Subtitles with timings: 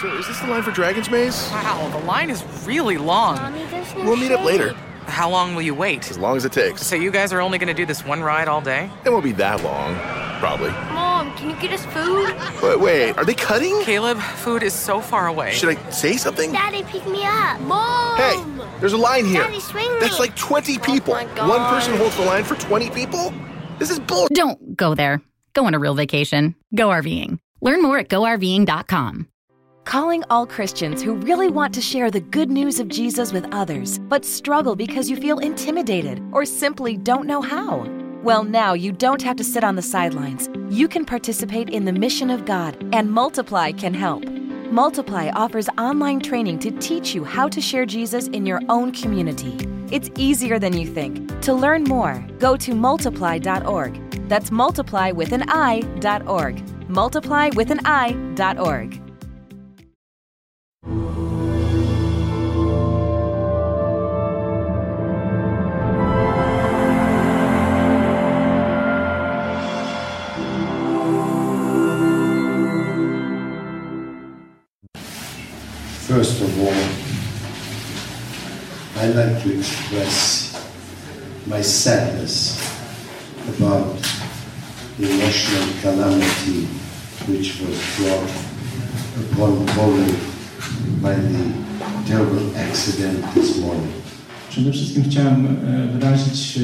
[0.00, 1.48] So, is this the line for Dragon's Maze?
[1.50, 3.36] Wow, the line is really long.
[3.36, 3.64] Mommy,
[3.96, 4.74] no We'll meet up later,
[5.06, 6.10] How long will you wait?
[6.10, 6.82] as long as it takes.
[6.86, 8.90] So you guys are only gonna do this one ride all day?
[9.06, 9.94] It won't be that long,
[10.38, 10.70] probably.
[10.92, 12.34] Mom, can you get us food?
[12.60, 13.80] But wait, are they cutting?
[13.84, 15.52] Caleb, food is so far away.
[15.52, 16.52] Should I say something?
[16.52, 17.58] Daddy, pick me up.
[17.62, 18.16] Mom!
[18.18, 19.44] Hey, there's a line here.
[19.44, 20.00] Daddy, swing me.
[20.00, 21.14] That's like 20 people.
[21.14, 23.32] my One person holds the line for 20 people?
[23.78, 24.28] This is bull.
[24.34, 25.22] Don't go there.
[25.54, 26.54] Go on a real vacation.
[26.74, 27.38] Go RVing.
[27.62, 29.28] Learn more at GoRVing.com.
[29.86, 34.00] Calling all Christians who really want to share the good news of Jesus with others,
[34.00, 37.86] but struggle because you feel intimidated or simply don't know how.
[38.24, 40.50] Well, now you don't have to sit on the sidelines.
[40.70, 44.24] You can participate in the mission of God, and Multiply can help.
[44.72, 49.56] Multiply offers online training to teach you how to share Jesus in your own community.
[49.92, 51.40] It's easier than you think.
[51.42, 54.28] To learn more, go to multiply.org.
[54.28, 56.88] That's multiply with an I.org.
[56.90, 59.05] Multiply with an I.org.
[76.06, 76.84] First of all,
[79.02, 80.54] I like to express
[81.48, 82.62] my sadness
[83.48, 83.98] about
[85.00, 86.66] the national calamity
[87.26, 88.30] which was brought
[89.18, 90.16] upon Poland
[91.02, 91.52] by the
[92.06, 93.92] terrible accident this morning.
[94.50, 96.60] Przede wszystkim chciałem e, wyrazić e,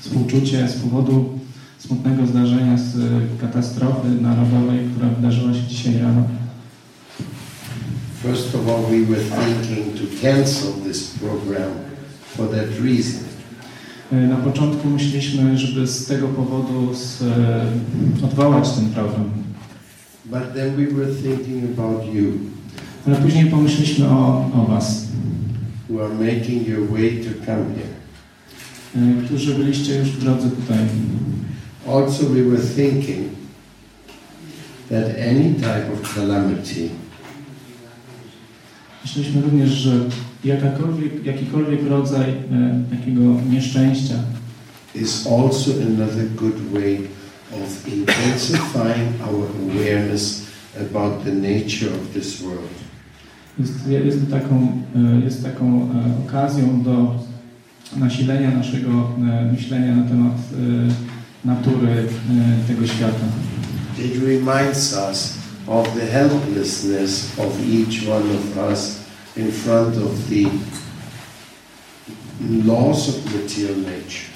[0.00, 1.38] współczucie z powodu
[1.78, 3.00] smutnego zdarzenia z e,
[3.40, 6.37] katastrofy narodowej, która wydarzyła się dzisiaj rano.
[8.22, 11.70] First of all, we were thinking to cancel this program
[12.36, 13.20] for that reason.
[14.12, 17.66] E, Na początku myśleliśmy, żeby z tego powodu z, e,
[18.24, 19.30] odwołać ten program,
[20.24, 22.32] But then we were thinking about you,
[23.06, 25.04] ale później pomyśleliśmy o, o Was,
[25.90, 27.98] who are making your way to come here.
[28.96, 30.78] e, którzy byliście już w drodze tutaj.
[31.88, 33.28] Also, we were thinking
[34.88, 36.88] that any type of calamity
[39.04, 39.92] Myśleliśmy również, że
[40.44, 42.34] jakakolwiek, jakikolwiek rodzaj e,
[42.90, 43.20] takiego
[43.50, 44.14] nieszczęścia
[44.94, 46.98] is also another good way
[47.52, 50.46] of intensifying our awareness
[50.80, 52.70] about the nature of this world.
[53.58, 57.14] Jest, jest, taką, e, jest taką e, okazją do
[57.96, 59.10] nasilenia naszego
[59.52, 60.36] myślenia na temat
[61.44, 62.04] natury
[62.68, 63.26] tego świata.
[63.98, 65.37] It reminds us
[65.68, 69.04] of the helplessness of each one of us
[69.36, 70.48] in front of the
[72.40, 74.28] laws of material nature.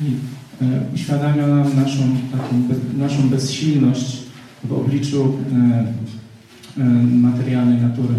[0.00, 0.16] I
[0.64, 4.18] e, uświadamia nam naszą, taką be, naszą bezsilność
[4.64, 8.14] w obliczu e, e, materialnej natury.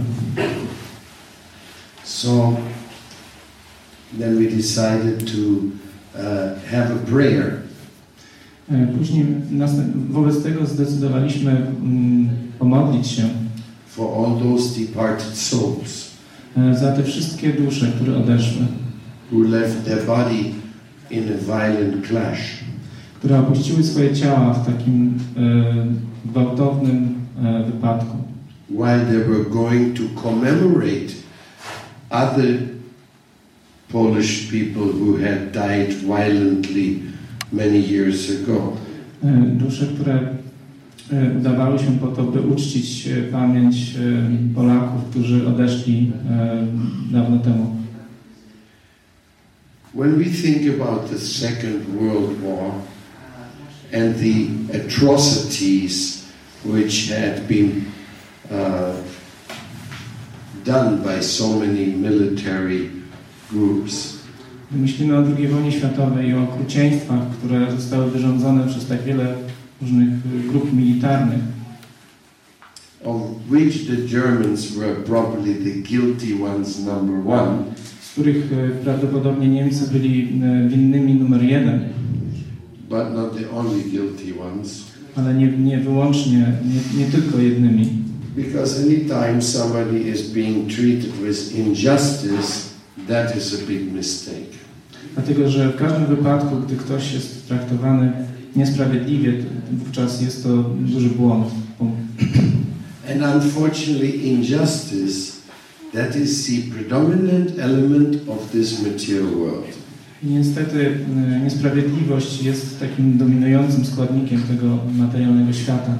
[2.03, 2.57] So
[4.19, 5.71] then we decided to
[6.15, 7.61] uh, have a prayer
[8.97, 13.23] Później następ, wobec tego zdecydowaliśmy mm, pomodlić się
[13.87, 16.11] for all those departed souls
[16.57, 18.65] e, za te wszystkie dusze, które odeszły,
[19.31, 20.43] who left their body
[21.11, 22.63] in a violent clash.
[23.19, 28.17] które opuściły swoje ciała w takim e, gwałtownym e, wypadku.
[28.69, 31.13] while they were going to commemorate
[32.11, 32.59] other
[33.89, 37.03] Polish people who had died violently
[37.51, 38.73] many years ago.
[39.57, 40.19] Dusze, które
[41.39, 43.75] udawały się po to, by uczcić pamięć
[44.55, 46.11] Polaków, którzy odeszli
[47.11, 47.75] dawno temu.
[49.93, 52.71] When we think about the Second World War
[53.93, 56.21] and the atrocities
[56.63, 57.85] which had been
[58.49, 58.95] uh,
[60.65, 62.89] done by so many military
[63.49, 64.20] groups,
[64.75, 69.35] Myślimy o II wojnie światowej i o okrucieństwach, które zostały wyrządzone przez tak wiele
[69.81, 71.39] różnych e, grup militarnych,
[73.03, 77.57] of which the Germans were probably the guilty ones, number one.
[78.01, 81.79] z których e, prawdopodobnie Niemcy byli e, winnymi numer jeden,
[82.89, 84.83] but not the only guilty ones.
[85.15, 87.87] ale nie, nie wyłącznie, nie, nie tylko jednymi.
[88.35, 92.69] Because anytime somebody is being treated with injustice,
[93.07, 94.50] that is a big mistake.
[95.13, 98.11] Dlatego, że w każdym wypadku, gdy ktoś jest traktowany
[98.55, 99.33] niesprawiedliwie,
[99.71, 101.47] wówczas jest to duży błąd.
[103.09, 105.31] And unfortunately, injustice,
[105.93, 109.81] that is the predominant element of this material world.
[110.23, 110.97] Niestety
[111.33, 115.97] e, niesprawiedliwość jest takim dominującym składnikiem tego materialnego świata.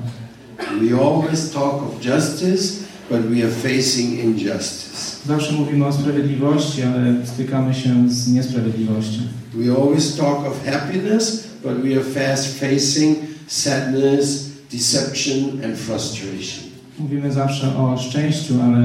[0.81, 2.81] We always talk of justice,
[3.11, 5.27] but we are facing injustice.
[5.27, 9.21] Zawsze mówimy o sprawiedliwości, ale stykamy się z niesprawiedliwością.
[9.53, 13.17] We always talk of happiness, but we are fast facing
[13.47, 16.71] sadness, deception, and frustration.
[16.99, 18.77] Mówimy zawsze o szczęściu, ale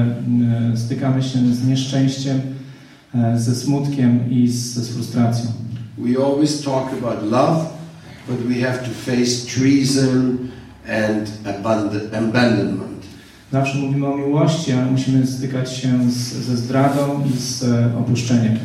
[0.73, 2.41] e, stykamy się z nieszczęściem,
[3.15, 5.51] e, ze smutkiem i z, z frustracją.
[5.97, 7.65] We always talk about love,
[8.29, 10.37] but we have to face treason
[10.89, 12.96] and abandon- abandonment.
[13.51, 18.57] Zawsze mówimy o miłości, ale musimy stykać się z, ze zdradą i z e, opuszczeniem.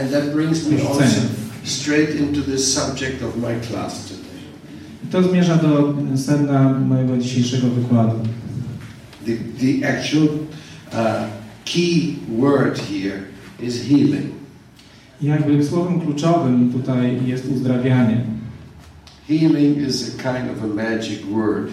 [0.00, 1.20] And that brings me also
[1.64, 4.20] straight into the subject of my class today.
[5.10, 8.16] To zmierza do sedna mojego dzisiejszego wykładu.
[9.26, 10.24] The, the actual
[10.92, 11.26] uh,
[11.64, 13.22] key word here
[13.62, 14.32] is healing.
[15.22, 18.24] Jakby słowem kluczowym tutaj jest uzdrawianie.
[19.28, 21.70] Healing is a kind of a magic word.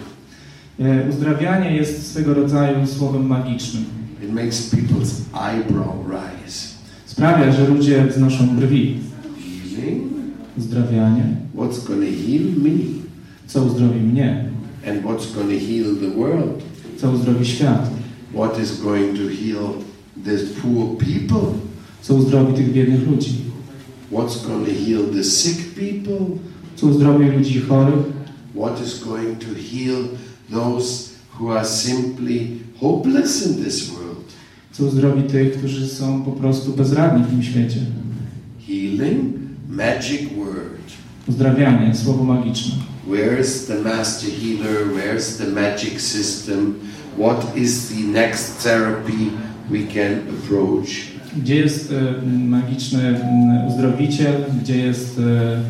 [0.80, 3.84] E, Uzdrawianie jest swego rodzaju słowem magicznym.
[4.22, 6.68] It makes people's eyebrow rise.
[7.06, 8.96] Sprawia, że ludzie wznoszą brwi.
[9.76, 10.12] Healing?
[10.58, 11.24] Uzdrawianie.
[11.54, 12.84] What's to heal me?
[13.46, 14.44] Co uzdrowi mnie?
[14.88, 16.62] And what's to heal the world?
[16.96, 17.90] Co uzdrowi świat?
[18.34, 19.72] What is going to heal
[20.24, 21.52] these poor people?
[22.02, 23.34] Co uzdrowi tych biednych ludzi?
[24.12, 26.26] What's to heal the sick people?
[26.76, 28.18] Co uzdrowi ludzi chorych?
[28.54, 30.04] What is going to heal
[30.50, 31.08] those
[31.38, 34.24] who are simply hopeless in this world?
[34.72, 37.80] Co uzdrowi tych, którzy są po prostu bezradni w tym świecie?
[38.66, 39.34] Healing,
[39.68, 40.78] magic word.
[41.28, 42.74] Uzdrawianie, słowo magiczne.
[43.08, 44.86] Where's the master healer?
[44.94, 46.74] Where's the magic system?
[47.18, 49.30] What is the next therapy
[49.70, 50.88] we can approach?
[51.36, 53.20] Gdzie jest e, magiczny
[53.68, 54.44] uzdrowiciel?
[54.62, 55.60] Gdzie jest e,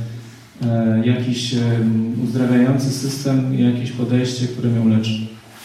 [1.04, 1.60] jakiś e,
[2.24, 5.10] uzdrawiający system, jakieś podejście, które mnie uleczy?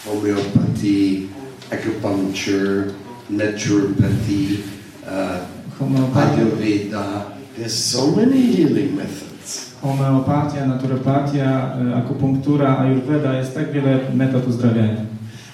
[0.04, 1.20] Homeopathy,
[1.70, 2.84] acupuncture,
[3.30, 4.56] naturopathy,
[5.02, 7.24] uh, Ayurveda.
[7.58, 9.34] There's so many healing methods.
[9.82, 15.04] homeopatia naturopatia, e, akupunktura, ayurveda, jest tak wiele metod uzdrawiania.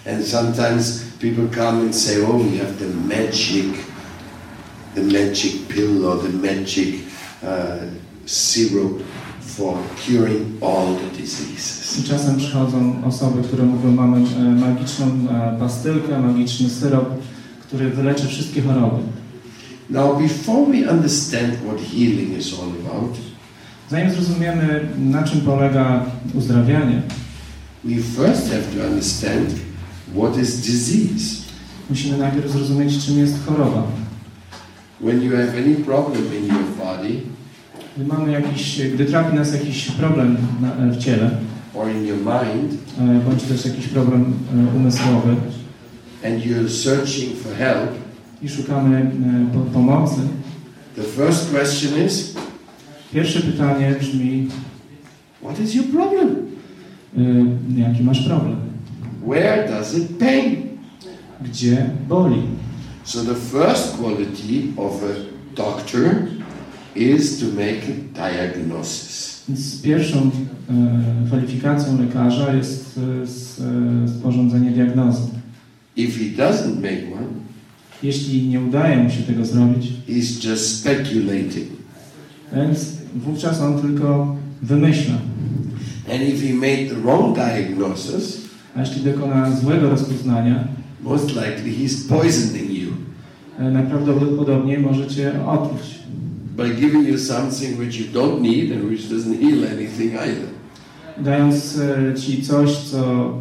[0.07, 3.67] And sometimes people come and say, oh, we have the magic,
[4.95, 6.95] the magic pill or the magic
[7.43, 7.49] uh,
[8.27, 9.03] syrup
[9.61, 9.77] for
[10.07, 11.99] curing all the diseases.
[11.99, 17.09] I czasem przychodzą osoby, które mówią, mamy e, magiczną e, pastylkę, magiczny syrop,
[17.61, 19.03] który wyleczy wszystkie choroby.
[19.91, 23.19] Now, before we understand what healing is all about,
[23.91, 26.05] Zanim zrozumiemy, na czym polega
[26.35, 27.03] uzdrawianie,
[27.85, 29.49] we first have to understand
[30.15, 31.43] what is disease.
[31.91, 33.83] musimy najpierw zrozumieć, czym jest choroba.
[35.01, 37.21] When you have any problem in your body
[37.97, 41.31] Gdy mamy jakiś, gdy trafi nas jakiś problem na, w ciele,
[41.75, 45.37] or in your mind, e, bądź też jakiś problem e, umysłowy
[46.25, 47.91] and you're searching for help,
[48.43, 50.21] i szukamy e, po, pomocy,
[50.97, 52.35] the first question is,
[53.13, 54.49] pierwsze pytanie brzmi,
[55.43, 56.51] what is your problem?
[57.19, 58.57] e, jaki masz problem?
[59.27, 60.57] Where does it pain?
[61.41, 62.43] Gdzie boli?
[63.05, 65.15] So the first quality of a
[65.57, 66.29] doctor
[66.97, 69.45] is to make a diagnosis.
[69.49, 70.19] Więc pierwszą
[70.71, 73.23] e, kwalifikacją lekarza jest e,
[74.05, 75.23] e, sporządzenie diagnozy.
[75.97, 77.27] If he doesn't make one,
[78.03, 81.69] Jeśli nie udaje mu się tego zrobić, he's just speculating.
[82.57, 85.15] więc wówczas on tylko wymyśla.
[86.13, 88.41] And if he made the wrong diagnosis,
[88.77, 90.65] A jeśli dokona złego rozpoznania,
[91.03, 92.89] most likely he's poisoning you
[93.59, 96.01] e, najprawdopodobniej możecie otruć.
[96.61, 100.49] By giving you something which you don't need and which doesn't heal anything either.
[101.19, 103.33] Dając e, ci coś, co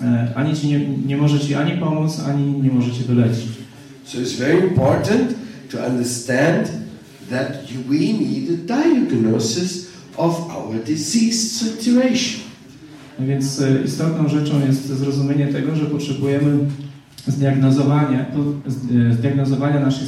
[0.00, 3.46] e, ani ci nie, nie może ci ani pomóc, ani nie może cię wyleczyć.
[4.04, 5.34] So it's very important
[5.72, 6.70] to understand
[7.30, 12.40] that we need a diagnosis of our disease situation.
[13.18, 16.58] Więc e, istotną rzeczą jest zrozumienie tego, że potrzebujemy
[17.26, 20.06] zdiagnozowania, po- z- e, zdiagnozowania naszej,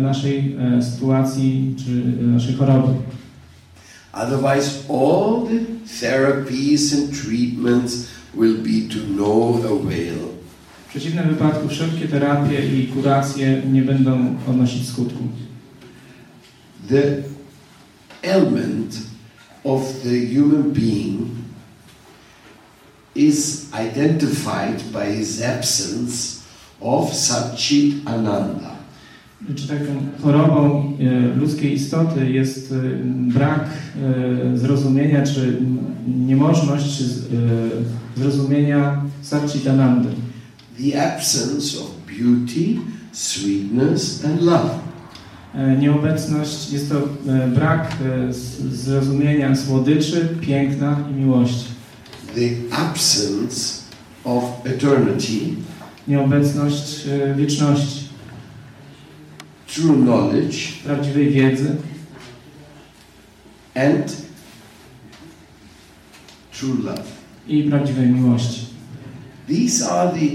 [0.00, 2.94] naszej e, sytuacji czy e, naszej choroby.
[4.12, 5.58] Otherwise, all the
[6.00, 10.18] therapies and treatments will be to no avail.
[10.86, 15.24] W przeciwnym wypadku wszelkie terapie i kuracje nie będą odnosić skutku.
[16.88, 17.02] The
[18.22, 18.98] element
[19.64, 21.20] of the human being
[23.14, 26.38] is identified by his absence
[26.80, 28.78] of Satchit Ananda.
[29.54, 29.84] czy taką
[30.22, 35.60] chorobą e, ludzkiej istoty jest e, brak e, zrozumienia, czy
[36.26, 37.04] niemożność e,
[38.20, 40.08] zrozumienia Satchitanandy.
[40.78, 42.80] The absence of beauty,
[43.12, 44.70] sweetness, and love.
[45.80, 47.08] Nieobecność jest to
[47.54, 47.96] brak
[48.70, 51.64] zrozumienia słodyczy, piękna i miłości.
[52.34, 53.82] The absence
[54.24, 55.54] of eternity,
[56.08, 58.08] Nieobecność e, wieczności,
[59.66, 61.76] true knowledge, prawdziwej wiedzy
[63.74, 64.16] and
[66.52, 67.18] true love.
[67.48, 68.66] i prawdziwej miłości.
[69.48, 70.26] These are the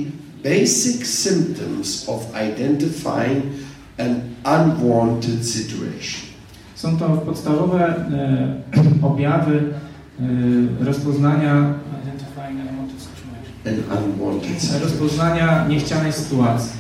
[0.44, 3.44] basic symptoms of identifying
[3.98, 6.22] an unwanted situation.
[6.76, 8.56] Są to podstawowe e,
[9.12, 9.74] objawy
[10.20, 11.74] e, rozpoznania
[13.66, 16.72] Unwanted rozpoznania niechcianej sytuacji.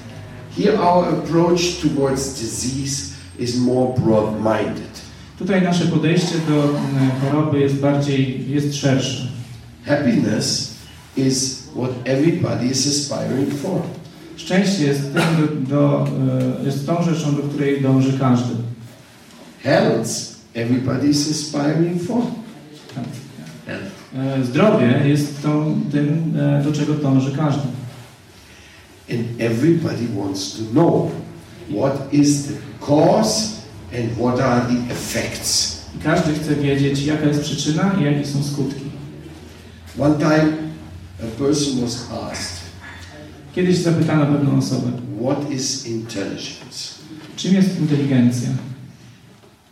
[0.57, 5.01] Here, our approach towards disease is more broad minded.
[5.39, 6.69] Tutaj nasze podejście do e,
[7.21, 9.27] choroby jest bardziej, jest szersze.
[9.85, 10.73] Happiness
[11.17, 13.81] is what everybody is aspiring for.
[14.35, 16.07] Szczęście jest, tym, do, do,
[16.61, 18.53] e, jest tą rzeczą, do której dąży każdy.
[19.63, 20.09] Health,
[20.53, 22.21] everybody is aspiring for.
[23.65, 24.02] Health.
[24.15, 27.67] E, Zdrowie jest tą, tym, e, do czego dąży każdy.
[29.12, 31.12] And everybody wants to know
[31.70, 32.53] what is the
[32.86, 33.53] cause
[33.93, 35.82] and what are the effects.
[35.96, 38.86] I każdy chce wiedzieć, jaka jest przyczyna i jakie są skutki.
[40.00, 40.53] One time,
[41.24, 42.63] a person was asked,
[43.55, 44.91] Kiedyś zapytano pewną osobę,
[45.22, 46.93] What is intelligence?
[47.36, 48.50] czym jest inteligencja?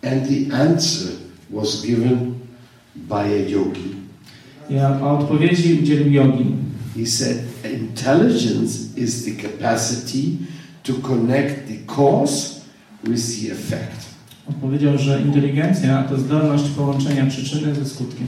[0.04, 1.08] And the answer
[1.50, 2.34] was given
[2.96, 4.01] by a yogi.
[4.80, 6.58] A odpowiedzi udzielił jogin.
[6.98, 7.38] He said,
[7.82, 10.38] Intelligence is the capacity
[10.84, 12.62] to connect the cause
[13.04, 14.06] with the effect.
[14.50, 18.28] Odpowiedział, że inteligencja to zdolność połączenia przyczyny ze skutkiem.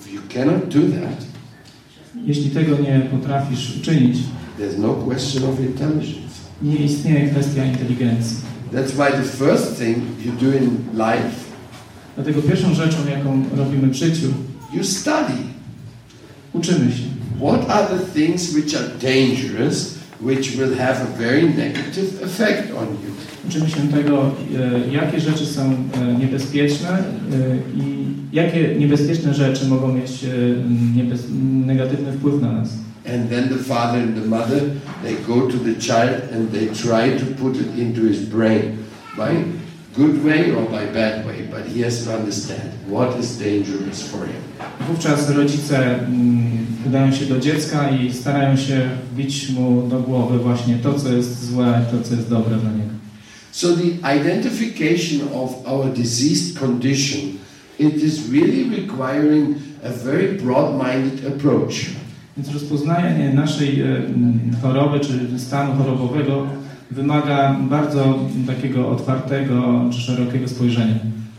[0.00, 1.26] If you cannot do that,
[2.26, 4.16] Jeśli tego nie potrafisz uczynić,
[4.58, 6.28] there's no question of intelligence.
[6.62, 8.36] nie istnieje kwestia inteligencji.
[8.72, 11.30] That's why the first thing you do in life,
[12.14, 14.26] Dlatego pierwszą rzeczą, jaką robimy w życiu,
[14.74, 15.47] you study.
[16.52, 17.02] Uczymy się.
[17.40, 22.88] What are the things which are dangerous, which will have a very negative effect on
[22.88, 23.18] you?
[23.48, 27.02] Uczymy się tego, e, jakie rzeczy są e, niebezpieczne e,
[27.76, 30.10] i jakie niebezpieczne rzeczy mogą mieć
[30.96, 31.20] niebez...
[31.66, 32.68] negatywny wpływ na nas.
[33.14, 34.60] And then the father and the mother,
[35.02, 38.76] they go to the child and they try to put it into his brain
[39.16, 39.44] by
[39.98, 44.26] good way or by bad way, but he has to understand what is dangerous for
[44.26, 44.42] him.
[44.88, 50.76] Wówczas rodzice mm, udają się do dziecka i starają się wbić mu do głowy właśnie
[50.76, 52.90] to, co jest złe, to, co jest dobre dla niego.
[53.50, 57.20] So the identification of our diseased condition,
[57.78, 61.86] it is really requiring a very broad-minded approach.
[62.36, 63.86] Więc rozpoznanie naszej e,
[64.62, 66.46] choroby czy stanu chorobowego
[66.90, 70.94] wymaga bardzo takiego otwartego czy szerokiego spojrzenia.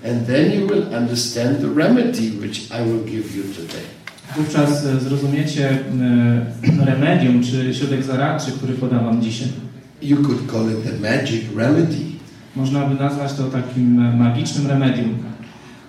[0.10, 3.84] And then you will understand the remedy which I will give you today.
[4.38, 9.48] Wówczas e, zrozumiecie e, remedium czy środek zaradczy, który podam dzisiaj.
[10.01, 11.98] You could call it the magic remedy,
[12.56, 15.15] Można by nazwać to takim e, magicznym remedium.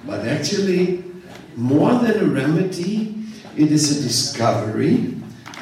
[0.07, 0.99] but actually,
[1.57, 3.07] more than a remedy,
[3.57, 4.97] it is a discovery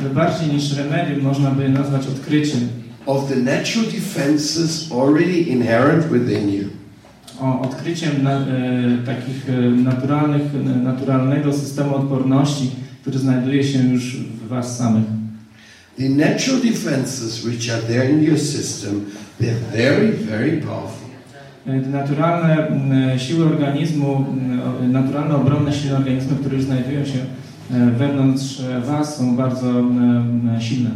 [0.01, 2.61] Ale bardziej niż remedium można by nazwać odkryciem
[3.09, 6.65] of the natural defenses already inherent within you.
[7.41, 8.45] o odkryciem na, e,
[9.07, 12.71] takich e, naturalnych, e, naturalnego systemu odporności,
[13.03, 15.05] który znajduje się już w Was samych.
[15.99, 19.05] The natural defenses which are there in your system,
[19.41, 21.09] they're very, very powerful.
[21.67, 27.19] E, naturalne siły organizmu, o- naturalne obronne siły organizmu, które już znajdują się
[27.71, 29.73] e, wewnątrz e, Was, są bardzo
[30.61, 30.91] silne.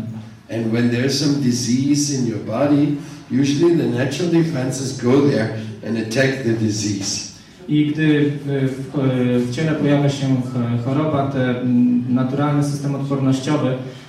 [0.54, 2.96] And when there's some disease in your body,
[3.30, 5.48] usually the natural defenses go there
[5.86, 7.32] and attack the disease.
[7.68, 13.68] I gdy w, w, w ciele pojawia się ch- choroba, ten naturalny system odpornościowy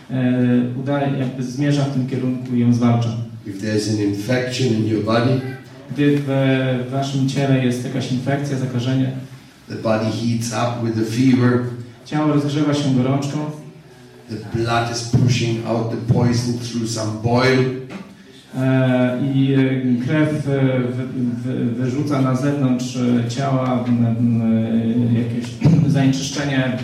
[0.09, 3.09] e, udaje, jakby zmierza w tym kierunku i ją zwalcza.
[3.47, 5.41] If there's an infection in your body,
[5.91, 6.23] Gdy w,
[6.87, 9.11] w Waszym ciele jest jakaś infekcja, zakażenie,
[9.69, 11.59] the body heats up with a fever,
[12.05, 13.37] ciało rozgrzewa się gorączką,
[14.33, 17.59] the blood is pushing out the poison through some boil,
[18.55, 21.07] e, i e, krew e, wy,
[21.43, 22.97] wy, wyrzuca na zewnątrz
[23.29, 23.85] ciała
[25.13, 25.51] jakieś
[25.87, 26.77] zanieczyszczenie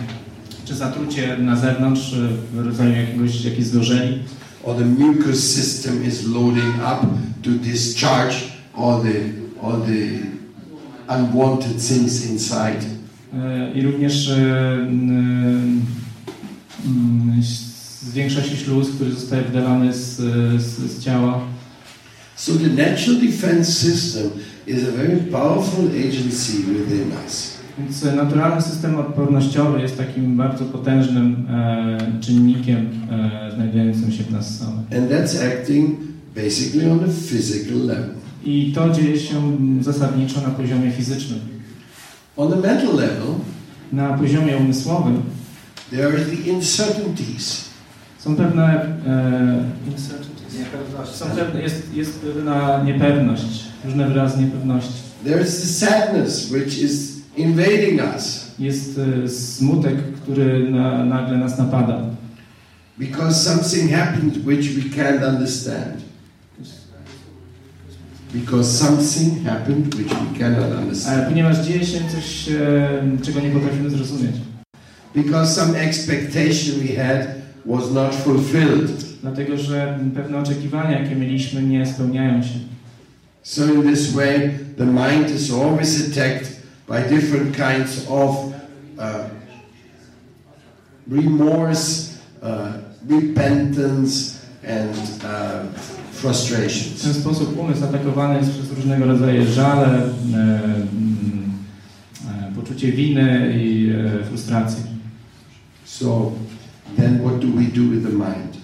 [0.64, 2.14] czy zatrucie na zewnątrz
[2.52, 4.18] w rodzaju jakiegoś, jakiejś zgorzeli.
[4.64, 7.06] or the mucous system is loading up
[7.42, 10.22] to discharge all the all the
[11.08, 12.84] unwanted things inside.
[13.74, 14.32] I również
[18.02, 20.16] zwiększa się śluz, który zostaje wydalany z,
[20.62, 21.40] z, z ciała.
[22.36, 24.30] So the natural defense system
[24.66, 27.60] is a very powerful agency within us.
[27.78, 34.58] Więc naturalny system odpornościowy jest takim bardzo potężnym e, czynnikiem e, znajdującym się w nas
[34.58, 35.00] samych.
[35.02, 35.98] And that's acting
[36.34, 38.14] basically on a physical level.
[38.44, 41.38] I to dzieje się zasadniczo na poziomie fizycznym.
[42.36, 43.34] On the mental level,
[43.92, 45.22] Na poziomie umysłowym
[45.90, 47.64] there are the uncertainties.
[48.18, 49.64] są pewne e,
[51.14, 54.92] są pewne, jest, jest pewna niepewność, różne wyrazy niepewności.
[55.24, 61.58] There is the sadness which is invading us Jest e, smutek, który na, nagle nas
[61.58, 62.00] napada.
[62.98, 66.02] because something happened which we can't understand.
[68.32, 71.22] Because something happened which we cannot understand.
[71.22, 74.36] E, ponieważ dzieje się coś, e, czego nie potrafimy zrozumieć.
[75.14, 78.90] Because some expectation we had was not fulfilled.
[79.22, 82.58] Dlatego, że pewne oczekiwania, jakie mieliśmy, nie spełniają się.
[83.42, 88.36] So in this way, the mind is always attacked by different kinds of
[88.98, 89.30] uh,
[91.10, 92.72] remorse, uh,
[93.08, 95.80] repentance, and uh,
[96.12, 97.02] W frustrations.
[97.02, 100.00] ten sposób umysł atakowany jest przez różnego rodzaju żale, e,
[100.32, 101.52] mm,
[102.28, 104.89] e, poczucie winy i e, frustracji.
[106.00, 106.32] So
[106.96, 108.56] then what do we do with the mind?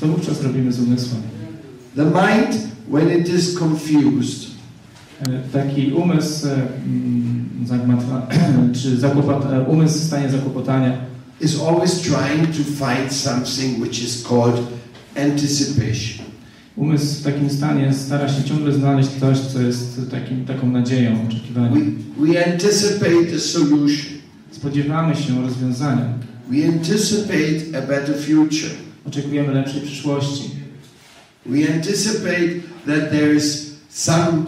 [0.00, 1.22] Co wówczas robimy z umysłem?
[1.96, 4.52] The mind, when it is confused,
[5.28, 6.52] E, Taki umysł, e,
[6.86, 8.26] mm, zagmatwa,
[8.82, 10.98] czy zakłopot, e, umysł w stanie zakłopotania
[11.40, 14.60] is always trying to find something which is called
[15.16, 16.26] anticipation.
[16.76, 21.28] Umysł w takim stanie stara się ciągle znaleźć coś, co jest takim, taką nadzieją, We,
[21.28, 21.98] oczekiwaniem.
[22.18, 24.12] we anticipate a solution.
[24.50, 26.04] Spodziewamy się rozwiązania.
[26.52, 28.70] We anticipate a better future.
[29.06, 30.50] Oczekujemy lepszej przyszłości.
[31.46, 34.44] We anticipate that there is some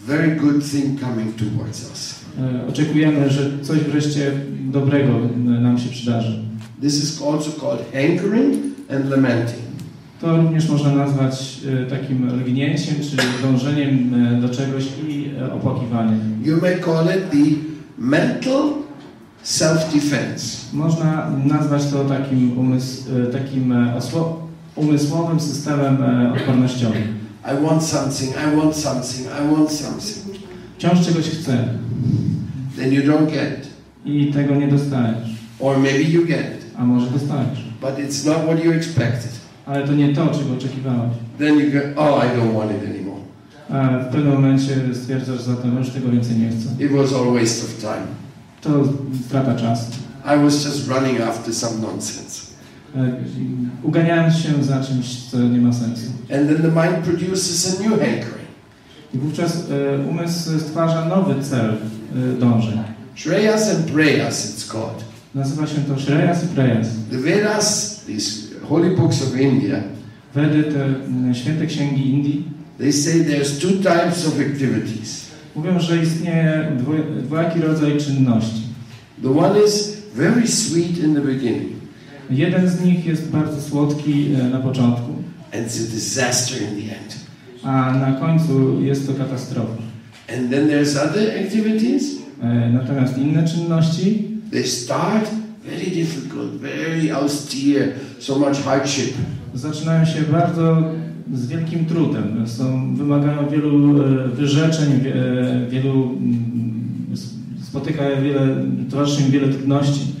[0.00, 2.14] very good thing coming towards us.
[2.38, 6.42] E, Oczekujemy, że coś wreszcie dobrego e, nam się przydarzy.
[6.80, 8.54] This is also called hankering
[8.90, 9.66] and lamenting.
[10.20, 16.20] To również można nazwać e, takim lgnięciem, czyli dążeniem do czegoś i opłakiwaniem.
[16.44, 17.56] You may call it the
[17.98, 18.72] mental
[19.44, 20.65] self-defense.
[20.72, 24.34] Można nazwać to takim, umysł, e, takim e, osło-
[24.76, 27.02] umysłowym systemem e, odpornościowym.
[27.44, 30.36] I want something, I want something, I want something.
[30.78, 31.68] Wciąż czegoś chcę
[32.76, 33.66] Then you don't get
[34.04, 37.64] i tego nie dostajesz, Or maybe you get a może dostajesz.
[37.80, 39.32] but it's not what you expected.
[39.66, 41.10] Ale to nie to, czego oczekiwałeś.
[41.38, 43.20] Then you go, oh, I don't want it anymore.
[43.70, 46.84] A w pewnym momencie stwierdzasz zatem, już tego więcej nie chcę.
[46.84, 48.06] It was all waste of time.
[48.60, 48.92] To
[49.26, 49.92] strata czasu.
[50.34, 52.46] I was just running after some nonsense.
[52.96, 53.12] E,
[53.82, 56.06] Uganiałem się za czymś, co nie ma sensu.
[56.34, 58.46] And then the mind produces a new hankering.
[59.14, 62.78] I wówczas e, umysł stwarza nowy cel e, dążeń.
[63.14, 65.04] Shreyas and Prayas, it's called.
[65.34, 66.86] Nazywa się to Shreyas i Preyas.
[67.10, 69.76] The Vedas, these holy books of India,
[70.34, 72.44] Wedy, te m, święte księgi Indii,
[72.78, 75.26] they say there's two types of activities.
[75.56, 76.72] mówią, że istnieje
[77.22, 78.62] dwojaki rodzaj czynności.
[79.22, 81.72] The one is very sweet in the beginning,
[82.30, 85.12] Jeden z nich jest bardzo słodki e, na początku,
[85.54, 87.16] and it's a disaster in the end.
[87.62, 89.76] a na końcu jest to katastrofa.
[90.38, 95.30] And then there's other activities, E, Natomiast inne czynności they start
[95.64, 99.14] very difficult, very austere, so much hardship.
[99.54, 100.92] zaczynają się bardzo
[101.34, 102.44] z wielkim trudem.
[102.48, 105.14] Są, wymagają wielu e, wyrzeczeń, wie-
[105.70, 106.75] wielu, mm,
[107.76, 108.56] spotyka wiele,
[108.90, 110.16] towarzyszy im wiele trudności,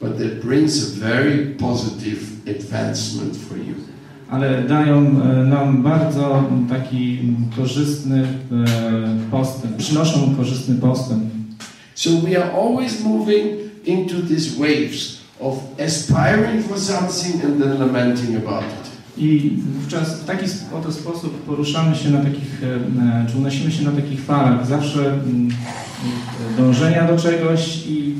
[0.00, 2.20] But that brings a very positive
[2.50, 3.74] advancement for you.
[4.30, 7.18] ale dają e, nam bardzo taki
[7.56, 8.26] korzystny e,
[9.30, 11.24] postęp, przynoszą korzystny postęp.
[11.94, 13.46] So we are always moving
[13.86, 15.54] into these waves of
[15.86, 18.83] aspiring for something and then lamenting about it.
[19.16, 22.66] I wówczas w taki oto sposób poruszamy się na takich, e,
[23.22, 25.48] e, czy unosimy się na takich falach, zawsze mm,
[26.54, 28.14] e, dążenia do czegoś i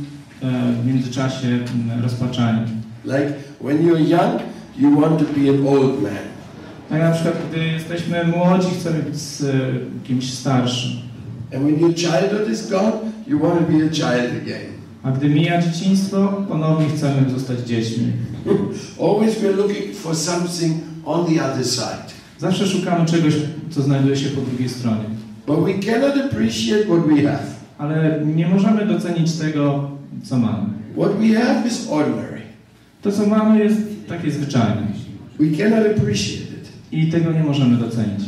[0.82, 2.64] w międzyczasie mm, rozpaczania.
[3.04, 4.40] Like when you're young,
[4.78, 6.12] you want to be an old man.
[6.88, 9.44] Tak na przykład, gdy jesteśmy młodzi, chcemy być z
[10.04, 10.90] kimś starszym,
[11.54, 14.83] And when your childhood is gone, you want to be a child again.
[15.04, 18.12] A gdy mija dzieciństwo, ponownie chcemy zostać dziećmi.
[19.00, 22.04] Always we're looking for something on the other side.
[22.38, 23.34] Zawsze szukamy czegoś,
[23.70, 25.04] co znajduje się po drugiej stronie.
[25.46, 27.44] But we cannot appreciate what we have.
[27.78, 29.90] Ale nie możemy docenić tego,
[30.24, 30.68] co mamy.
[30.96, 32.40] What we have is ordinary.
[33.02, 33.76] To, co mamy, jest
[34.08, 34.86] takie zwyczajne.
[35.40, 36.68] We cannot appreciate it.
[36.92, 38.20] I tego nie możemy docenić.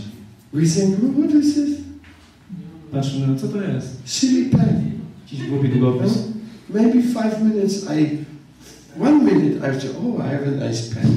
[0.53, 1.71] We think, "Oh, what is this?
[2.93, 4.03] Patrzymy, no co to jest?
[4.05, 4.91] Silly pen.
[5.33, 6.13] Jakiś głupi długopis?
[6.75, 8.19] Maybe five minutes I,
[9.01, 11.11] one minute I say, oh, I have a nice pen.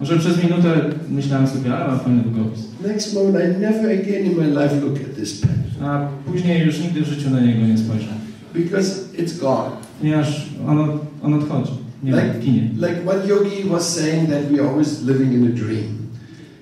[0.00, 2.60] Może przez minutę myślałem sobie, ale mam fajny długopis.
[2.86, 5.50] Next moment, I never again in my life look at this pen
[5.86, 8.08] A później już nigdy w życiu na niego nie spojrzę.
[8.54, 9.70] because it's gone.
[10.00, 11.72] Ponieważ on, od- on odchodzi.
[12.02, 12.62] Nie Like, ginie.
[12.74, 15.84] like one yogi was saying that we always living in a dream.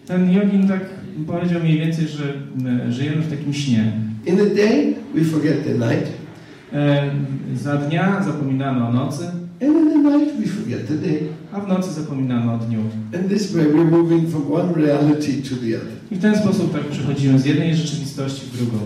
[0.06, 0.80] Ten jogin tak
[1.26, 2.24] powiedział mniej więcej, że
[2.56, 3.92] my żyjemy w takim śnie.
[4.26, 6.19] In the day, we forget the night, E,
[7.62, 9.24] za dnia zapominamy o nocy,
[9.62, 11.20] and in the night, we forget the day.
[11.52, 12.78] a w nocy zapominamy o dniu.
[13.14, 15.92] And this way, we're moving from one reality to the other.
[16.10, 18.78] I w ten sposób tak przechodzimy z jednej rzeczywistości w drugą.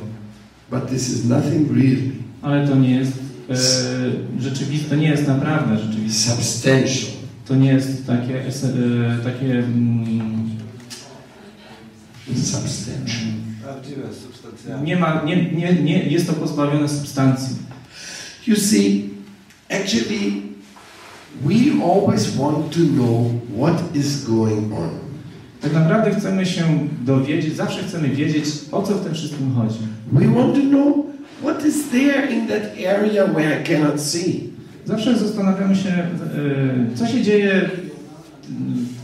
[0.70, 2.02] But this is nothing really
[2.42, 3.12] Ale to nie jest
[3.50, 3.54] e,
[4.40, 6.30] rzeczywiste, to nie jest naprawdę rzeczywiste.
[6.32, 7.10] substantial.
[7.48, 10.44] To nie jest takie, ese- e, takie mm,
[12.36, 13.28] Substantial.
[14.84, 17.56] nie ma, nie, nie, nie, jest to pozbawione substancji.
[18.46, 19.10] You see,
[19.70, 20.42] actually,
[21.42, 24.90] we always want to know what is going on.
[25.60, 29.78] Tak naprawdę chcemy się dowiedzieć, zawsze chcemy wiedzieć, o co w tym wszystkim chodzi.
[30.12, 31.06] We want to know
[31.42, 34.50] what is there in that area where I cannot see.
[34.84, 36.08] Zawsze zastanawiamy się, e,
[36.94, 37.70] co się dzieje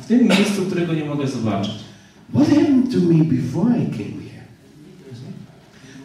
[0.03, 1.74] w tym miejscu, którego nie mogę zobaczyć.
[2.35, 4.44] What happened to me before I came here?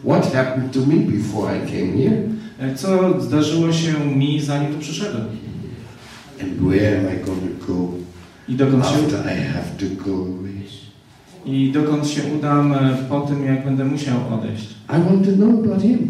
[0.04, 2.35] What happened to me before I came here?
[2.58, 5.24] E, Co zdarzyło się mi, zanim tu przyszedłem?
[6.42, 7.24] And where am I
[7.66, 7.88] go
[8.48, 10.56] I dokąd się, after I have to go away?
[11.46, 14.66] i dokąd się udam e, po tym, jak będę musiał odejść.
[14.88, 16.08] I want to know about him,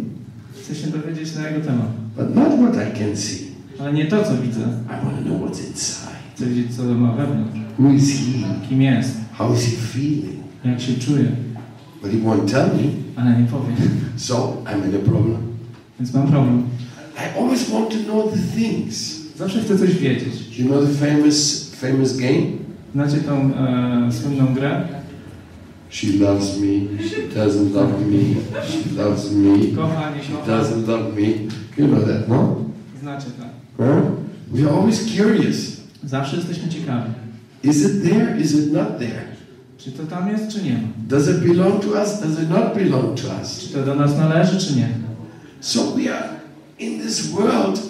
[0.63, 1.87] Chcę się dowiedzieć na jego temat.
[2.17, 3.47] but not what I can see.
[3.81, 4.61] Ale nie to, co widzę.
[4.61, 6.17] I want to know what's inside.
[6.35, 7.59] Chcę wiedzieć, co ma wewnątrz.
[7.79, 8.69] Who is he?
[8.69, 10.37] Kim jest, How is he feeling?
[10.65, 11.25] jak się czuje.
[12.03, 12.83] But he won't tell me,
[13.17, 13.73] Ale nie powie.
[14.17, 15.37] so I'm in a problem.
[16.01, 16.63] Więc mam problem.
[17.17, 19.17] I always want to know the things.
[19.37, 20.59] Zawsze chcę coś wiedzieć.
[20.59, 22.43] You know the famous famous game?
[22.95, 24.89] Znacie tą e, słynną grę?
[25.91, 26.99] She loves me.
[27.09, 28.35] She doesn't love me.
[28.63, 29.77] She loves me.
[29.77, 31.29] Kocha, nie She doesn't love me.
[31.79, 32.57] You know that, no?
[33.01, 33.45] Znacie to.
[33.85, 34.03] Huh?
[34.53, 35.77] We are always curious.
[36.05, 37.11] Zawsze jesteśmy ciekawi.
[37.63, 38.41] Is it there?
[38.41, 39.23] Is it not there?
[39.79, 40.89] Czy to tam jest, czy nie ma?
[41.09, 42.21] Does it belong to us?
[42.21, 43.59] Does it not belong to us?
[43.59, 44.89] Czy to do nas należy, czy nie?
[45.67, 46.41] So we are
[46.79, 47.81] in this world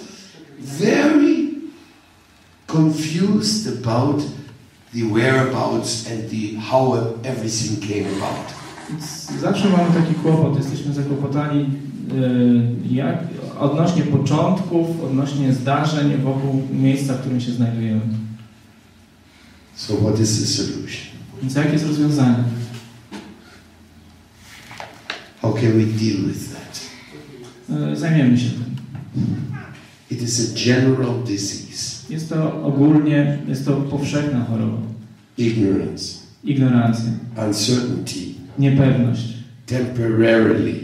[0.59, 1.49] very
[2.67, 4.23] confused about
[4.95, 8.55] the whereabouts and the how everything came about.
[9.41, 11.71] Zawsze mamy taki kłopot, jesteśmy zakłopotani
[12.91, 13.19] jak,
[13.59, 18.01] odnośnie początków, odnośnie zdarzeń wokół miejsca, w którym się znajdujemy.
[19.75, 21.17] So what is the solution?
[21.43, 22.45] Więc jakie jest rozwiązanie?
[25.43, 26.56] How can we deal with that?
[27.70, 28.64] E, Zajmiemy się tym.
[30.11, 34.79] It is a general disease, Jest to ogólnie, jest to powszechna choroba.
[35.38, 37.11] ignorance, Ignorancja,
[37.46, 38.14] uncertainty,
[38.59, 39.35] niepewność,
[39.66, 40.74] temporarily,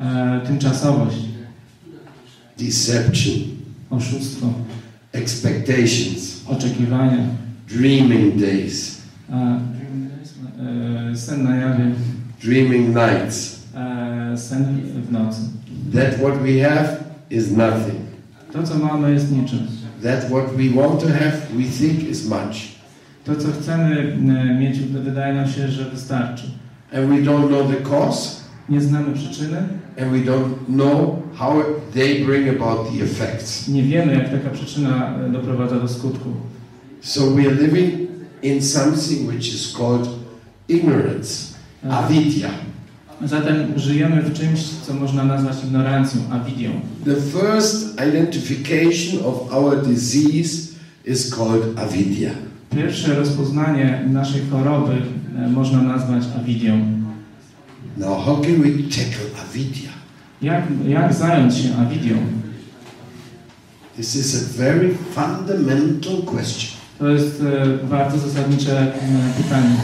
[0.00, 1.16] e, tymczasowość,
[2.58, 3.34] deception,
[3.90, 4.52] oszustwo,
[5.12, 7.26] expectations, oczekiwania,
[7.68, 8.98] dreaming days,
[9.30, 9.60] e,
[11.12, 11.90] e, sen na jawie,
[12.42, 13.58] dreaming nights.
[13.74, 14.64] e, sen
[15.08, 15.40] w nocy.
[15.94, 16.96] That what we have
[17.30, 18.00] is nothing.
[18.52, 19.58] To, co mamy, jest niczym.
[20.02, 22.78] That what we want to have, we think is much.
[23.24, 26.46] To, co chcemy e, mieć, wydaje nam się, że wystarczy.
[26.94, 28.38] And we don't know the cause,
[28.68, 29.56] Nie znamy przyczyny,
[30.00, 31.62] and we don't know how
[31.94, 33.68] they bring about the effects.
[33.68, 36.28] nie wiemy, jak taka przyczyna e, doprowadza do skutku.
[37.00, 38.08] So we are living
[38.42, 40.08] in something which is called
[40.68, 42.50] ignorance, E, avidya.
[43.24, 46.70] Zatem żyjemy w czymś, co można nazwać ignorancją, awidią.
[47.04, 50.68] The first identification of our disease
[51.04, 52.30] is called avidya.
[52.70, 54.92] Pierwsze rozpoznanie naszej choroby
[55.36, 56.98] e, można nazwać awidią.
[57.96, 59.90] Now, how can we tackle avidya?
[60.42, 62.16] Jak, jak zająć się awidią?
[63.96, 66.78] This is a very fundamental question.
[66.98, 68.94] To jest e, bardzo zasadnicze e,
[69.42, 69.76] pytanie.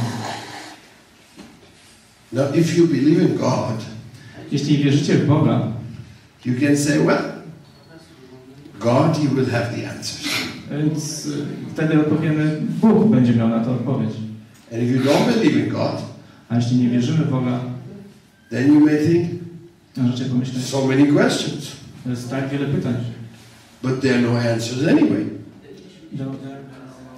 [2.34, 3.84] Now, if you believe in God,
[4.52, 5.72] Jeśli wierzycie w Boga,
[6.44, 7.22] you can say, well,
[8.80, 10.28] God, He will have the answers.
[10.70, 11.30] więc e,
[11.74, 14.10] wtedy odpowiemy, Bóg będzie miał na to odpowiedź.
[14.72, 16.02] And if you don't believe in God,
[16.48, 17.60] A jeśli nie wierzymy w Boga,
[18.50, 19.28] then you may think,
[19.96, 21.72] możecie pomyśleć, so many questions,
[22.06, 22.94] jest tak wiele pytań.
[23.82, 25.24] but there are no answers anyway.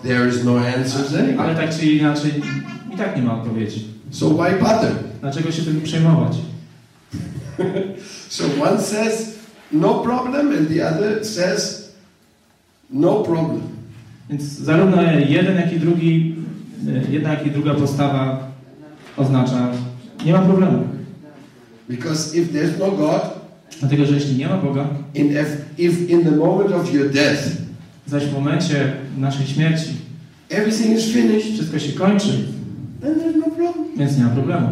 [0.03, 1.57] There is no answers Ale anyway.
[1.57, 2.33] tak czy inaczej
[2.95, 3.96] i tak nie ma odpowiedzi.
[4.11, 4.93] So why bother?
[5.21, 6.37] Dlaczego się tym przejmować?
[8.29, 9.39] So one says
[9.73, 11.93] no problem, and the other says
[12.91, 13.61] no problem.
[14.31, 16.35] Więc zarówno jeden, jak i drugi,
[16.89, 18.49] e, jedna, jak i druga postawa
[19.17, 19.73] oznacza
[20.25, 20.89] nie ma problemu.
[21.89, 23.37] Because if there's no God,
[23.81, 27.43] Dlatego, że jeśli nie ma Boga, in if, if in the moment of your death
[28.07, 29.91] zaś w momencie naszej śmierci
[30.49, 32.49] everything is finished, wszystko się kończy,
[33.01, 33.97] then there's no problem.
[33.97, 34.69] więc nie ma problemu.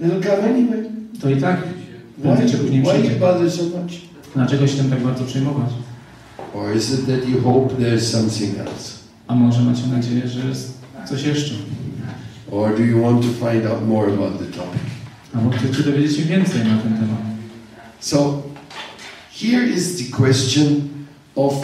[0.00, 0.90] It'll come anyway.
[1.20, 1.56] To i tak
[2.18, 3.20] Why, prędzej czy później why you przyjdzie.
[3.20, 3.92] bother so much?
[4.34, 5.70] Dlaczego się tym tak bardzo przejmować?
[6.54, 8.98] Or is it that you hope there's something else?
[9.26, 10.72] A może macie nadzieję, że jest
[11.08, 11.54] coś jeszcze?
[12.50, 14.80] Or do you want to find out more about the topic?
[15.34, 17.18] Albo chcecie dowiedzieć się więcej na ten temat?
[18.00, 18.42] So,
[19.40, 20.88] here is the question
[21.36, 21.54] of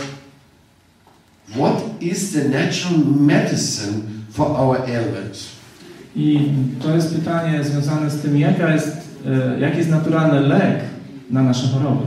[1.56, 5.46] what is the natural medicine for our ailments?
[6.16, 6.50] I
[6.82, 8.96] to jest pytanie związane z tym, jaka jest,
[9.26, 10.80] e, jaki jest naturalny lek
[11.30, 12.06] na nasze choroby.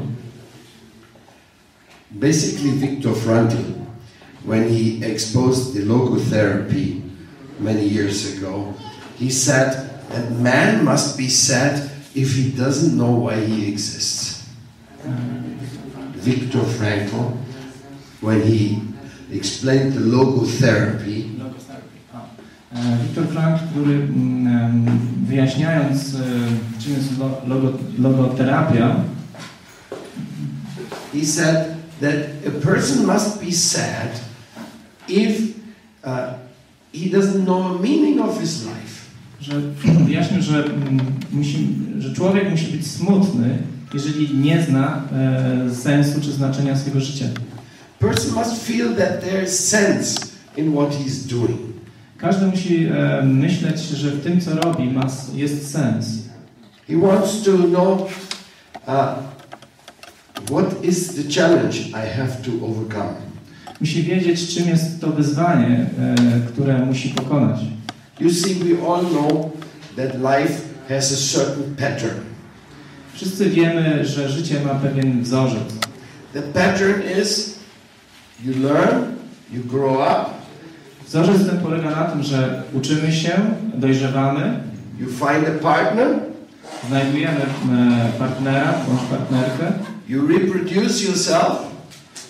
[2.11, 3.57] Basically, Viktor Frankl,
[4.45, 7.01] when he exposed the logotherapy
[7.59, 8.73] many years ago,
[9.19, 11.81] he said that man must be sad
[12.15, 14.43] if he doesn't know why he exists.
[16.15, 17.37] Viktor Frankl,
[18.21, 18.81] when he
[19.31, 21.36] explained the logotherapy,
[22.75, 24.85] E, Viktor Frank, który mm, em,
[25.27, 26.19] wyjaśniając, e,
[26.79, 28.95] czym jest lo- logo, logoterapia,
[31.13, 32.13] he said that
[32.47, 34.19] a person must be sad
[35.07, 35.41] if
[36.03, 36.33] uh,
[36.93, 38.97] he doesn't know the meaning of his life.
[39.41, 39.61] że
[40.07, 40.99] wyjaśnił, że, mm,
[41.31, 41.67] musi,
[41.99, 43.57] że człowiek musi być smutny,
[43.93, 47.25] jeżeli nie zna e, sensu czy znaczenia swojego życia.
[47.99, 50.19] Person must feel that there is sense
[50.57, 51.59] in what he's doing.
[52.17, 56.05] Każdy musi e, myśleć, że w tym, co robi, ma, jest sens.
[56.87, 58.01] He wants to know
[58.87, 59.15] uh,
[60.49, 63.13] what is the challenge I have to overcome.
[63.81, 66.15] Musi wiedzieć, czym jest to wyzwanie, e,
[66.47, 67.59] które musi pokonać.
[68.19, 69.51] You see, we all know
[69.95, 72.19] that life has a certain pattern.
[73.13, 75.73] Wszyscy wiemy, że życie ma pewien wzorzec.
[76.33, 77.59] The pattern is
[78.43, 79.03] you learn,
[79.53, 80.36] you grow up,
[81.07, 83.31] Wzorzec ten polega na tym, że uczymy się,
[83.73, 84.59] dojrzewamy,
[84.99, 86.07] you find a partner,
[86.89, 89.73] znajdujemy e, partnera bądź partnerkę,
[90.09, 91.51] you reproduce yourself,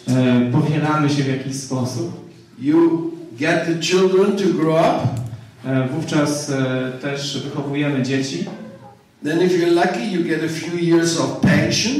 [0.07, 2.27] e, powielamy się w jakiś sposób.
[2.59, 5.17] you get the children to grow up,
[5.67, 8.45] E, Wówczas e, też wychowujemy dzieci.
[9.23, 11.93] Then if you're lucky, you get a few years of pension,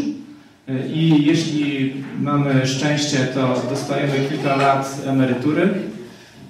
[0.94, 5.70] i jeśli mamy szczęście, to dostajemy kilka lat emerytury,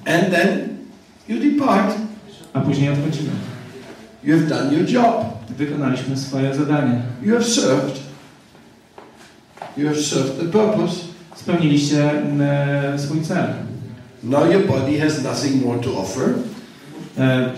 [0.08, 0.78] and then
[1.28, 1.96] you depart.
[2.54, 3.30] a później odchodzimy.
[4.24, 5.26] You have done your job.
[5.58, 7.02] Wykonaliśmy swoje zadanie.
[7.24, 8.00] You have served.
[9.78, 10.96] You have served the purpose.
[11.36, 13.48] Spełniliście e, swój cel.
[14.24, 16.34] Now your body has nothing more to offer.
[17.18, 17.50] E,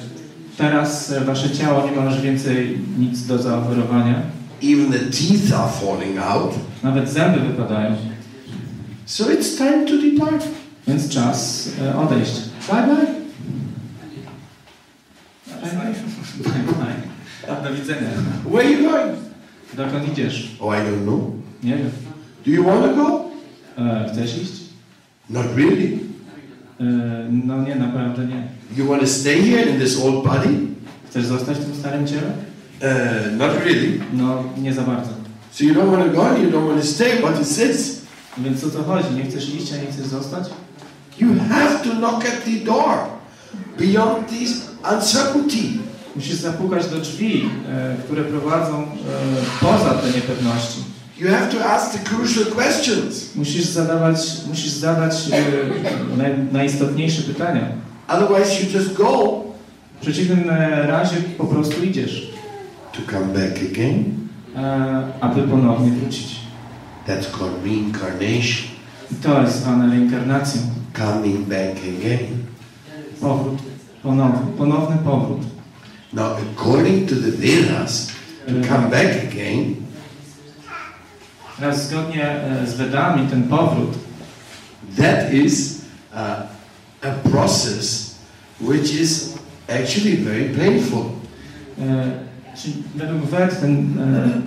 [0.58, 4.22] Teraz e, wasze ciało nie ma już więcej nic do zaoferowania.
[4.64, 6.52] Even the teeth are falling out.
[6.84, 7.96] Nawet zęby wypadają.
[9.06, 10.46] So it's time to depart.
[10.88, 12.32] Więc czas e, odejść.
[12.72, 13.06] Bye bye.
[15.63, 15.94] Bye,
[16.44, 17.63] bye.
[17.63, 18.10] Do widzenia.
[18.46, 19.15] Where are you going?
[19.74, 20.56] Dokąd idziesz?
[20.60, 21.20] Oh, I don't know.
[21.63, 21.89] Nie wiem.
[22.46, 23.26] Do you want to go?
[23.78, 24.54] E, Chcesz iść?
[25.30, 26.00] Not really.
[26.80, 26.84] E,
[27.32, 28.48] No nie, naprawdę nie.
[28.78, 30.50] You want to stay here in this old body?
[31.10, 32.32] Chcesz zostać w tym starym ciele?
[32.82, 34.00] Uh, not really.
[34.13, 35.10] No, nie za bardzo.
[35.52, 37.18] So you don't want to go you don't want to stay.
[37.22, 38.02] What is this?
[38.38, 39.15] Więc o co chodzi?
[39.15, 40.44] Nie chcesz iść, a nie chcesz zostać?
[41.19, 42.97] You have to knock at the door
[43.77, 45.79] beyond this uncertainty.
[46.15, 48.86] Musisz zapukać do drzwi, e, które prowadzą e,
[49.62, 50.84] poza te niepewności.
[51.19, 53.36] You have to ask the crucial questions.
[53.36, 57.62] Musisz zadawać, musisz zadać e, naj, najistotniejsze pytania.
[58.08, 59.43] Otherwise, you just go
[59.97, 62.32] W przeciwnym e, razie po prostu idziesz,
[62.91, 64.03] to come back again.
[64.55, 66.36] e, aby ponownie wrócić.
[67.08, 68.67] That's called reincarnation.
[69.12, 70.62] I to jest zwane reinkarnacją.
[70.93, 72.47] Coming back again.
[73.21, 73.60] Powrót,
[74.04, 75.39] ponowny, ponowny powrót.
[76.13, 78.12] Now, according to the Vedas,
[78.47, 79.75] to come back again,
[81.60, 83.97] Teraz zgodnie z Wedami ten powrót
[84.97, 85.82] that is
[86.13, 86.47] uh,
[87.02, 88.15] a process
[88.62, 89.36] which is
[89.67, 91.06] actually very painful.
[92.56, 93.93] Czyli według Wet ten,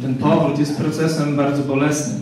[0.02, 2.20] ten powrót jest procesem bardzo bolesnym,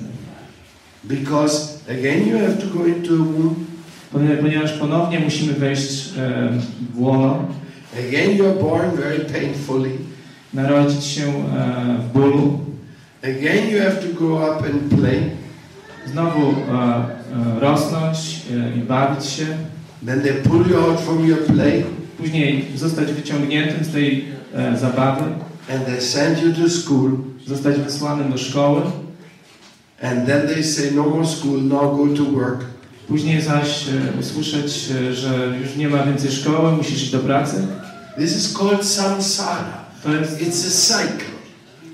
[1.05, 3.70] Because again, you have to go into a womb.
[4.13, 6.05] Ponie- ponieważ ponownie musimy wejść
[6.95, 7.45] w łono,
[8.09, 9.91] Again, you are born very painfully.
[10.55, 11.33] narodzić się e,
[11.99, 12.59] w bólu,
[13.23, 15.21] Again, you have to grow up and play.
[16.07, 16.53] znowu e,
[17.57, 18.41] e, rosnąć
[18.77, 19.47] i bawić się,
[20.07, 21.85] Then they pull you out from your play
[22.19, 24.25] później zostać wyciągniętym z tej
[24.81, 25.23] zabawy,
[25.75, 27.11] and they send you to school.
[27.47, 28.83] zostać wysłanym do szkoły,
[30.03, 32.61] And then they say, no more school, now go to work.
[33.11, 37.67] Później zaś e, usłyszeć, e, że już nie ma więcej szkoły, musisz iść do pracy.
[38.19, 39.85] This is called samsara.
[40.03, 41.31] To jest It's a cycle.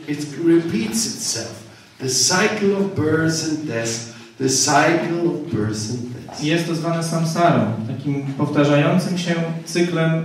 [0.08, 1.62] It repeats itself.
[1.98, 4.14] The cycle of birth and death.
[4.38, 6.44] The cycle of birth and death.
[6.44, 10.24] Jest to zwane samsarą, takim powtarzającym się cyklem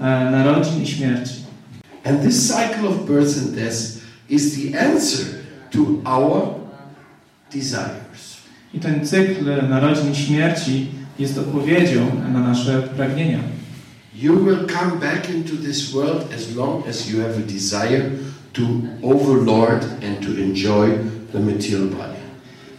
[0.00, 1.34] e, narodzin i śmierci.
[2.04, 3.76] And this cycle of birth and death
[4.28, 5.26] is the answer
[5.70, 6.54] to our
[7.52, 8.05] desires.
[8.76, 10.86] I ten cykl narodzin i śmierci
[11.18, 12.00] jest odpowiedzią
[12.32, 13.38] na nasze pragnienia.
[14.14, 18.10] You will come back into this world as long as you have a desire
[18.52, 18.62] to
[19.02, 20.90] overlord and to enjoy
[21.32, 22.16] the material body.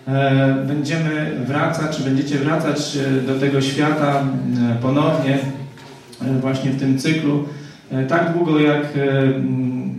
[0.08, 4.24] E, Będziemy wracać, czy będziecie wracać e, do tego świata
[4.72, 5.40] e, ponownie,
[6.42, 7.46] właśnie w tym cyklu,
[8.08, 8.88] tak długo jak e,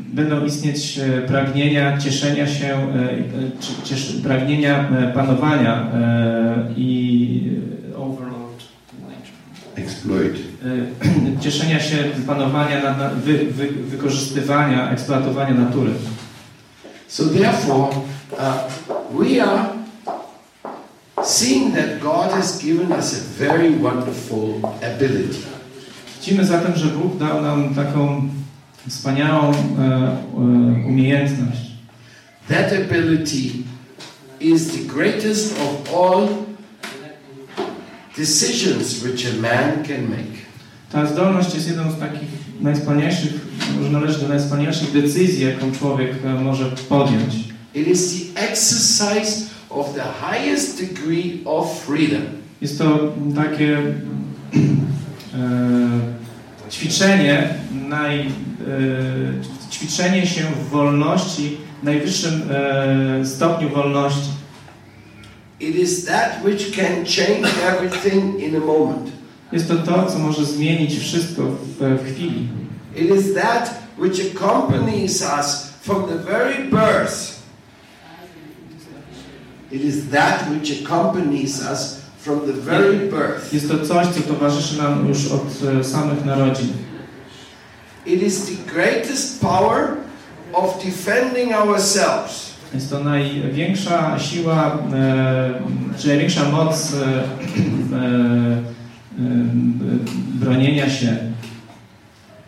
[0.08, 7.52] będą istnieć e, pragnienia cieszenia się, e, e, pragnienia e, panowania e, i
[7.92, 8.64] e, overlord.
[9.74, 10.34] Exploit.
[11.36, 11.96] e, cieszenia się
[12.26, 15.90] panowania, nad, wy, wy, wykorzystywania, eksploatowania natury.
[17.08, 17.88] So therefore,
[18.32, 18.68] uh,
[19.10, 19.68] we are
[21.24, 25.57] seeing that God has given us a very wonderful ability.
[26.20, 28.28] Widzimy zatem, że Bóg dał nam taką
[28.88, 30.16] wspaniałą e, e,
[30.88, 31.60] umiejętność.
[32.48, 33.50] That ability
[34.40, 36.28] is the greatest of all
[38.16, 40.38] decisions which a man can make.
[40.92, 42.28] Ta zdolność jest jedną z takich
[42.60, 43.32] najwspanialszych,
[43.76, 47.34] może należy do najwspanialszych decyzji, jaką człowiek e, może podjąć.
[47.74, 52.22] It is the exercise of the highest degree of freedom.
[52.60, 53.78] Jest to takie
[56.70, 57.54] ćwiczenie,
[57.88, 58.30] naj, e,
[59.70, 64.30] ćwiczenie się w wolności, w najwyższym e, stopniu wolności.
[65.60, 69.10] It is that which can change everything in a moment.
[69.52, 72.48] Jest to to, co może zmienić wszystko w, w chwili.
[72.96, 77.38] It is that which accompanies us from the very birth.
[79.70, 83.52] It is that which accompanies us from the very birth.
[83.52, 86.68] Jest to coś, co towarzyszy nam już od e, samych narodzin.
[88.06, 89.88] It is the greatest power
[90.52, 92.48] of defending ourselves.
[92.74, 95.54] Jest to największa siła, e,
[95.98, 98.62] czy największa moc e, e, e,
[100.34, 101.16] bronienia się,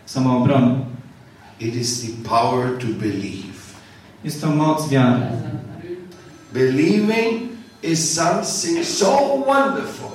[0.07, 0.75] samoobrony.
[1.61, 3.61] It is the power to believe.
[4.25, 5.27] Jest to moc wiary.
[6.53, 7.50] Believing
[7.83, 10.11] is something so wonderful.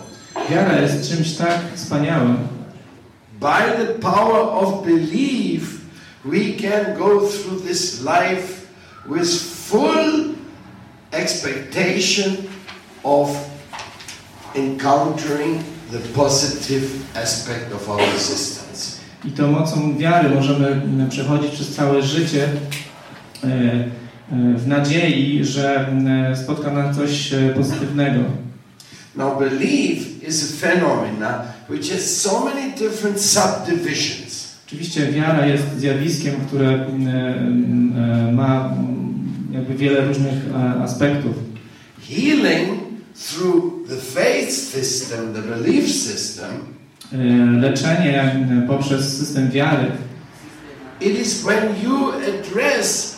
[0.50, 2.38] Wiara jest czymś tak wspaniałym.
[3.40, 5.82] By the power of belief,
[6.26, 8.68] we can go through this life
[9.10, 9.30] with
[9.70, 10.36] full
[11.12, 12.36] expectation
[13.04, 13.30] of
[14.56, 18.96] encountering the positive aspect of our existence.
[19.26, 22.50] I tą mocą wiary możemy przechodzić przez całe życie
[23.44, 23.48] e,
[24.32, 26.08] w nadziei, że m,
[26.44, 28.20] spotka nas coś e, pozytywnego.
[29.16, 34.56] Now, belief is a phenomena which has so many different subdivisions.
[34.68, 36.86] Oczywiście wiara jest zjawiskiem, które e,
[38.32, 38.74] ma
[39.52, 41.36] jakby wiele różnych e, aspektów.
[42.10, 42.70] Healing
[43.30, 46.76] through the faith system, the belief system,
[47.14, 47.18] E,
[47.62, 49.92] Leczenie poprzez system wiary
[51.02, 53.15] it is when you address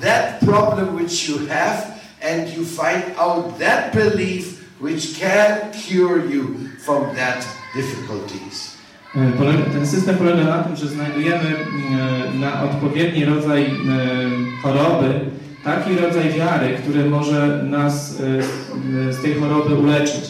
[0.00, 1.86] that problem which you have
[2.22, 6.44] and you find out that belief which can cure you
[6.84, 8.76] from that difficulties.
[9.14, 15.20] E, Ten system polega na tym, że znajdujemy m, na odpowiedni rodzaj m, choroby
[15.64, 20.24] taki rodzaj wiary, który może nas e, z- z tej choroby uleczyć.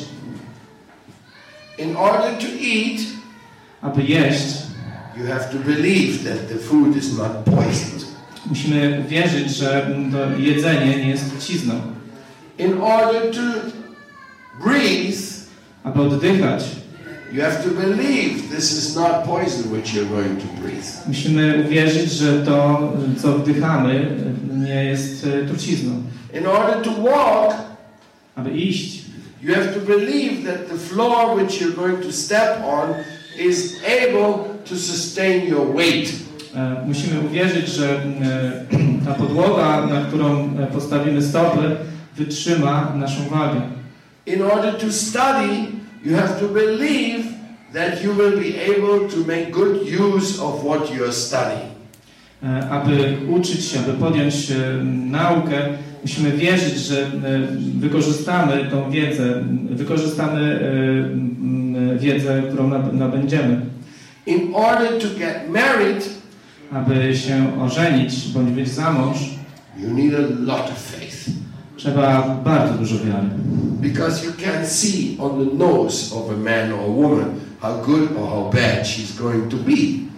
[1.79, 3.01] In order to eat,
[3.83, 4.47] Aby jeść,
[5.17, 8.08] you have to believe that the food is not poisoned.
[8.47, 11.75] Musimy wierzyć, że to jedzenie nie jest trucizną.
[12.59, 13.41] In order to
[14.65, 15.39] breathe,
[15.85, 16.65] Aby oddychać,
[17.33, 21.07] You have to believe this is not poison which you're going to breathe.
[21.07, 24.17] Musimy uwierzyć, że to, co wdychamy,
[24.53, 26.03] nie jest e, trucizną.
[26.35, 27.55] In order to walk,
[28.37, 29.03] Aby iść,
[29.43, 32.95] you have to believe that the floor which you're going to step on
[33.39, 36.28] is able to sustain your weight.
[36.57, 37.97] E, musimy uwierzyć, że e,
[39.07, 41.77] ta podłoga, na którą e, postawimy stopy,
[42.17, 43.61] wytrzyma naszą wagę.
[44.27, 45.49] In order to study,
[46.05, 47.25] you have to believe
[47.75, 51.69] that you will be able to make good use of what you're studying.
[52.43, 54.53] E, Aby uczyć się, aby podjąć
[55.11, 55.57] naukę,
[56.03, 57.07] musimy wierzyć, że
[57.79, 60.61] wykorzystamy tą wiedzę, wykorzystamy
[61.99, 63.61] wiedzę, którą nab- nabędziemy.
[64.27, 66.18] In order to get married,
[66.73, 69.19] Aby się ożenić bądź wyjść za mąż,
[69.79, 71.31] you need a lot of faith.
[71.77, 73.29] trzeba bardzo dużo wiary.
[73.81, 78.11] Because you can't see on the nose of a man or a woman how good
[78.17, 80.09] or how bad she's going to be.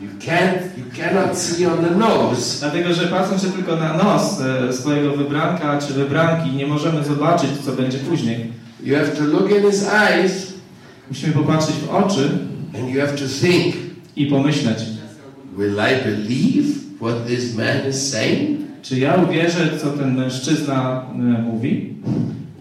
[0.00, 4.40] You can't, you cannot see on the nose dlatego, że patrząc się tylko na nos
[4.40, 8.52] e, swojego wybranka czy wybranki, nie możemy zobaczyć, co będzie później.
[8.82, 10.54] You have to look in his eyes
[11.08, 12.30] Musimy popatrzeć w oczy
[12.74, 13.74] and you have to think,
[14.16, 14.78] i pomyśleć,
[15.58, 16.68] will I believe
[17.00, 18.64] what this man is saying?
[18.82, 21.94] czy ja uwierzę, co ten mężczyzna e, mówi?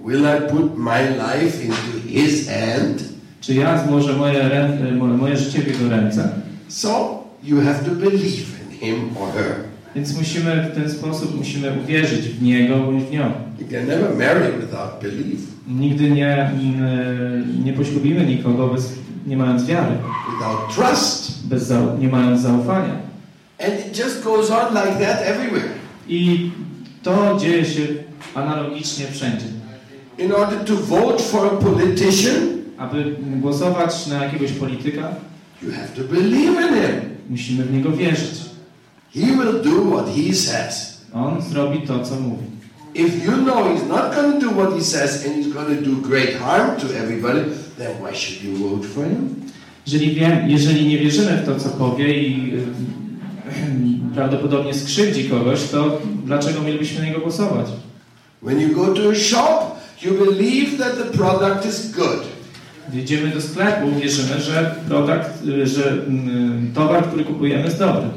[0.08, 3.04] Will I put my life into his hand?
[3.41, 6.30] Czy ja złożę moje, e, mo- moje życie w jego ręce?
[6.68, 9.56] So you have to believe in him or her.
[9.95, 13.32] Więc musimy w ten sposób musimy uwierzyć w niego bądź w nią.
[13.60, 18.93] You can never marry without belief, Nigdy nie, mm, e, nie poślubimy nikogo bez,
[19.28, 19.97] nie mając wiary,
[20.34, 21.47] without trust.
[21.47, 22.93] bez zau- nie mając zaufania.
[23.59, 25.69] And it just goes on like that everywhere.
[26.07, 26.51] I
[27.03, 27.82] to dzieje się
[28.36, 29.45] analogicznie wszędzie.
[30.17, 32.34] In order to vote for a politician,
[32.78, 35.15] Aby głosować na jakiegoś polityka,
[35.61, 37.01] you have to believe in him.
[37.30, 38.39] musimy w niego wierzyć.
[39.13, 41.01] He will do what he says.
[41.13, 42.43] On zrobi to, co mówi.
[42.95, 45.82] If you know he's not going to do what he says and he's going to
[45.89, 47.39] do great harm to everybody,
[47.78, 49.36] then why should you vote for him?
[49.88, 56.01] Jeżeli, wiem, jeżeli nie wierzymy w to, co powie i y, prawdopodobnie skrzywdzi kogoś, to
[56.26, 57.67] dlaczego mielibyśmy na niego głosować?
[58.41, 62.24] When you go to a shop, you believe that the product is good.
[62.89, 68.07] Gdy idziemy do sklepu, wierzymy, że produkt, y, że mm, towar, który kupujemy jest dobry.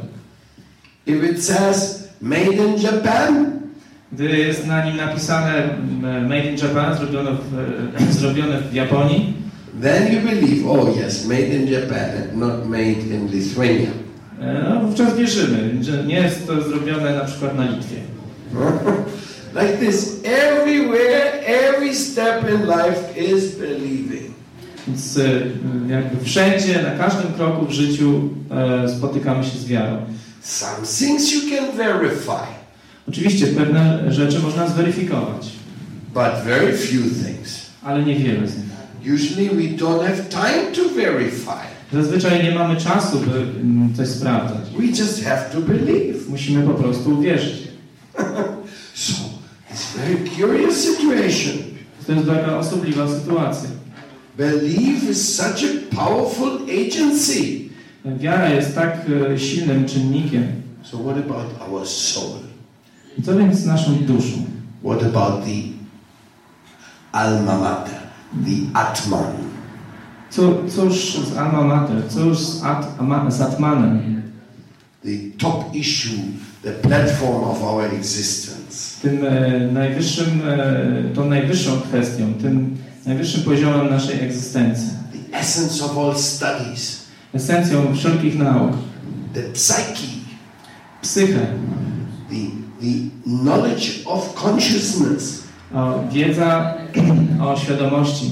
[1.06, 3.56] If it says made in Japan,
[4.12, 9.32] Gdy jest na nim napisane mm, Made in Japan, zrobione w, zrobione w Japonii,
[9.82, 13.90] then you believe, oh yes, made in Japan, not made in Lithuania.
[14.40, 17.96] e, no, wówczas wierzymy, że nie jest to zrobione na przykład na Litwie.
[19.62, 24.36] like this, everywhere, every step in life is believing.
[24.88, 25.22] Więc e,
[25.88, 28.20] jakby wszędzie, na każdym kroku w życiu
[28.50, 29.96] e, spotykamy się z wiarą.
[30.42, 32.46] Some things you can verify,
[33.08, 35.46] Oczywiście pewne rzeczy można zweryfikować,
[36.14, 37.66] but very few things.
[37.84, 38.66] ale niewiele z nich.
[39.14, 41.66] Usually we don't have time to verify.
[41.92, 44.70] Zazwyczaj nie mamy czasu, by mm, coś sprawdzać.
[44.78, 46.28] We just have to believe.
[46.28, 47.68] Musimy po prostu uwierzyć.
[48.94, 49.12] So,
[49.70, 51.52] it's very curious situation.
[52.06, 53.70] To jest taka osobliwa sytuacja.
[54.36, 57.68] Belief is such a powerful agency.
[58.04, 60.46] Wiara jest tak e, silnym czynnikiem.
[60.82, 62.38] So, what about our soul?
[63.18, 64.44] I co więc z naszą duszą?
[64.84, 65.76] What about the
[67.12, 68.00] alma mater,
[68.32, 69.46] the atman?
[70.30, 72.02] Co, cóż z Alma Mater?
[72.08, 72.86] Cóż z, At,
[73.28, 74.22] z Atmanem?
[75.04, 76.18] The top issue,
[76.62, 79.00] the platform of our existence.
[79.02, 84.88] Tym e, najwyższym, e, tą najwyższą kwestią, tym najwyższym poziomem naszej egzystencji.
[85.12, 87.06] The essence of all studies.
[87.34, 88.72] Esencją wszelkich nauk.
[89.34, 90.08] The psyche.
[91.02, 91.46] Psychę.
[92.30, 92.36] The,
[92.80, 92.92] the
[93.24, 95.45] knowledge of consciousness.
[95.74, 96.74] O, wiedza
[97.46, 98.30] o świadomości.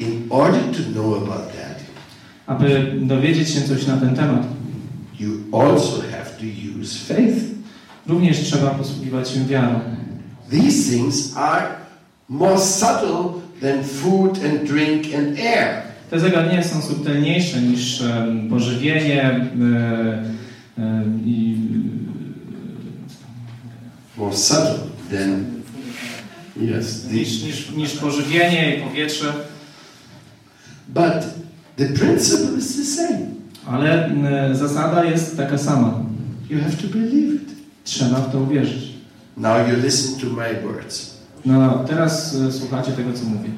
[0.00, 1.82] In order to know about that,
[2.46, 4.46] Aby dowiedzieć się coś na ten temat,
[5.20, 6.44] you also have to
[6.80, 7.44] use faith.
[8.06, 9.80] również trzeba posługiwać się wiarą.
[10.50, 11.66] These things are
[12.28, 13.24] more subtle
[13.60, 15.82] than food and drink and air.
[16.10, 19.50] Te zagadnienia są subtelniejsze niż em, pożywienie
[21.24, 21.56] i
[24.16, 24.78] More subtle
[25.10, 25.61] than
[26.56, 27.10] yes.
[27.10, 29.32] niż, niż, niż pożywienie i powietrze,
[30.88, 31.24] but
[31.76, 33.18] the principle is the same.
[33.66, 34.06] ale
[34.50, 36.02] e, zasada jest taka sama.
[36.50, 37.48] You have to believe it.
[37.84, 38.92] Trzeba w to uwierzyć.
[39.36, 41.18] Now you listen to my words.
[41.44, 43.50] No teraz e, słuchacie tego, co mówię.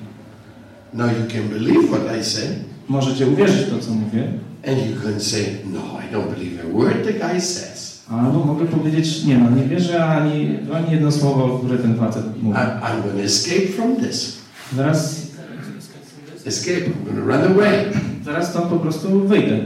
[0.93, 2.49] Now you can believe what I say,
[2.89, 4.33] Możecie uwierzyć w to, co mówię,
[4.67, 7.74] and you can say, No, I don't believe a word the guy says.
[8.11, 12.59] Albo mogę powiedzieć, nie no, nie wierzę ani, ani jedno słowo, które ten facet mówi.
[12.59, 14.39] I, I'm going to escape from this.
[14.77, 15.25] Zaraz,
[16.47, 16.87] Escape.
[16.87, 17.85] I'm going to run away.
[18.25, 19.59] zaraz stąd po prostu wyjdę.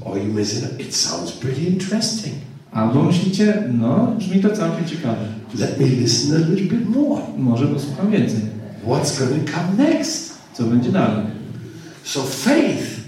[0.00, 2.34] Or you may say, It sounds pretty interesting.
[2.72, 5.26] Albo myślicie, no, brzmi to całkiem ciekawe.
[5.58, 7.22] Let me listen a little bit more.
[7.38, 8.40] Może posłucham więcej.
[8.86, 10.34] What's going to come next?
[10.54, 11.26] Co będzie dalej?
[12.04, 13.00] So faith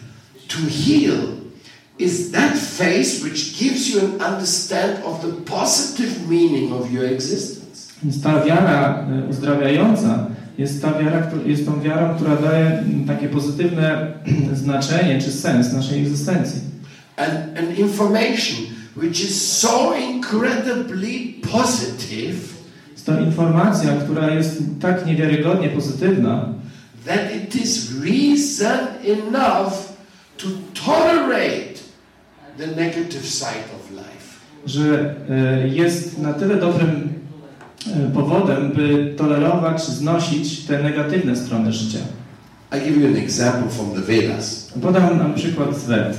[0.48, 1.41] to heal
[1.98, 2.52] is that
[3.22, 7.92] which gives you an understand of the positive meaning of your existence.
[8.02, 10.26] Więc ta wiara e, uzdrawiająca
[10.58, 14.12] jest, ta wiara, jest tą wiarą, która daje mm, takie pozytywne
[14.62, 16.60] znaczenie czy sens naszej egzystencji.
[17.16, 18.66] And an information
[18.96, 22.52] which is so incredibly positive
[22.92, 26.48] Jest to informacja, która jest tak niewiarygodnie pozytywna,
[27.06, 29.72] that it is reason enough
[30.36, 30.46] to
[30.84, 31.71] tolerate
[32.58, 34.32] the negative side of life.
[34.66, 37.12] że e, jest na tyle dobrym
[37.86, 41.98] e, powodem, by tolerować, znosić te negatywne strony życia.
[42.76, 44.72] I give you an example from the Vedas.
[44.82, 46.16] Podam nam przykład z Wed.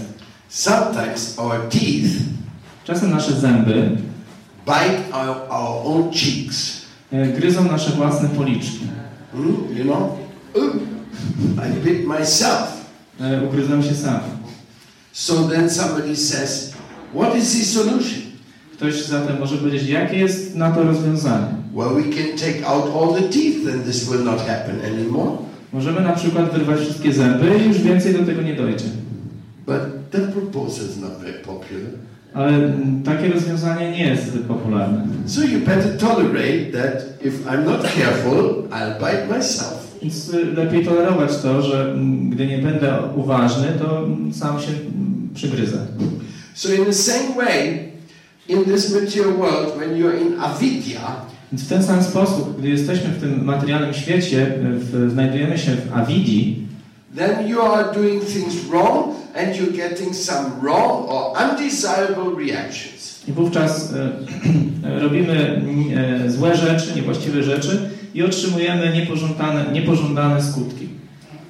[0.50, 2.14] Sometimes our teeth
[2.84, 3.90] Czasem nasze zęby
[4.66, 6.82] bite our, our own cheeks.
[7.12, 8.80] e, gryzą nasze własne policzki.
[9.32, 9.78] Hmm?
[9.78, 10.18] You know?
[10.58, 10.76] Ooh,
[11.70, 12.84] I bit myself.
[13.48, 14.20] Ugryzą się sami.
[15.14, 16.74] So then somebody says,
[17.14, 18.22] What is the solution?
[18.74, 21.48] Ktoś zatem może powiedzieć, jakie jest na to rozwiązanie?
[21.74, 25.38] Well, we can take out all the teeth, and this will not happen anymore.
[25.74, 28.86] Możemy na przykład wyrwać wszystkie zęby i już więcej do tego nie dojdzie.
[29.66, 31.92] But that proposal is not very popular.
[32.34, 35.08] Ale mm, takie rozwiązanie nie jest zbyt popularne.
[35.26, 39.83] So you better tolerate that if I'm not careful, I'll bite myself.
[40.04, 41.96] Więc lepiej tolerować to, że
[42.30, 44.72] gdy nie będę uważny, to sam się
[45.34, 45.78] przygryzę.
[46.54, 47.92] So in the same way,
[48.50, 53.10] in this material world, when you're in avidya, Więc w ten sam sposób, gdy jesteśmy
[53.10, 56.68] w tym materialnym świecie, w, znajdujemy się w avidii,
[57.16, 63.24] then you are doing things wrong and you're getting some wrong or undesirable reactions.
[63.28, 63.96] i wówczas y,
[65.04, 65.62] robimy
[66.26, 70.90] y, złe rzeczy, niewłaściwe rzeczy i otrzymujemy niepożądane, niepożądane skutki.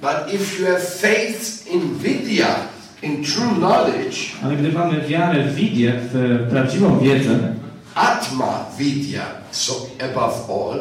[0.01, 2.55] But if you have faith in vidya,
[3.01, 7.53] in true knowledge, Ale gdy mamy wiarę w widię, w prawdziwą wiedzę,
[7.95, 9.73] atma vidya, so
[10.11, 10.79] above all,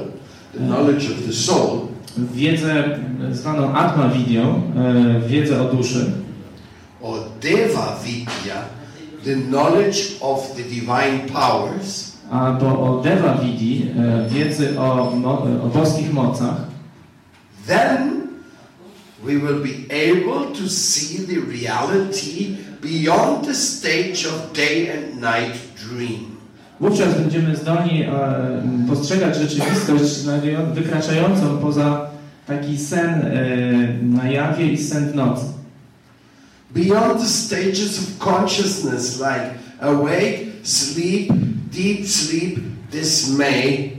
[0.52, 2.98] the knowledge of the soul, wiedzę
[3.32, 4.62] zwaną Atma Vidią,
[5.24, 6.12] y, wiedzę o duszy,
[7.02, 8.64] or deva vidya,
[9.24, 13.82] the knowledge of the divine powers, albo o Deva Vidi,
[14.26, 16.56] y, wiedzy o, mo- o boskich mocach,
[17.66, 18.22] then
[19.24, 25.54] we will be able to see the reality beyond the stage of day and night
[25.88, 26.32] dream.
[26.80, 28.08] Wówczas będziemy zdolni e,
[28.88, 30.14] postrzegać rzeczywistość
[30.74, 32.10] wykraczającą poza
[32.46, 33.24] taki sen e,
[34.02, 35.44] na jawie i sen w nocy.
[36.74, 41.32] Beyond the stages of consciousness like awake, sleep,
[41.72, 42.58] deep sleep,
[42.92, 43.92] dismay,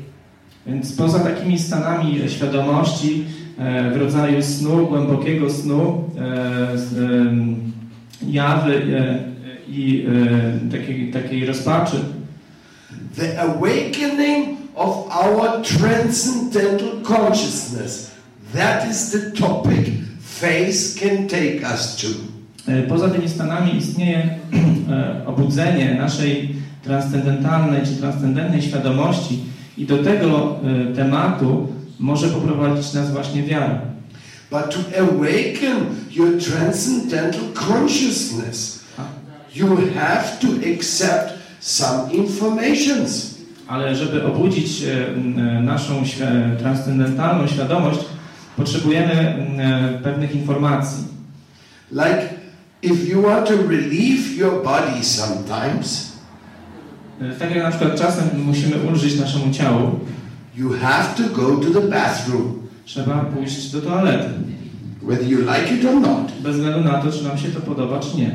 [0.68, 3.26] Więc poza takimi stanami świadomości
[3.58, 6.68] e, w rodzaju snu, głębokiego snu, e,
[8.28, 9.34] jawy e,
[9.70, 10.08] i
[10.72, 11.98] takiej, takiej rozpaczy,
[13.16, 18.12] the awakening of our transcendental consciousness.
[18.54, 19.88] That is the topic
[20.22, 22.08] faith can take us to.
[22.90, 24.40] Poza tymi stanami istnieje
[25.26, 29.40] obudzenie naszej transcendentalnej czy transcendentnej świadomości
[29.78, 30.56] i do tego
[30.92, 31.68] e, tematu
[32.00, 33.82] może poprowadzić nas właśnie wiara.
[34.52, 35.78] But to awaken
[36.12, 38.80] your transcendental consciousness,
[39.56, 43.34] you have to accept some informations.
[43.68, 45.20] Ale żeby obudzić e,
[45.62, 48.00] naszą świ- transcendentalną świadomość,
[48.58, 51.04] potrzebujemy e, pewnych informacji.
[51.92, 52.30] Like
[52.82, 56.13] if you want to relieve your body sometimes,
[57.40, 60.00] Tak jak na przykład czasem musimy ulżyć naszemu ciału,
[60.58, 62.54] you have to go to the bathroom,
[62.86, 64.30] trzeba pójść do toalety.
[65.02, 66.32] whether you like it or not.
[66.44, 68.32] Bez względu na to, czy nam się to podoba, czy nie.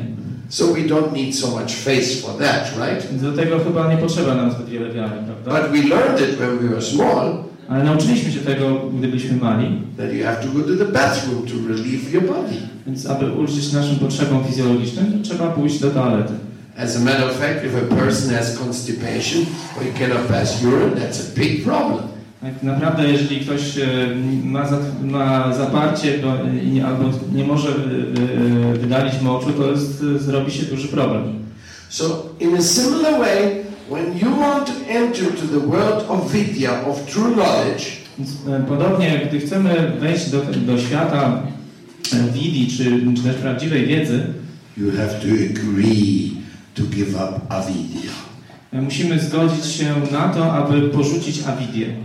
[0.49, 3.21] So we don't need so much faith for that, right?
[3.21, 5.61] Do tego chyba nie potrzeba nam zbyt wiele wiary, prawda?
[5.61, 9.81] But we learned it when we were small Ale nauczyliśmy się tego, gdy byliśmy mali,
[9.97, 12.55] that you have to go to the bathroom to relieve your body.
[12.87, 16.33] więc aby ulżyć naszym potrzebom fizjologicznym, trzeba pójść do toalety.
[16.79, 19.41] As a matter of fact, if a person has constipation
[19.77, 22.03] or he cannot pass urine, that's a big problem.
[22.41, 23.87] Tak naprawdę, jeżeli ktoś e,
[24.43, 26.19] ma, za, ma zaparcie
[26.73, 27.03] i- albo
[27.35, 31.23] nie może wy, wy, wydalić moczu, to jest, e, zrobi się duży problem.
[31.89, 36.85] So, in a similar way, when you want to enter to the world of vidya,
[36.87, 37.85] of true knowledge,
[38.47, 41.41] e, Podobnie, gdy chcemy wejść do, do świata
[42.13, 42.83] e, widi, czy,
[43.17, 44.23] czy też prawdziwej wiedzy,
[44.77, 46.38] you have to agree
[46.73, 48.11] to give up avidya.
[48.73, 51.95] musimy zgodzić się na to, aby porzucić awidię.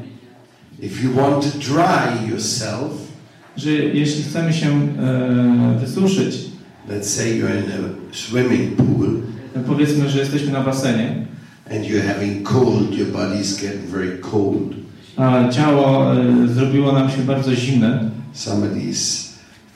[0.83, 3.05] If you want to dry yourself,
[3.57, 6.37] Że jeśli chcemy się e, wysuszyć,
[6.89, 9.23] let's say you're in a swimming pool
[9.67, 11.27] powiedzmy, że jesteśmy na basenie,
[11.71, 14.75] and you're having cold, your body's getting very cold.
[15.17, 19.29] a ciało e, zrobiło nam się bardzo zimne, Somebody's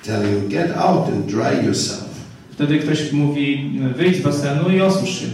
[0.03, 2.09] telling you, get out and dry yourself.
[2.59, 5.27] Wtedy ktoś mówi, wyjdź z basenu i osusz się.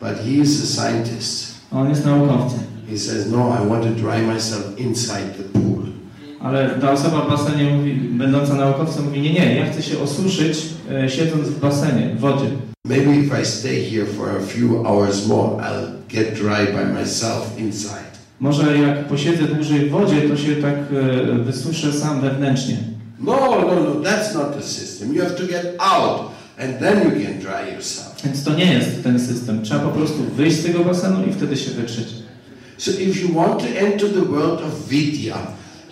[0.00, 1.54] But he is a scientist.
[1.72, 2.60] On jest naukowcem.
[2.90, 5.82] He says, no, I want to dry myself inside the pool.
[6.40, 10.58] Ale ta osoba w basenie mówi, będąca naukowcem mówi, nie, nie, ja chcę się osuszyć
[10.90, 12.46] e, siedząc w basenie, w wodzie.
[12.86, 17.58] Maybe if I stay here for a few hours more, I'll get dry by myself
[17.58, 18.14] inside.
[18.40, 22.76] Może jak posiedzę dłużej w wodzie, to się tak e, wysuszę sam wewnętrznie.
[23.20, 25.14] No, no, no, that's not the system.
[25.14, 28.22] You have to get out and then you can dry yourself.
[28.24, 29.62] Więc to nie jest ten system.
[29.62, 32.08] Trzeba po prostu wyjść z tego basenu i wtedy się wytrzeć.
[32.78, 35.36] So if you want to enter the world of vidya,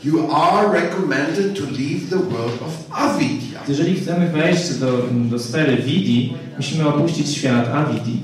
[0.04, 3.60] you are recommended to leave the world of avidya.
[3.68, 8.20] Jeżeli chcemy wejść do, do sfery Vidi, musimy opuścić świat Avidi.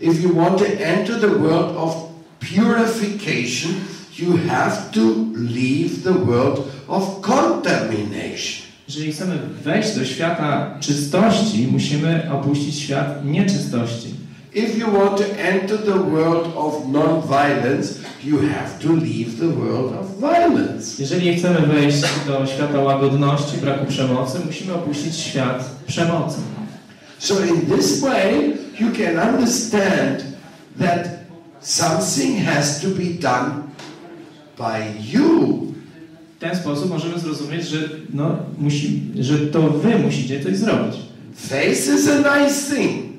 [0.00, 1.94] If you want to enter the world of
[2.40, 3.74] purification,
[4.18, 5.00] you have to
[5.34, 8.69] leave the world of contamination.
[8.90, 14.14] Jeżeli chcemy wejść do świata czystości, musimy opuścić świat nieczystości.
[14.54, 19.92] If you want to enter the world of non-violence, you have to leave the world
[20.00, 21.02] of violence.
[21.02, 26.38] Jeżeli chcemy wejść do świata łagodności, braku przemocy, musimy opuścić świat przemocy.
[27.18, 30.24] So in this way, you can understand
[30.78, 31.08] that
[31.60, 33.50] something has to be done
[34.58, 35.69] by you.
[36.40, 37.78] W ten sposób możemy zrozumieć, że,
[38.14, 40.96] no, musi, że to wy musicie coś zrobić.
[41.36, 43.10] Faith is a nice thing,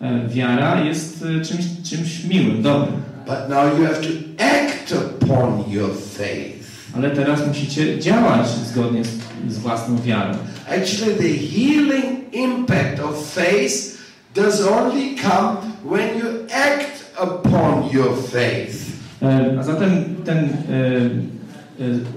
[0.00, 2.92] E, Wiara jest e, czymś, czymś miłym, dobrym.
[3.26, 4.08] but now you have to
[4.38, 6.58] act upon your faith.
[6.96, 9.08] Ale teraz musicie działać zgodnie z,
[9.48, 10.34] z własną wiarą.
[10.68, 13.98] Actually, the healing impact of faith
[14.34, 15.56] does only come
[15.90, 18.86] when you act upon your faith.
[19.22, 19.90] E, A zatem
[20.24, 20.48] ten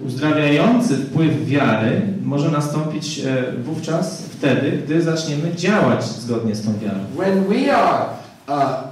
[0.05, 6.99] uzdrawiający wpływ wiary może nastąpić e, wówczas wtedy, gdy zaczniemy działać zgodnie z tą wiarą.
[7.18, 8.05] When we are
[8.47, 8.84] uh,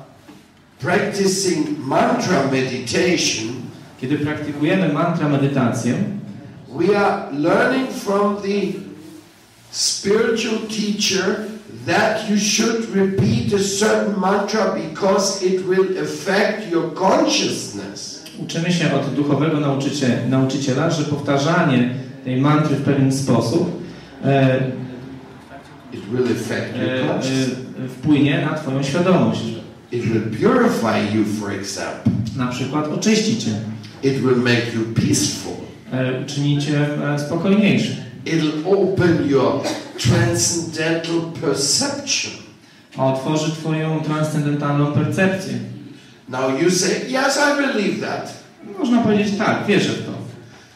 [0.79, 3.59] practicing mantra meditation,
[4.01, 5.93] Kiedy praktykujemy mantra medytację,
[6.77, 8.79] we are learning from the
[9.71, 11.35] spiritual teacher
[11.85, 18.18] that you should repeat a certain mantra because it will affect your consciousness.
[18.43, 21.89] Uczymy się od duchowego nauczycie, nauczyciela, że powtarzanie
[22.23, 23.81] tej mantry w pewien sposób
[24.25, 24.59] e, e,
[27.85, 29.41] e, wpłynie na Twoją świadomość.
[29.91, 32.11] It will purify you, for example.
[32.37, 33.51] Na przykład oczyści Cię,
[34.03, 35.53] It will make you peaceful.
[35.91, 37.95] e, czyni Cię e, spokojniejszy.
[38.25, 39.61] It'll open your
[39.97, 42.31] transcendental perception.
[42.97, 45.53] Otworzy Twoją transcendentalną percepcję.
[46.29, 48.33] Now you say, yes, I believe that.
[48.79, 50.11] Można powiedzieć tak, wierzę w to.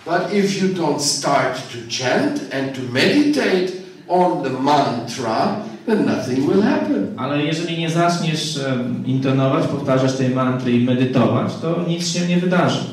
[0.06, 3.72] But if you don't start to chant and to meditate
[4.08, 7.14] on the mantra, then nothing will happen.
[7.18, 12.38] Ale jeżeli nie zaczniesz em, intonować, powtarzać tej mantry i medytować, to nic się nie
[12.38, 12.84] wydarzy.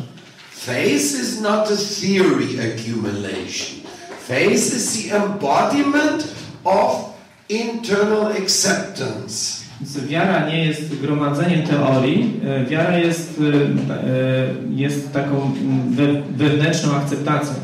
[0.53, 3.81] Faith is not a theory accumulation.
[4.29, 6.29] Faith is the embodiment
[6.65, 7.11] of
[7.49, 9.60] internal acceptance.
[9.81, 15.53] Więc wiara nie jest gromadzeniem teorii, e, wiara jest, e, e, jest taką
[15.91, 17.55] we, wewnętrzną akceptacją.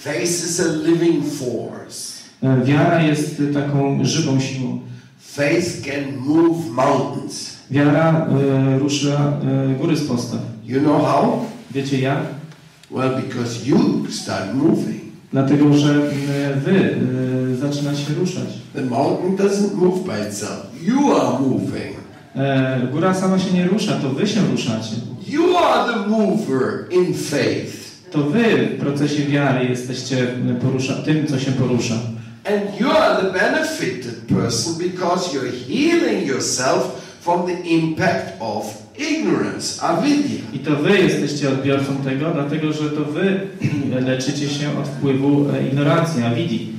[0.00, 2.20] Faith is a living force.
[2.64, 4.80] Wiara jest taką żywą siłą.
[5.18, 7.56] Faith can move mountains.
[7.70, 8.28] Wiara
[8.78, 9.32] rusza
[9.78, 10.40] góry z postaw.
[10.66, 11.44] You know how?
[11.70, 12.18] Wiecie jak?
[12.90, 15.00] Well, because you start moving.
[15.32, 15.94] Dlatego, że
[16.64, 16.98] wy
[17.60, 18.48] zaczynacie ruszać.
[18.74, 20.69] The mountain doesn't move by itself.
[20.82, 21.96] You are moving.
[22.36, 24.96] E, Góra sama się nie rusza, to wy się ruszacie.
[25.28, 27.80] You are the mover in faith.
[28.10, 30.26] To wy w procesie wiary jesteście
[30.62, 31.94] porusza, tym, co się porusza.
[32.44, 38.64] And you are the benefited person because you're healing yourself from the impact of
[38.98, 40.40] ignorance, avidya.
[40.52, 43.40] I to wy jesteście odbiorcą tego, dlatego że to wy
[44.00, 46.72] leczycie się od wpływu e, ignorancji, awidi.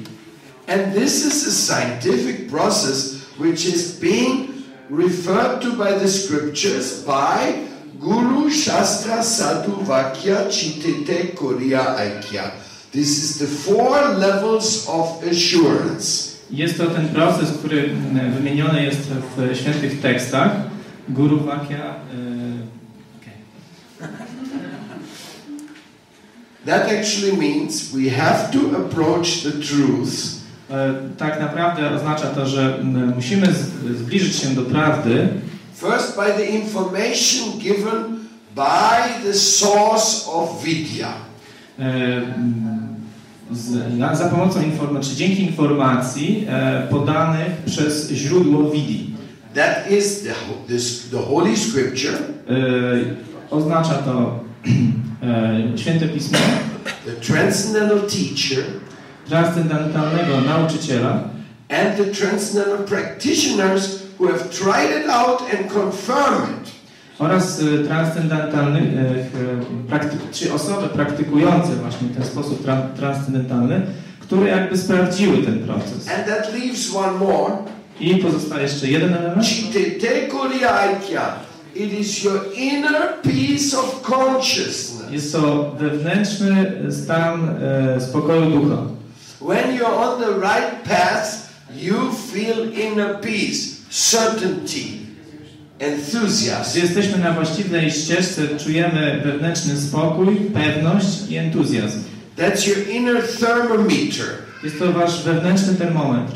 [0.67, 7.65] And this is a scientific process which is being referred to by the scriptures by
[7.99, 12.51] Guru Shastra Sadhu Vakya Chitite Kuriya Aikya.
[12.91, 16.39] This is the four levels of assurance.
[16.51, 18.99] Jest to ten proces, który m, wymieniony jest
[19.37, 20.51] w świętych tekstach.
[21.09, 21.95] Guru Vakya.
[23.17, 23.33] okej.
[26.65, 30.40] That actually means we have to approach the truth
[31.17, 32.79] Tak naprawdę oznacza to, że
[33.15, 33.47] musimy
[33.97, 35.27] zbliżyć się do prawdy
[35.75, 38.19] first by the information given
[38.55, 41.13] by the source of vidya.
[41.79, 42.21] e,
[43.51, 49.11] z, za pomocą informacji, dzięki informacji e, podanych przez źródło Widi.
[49.55, 50.33] That is the,
[50.67, 52.17] this, the Holy Scripture,
[52.51, 54.39] E, Oznacza to
[55.23, 56.37] e, Święte Pismo,
[57.05, 58.63] the transcendental teacher,
[59.29, 61.23] transcendentalnego nauczyciela
[61.69, 66.71] and the transcendental practitioners who have tried it out and confirmed it.
[67.21, 73.81] oraz e, transcendentalnych, e, praktyk, czy osoby praktykujące właśnie ten sposób tra, transcendentalny,
[74.19, 76.09] które jakby sprawdziły ten proces.
[76.17, 77.53] And that leaves one more.
[77.99, 79.37] I pozostaje jeszcze jeden element.
[81.75, 85.11] It is your inner peace of consciousness.
[85.11, 87.49] Jest to wewnętrzny stan
[87.95, 88.77] e, spokoju ducha.
[89.41, 95.07] When you're on the right path, you feel inner peace, certainty,
[95.79, 96.71] enthusiasm.
[96.71, 101.99] Gdy jesteśmy na właściwej ścieżce, czujemy wewnętrzny spokój, pewność i entuzjazm.
[102.37, 104.27] That's your inner thermometer.
[104.63, 106.33] Jest to wasz wewnętrzny termometr.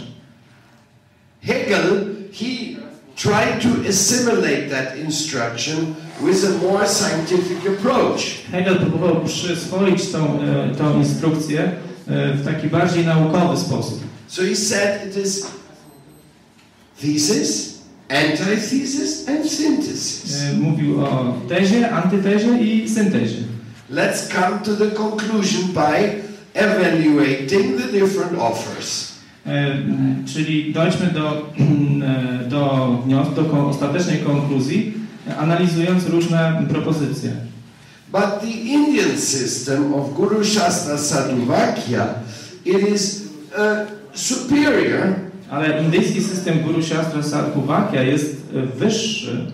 [1.42, 2.76] Hegel, he
[3.16, 8.22] tried to assimilate that instruction with a more scientific approach.
[8.52, 11.72] Hegel próbował przyswoić tą, e, tą instrukcję
[12.08, 14.00] w taki bardziej naukowy sposób.
[14.28, 15.48] So he said it is
[17.02, 20.42] thesis, antithesis, and synthesis.
[20.42, 23.44] E, Mówił o tezie, antytezie i syntezie.
[23.92, 26.22] Let's come to the conclusion by
[26.54, 29.12] evaluating the different offers.
[29.46, 29.78] E,
[30.26, 31.30] Czyli dojdźmy do,
[32.46, 33.04] e, do,
[33.36, 34.94] do ostatecznej konkluzji,
[35.28, 37.32] e, analizując różne propozycje.
[38.16, 42.24] But the Indian system of Guru Shastra Sadhuvakya,
[42.64, 45.20] it is uh, superior
[45.52, 49.52] Ale indyjski system Guru Shastra Sadhuvakya jest e, wyższy,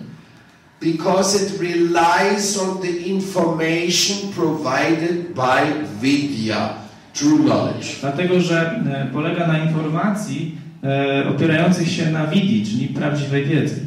[0.82, 6.74] because it relies on the information provided by Vidya,
[7.14, 7.99] true knowledge.
[8.01, 13.82] dlatego że e, polega na informacji e, opierających się na widi, czyli prawdziwej wiedzy.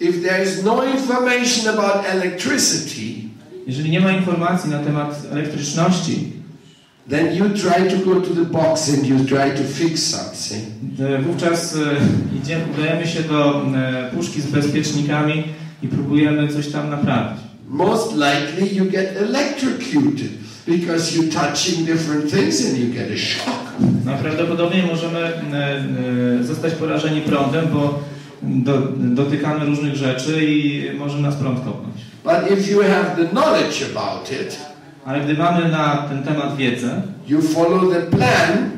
[0.00, 3.29] If there is no information about electricity,
[3.66, 6.32] Jeżeli nie ma informacji na temat elektryczności,
[7.08, 10.62] then you try to go to the box and you try to fix something.
[11.00, 11.78] e, wówczas e,
[12.42, 15.44] idziemy, udajemy się do e, puszki z bezpiecznikami
[15.82, 17.40] i próbujemy coś tam naprawić.
[17.68, 20.30] Most likely you get electrocuted
[20.66, 23.60] because you're touching different things and you get a shock.
[24.04, 25.84] Najprawdopodobniej możemy e,
[26.40, 28.02] e, zostać porażeni prądem, bo
[28.42, 32.09] do, dotykamy różnych rzeczy i może nas prąd kopnąć.
[32.24, 34.58] But if you have the knowledge about it,
[35.04, 38.70] Ale gdy mamy na ten temat wiedzę, you follow the plan,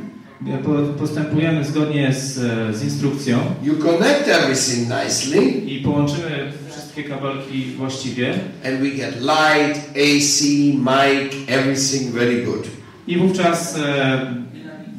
[0.55, 7.05] e, po- postępujemy zgodnie z, e, z instrukcją you connect everything nicely, i połączymy wszystkie
[7.05, 8.33] kabelki właściwie
[8.67, 10.43] and we get light, AC,
[10.79, 12.67] mic, everything very good.
[13.07, 14.35] i wówczas e,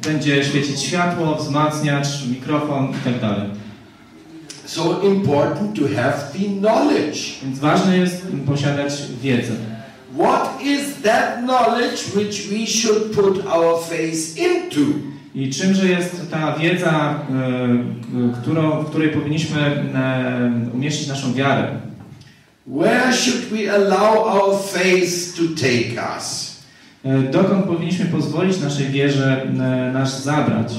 [0.04, 3.38] będzie świecić światło, wzmacniacz, mikrofon i tak.
[4.74, 7.18] So important to have the knowledge.
[7.42, 9.52] Więc ważne jest posiadać wiedzę.
[10.18, 14.80] What is that knowledge which we should put our faith into?
[15.34, 17.20] I czymże jest ta wiedza,
[18.30, 21.68] e, którą, w której powinniśmy e, umieścić naszą wiarę?
[22.66, 26.56] Where should we allow our faith to take us?
[27.04, 29.46] E, Dokąd powinniśmy pozwolić naszej wierze
[29.92, 30.72] nas zabrać?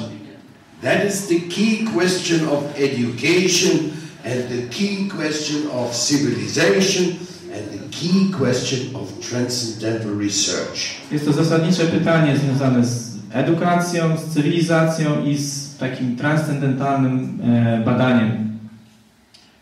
[0.81, 3.91] That is the key question of education
[4.23, 7.19] and the key question of civilization
[7.51, 10.95] and the key question of transcendental research.
[11.11, 18.59] Jest to zasadnicze pytanie związane z edukacją, z cywilizacją i z takim transcendentalnym e, badaniem.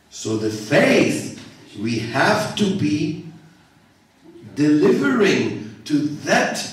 [0.09, 1.39] So the faith
[1.80, 3.24] we have to be
[4.55, 5.93] delivering to
[6.26, 6.64] that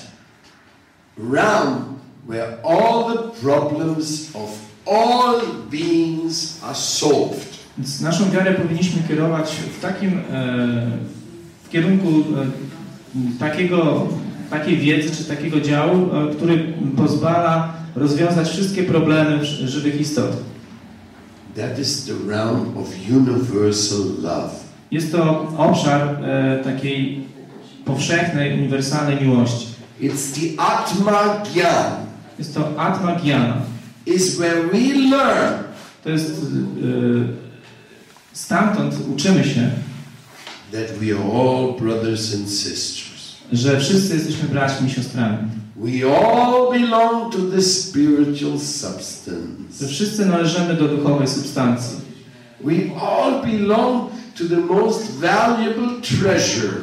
[1.17, 1.90] realm
[2.27, 7.51] where all the problems of all beings are solved.
[7.77, 10.21] Więc naszą wiarę powinniśmy kierować w takim e,
[11.63, 14.07] w kierunku e, takiego,
[14.49, 20.31] takiej wiedzy czy takiego działu, e, który pozwala rozwiązać wszystkie problemy żywych istot.
[21.55, 24.49] That is the realm of universal love.
[24.91, 26.17] Jest to obszar
[26.63, 27.23] takiej
[27.85, 29.67] powszechnej, uniwersalnej miłości.
[30.01, 32.10] It's the Atma Gyan.
[32.41, 33.61] Jest to Atma Gyana.
[34.05, 35.63] Is where we learn
[36.03, 36.35] To jest e,
[38.33, 39.71] stamtąd uczymy się,
[40.71, 43.35] that we are all brothers and sisters.
[43.51, 45.37] że wszyscy jesteśmy braćmi i siostrami.
[45.75, 49.87] We all belong to the spiritual Że substance.
[49.87, 51.97] wszyscy należymy do duchowej substancji.
[52.63, 56.73] We all belong to the most valuable treasure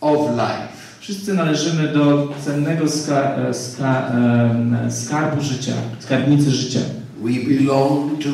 [0.00, 0.73] of life.
[1.04, 6.80] Wszyscy należymy do cennego ska, e, ska, em, skarbu życia, skarbnicy życia.
[7.22, 8.30] We belong to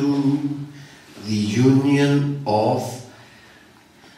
[1.27, 2.81] the union of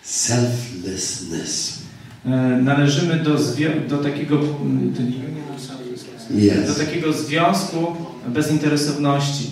[0.02, 1.80] selflessness.
[2.26, 2.30] E,
[2.64, 3.38] Należymy do,
[3.90, 5.02] do, takiego, mm, do
[6.40, 6.78] Yes.
[6.78, 7.96] takiego związku
[8.28, 9.50] bezinteresowności.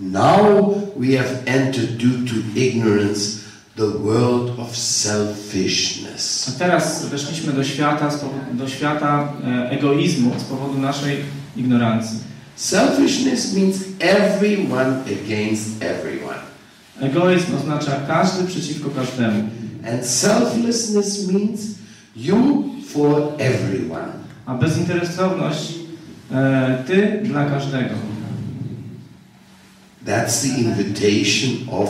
[0.00, 3.43] Now we have entered due to ignorance
[3.76, 6.48] the world of selfishness.
[6.48, 8.10] A teraz weszliśmy do świata,
[8.52, 11.16] do świata e, egoizmu z powodu naszej
[11.56, 12.18] ignorancji.
[12.56, 16.38] Selfishness means everyone against everyone.
[17.00, 19.48] Egoizm oznacza każdy przeciwko każdemu,
[19.92, 21.60] And selflessness means
[22.16, 24.12] you for everyone.
[24.46, 25.72] a bezinteresowność
[26.32, 27.94] e, ty dla każdego.
[30.06, 31.88] That's the invitation of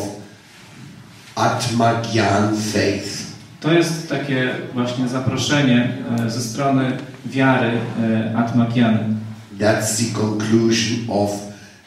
[1.35, 3.25] Atma Gyan faith.
[3.61, 5.89] To jest takie właśnie zaproszenie
[6.27, 6.93] e, ze strony
[7.27, 7.71] wiary
[8.03, 8.99] e, Atmagiany.
[9.61, 11.31] That's the conclusion of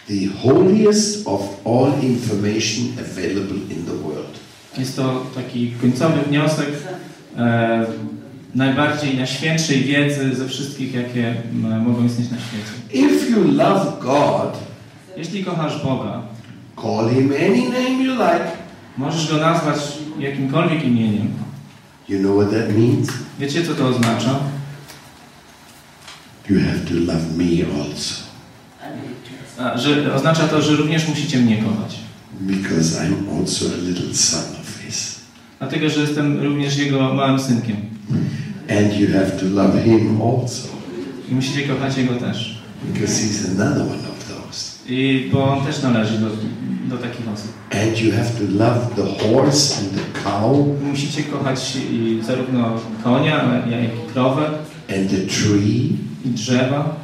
[0.08, 4.40] the holiest of all information available in the world.
[4.78, 6.70] Jest to taki końcowy wniosek
[7.38, 7.86] e,
[8.56, 11.36] najbardziej najświętszej wiedzy ze wszystkich, jakie
[11.86, 13.06] mogą istnieć na świecie.
[13.08, 14.68] If you love God,
[15.18, 16.22] Jeśli kochasz Boga,
[16.82, 18.67] call him any name you like.
[18.98, 19.78] Możesz Go nazwać
[20.20, 21.28] jakimkolwiek imieniem.
[22.10, 23.10] You know what that means?
[23.40, 24.40] Wiecie, co to oznacza?
[26.50, 28.28] You have to love me also.
[29.60, 32.00] A, że oznacza to, że również musicie mnie kochać.
[32.42, 35.16] Because I'm also a little son of his.
[35.60, 37.76] Dlatego, że jestem również Jego małym synkiem.
[38.70, 40.68] And you have to love him also.
[41.32, 42.62] I musicie kochać Jego też.
[42.94, 44.07] Because he's another one.
[44.90, 46.28] I bo On też należy do,
[46.90, 47.52] do takich osób.
[47.72, 53.64] And you have to love the horse and the cow Musicie kochać i zarówno konia,
[53.70, 54.46] jak i krowę,
[54.90, 55.90] and the tree
[56.26, 56.96] i drzewa,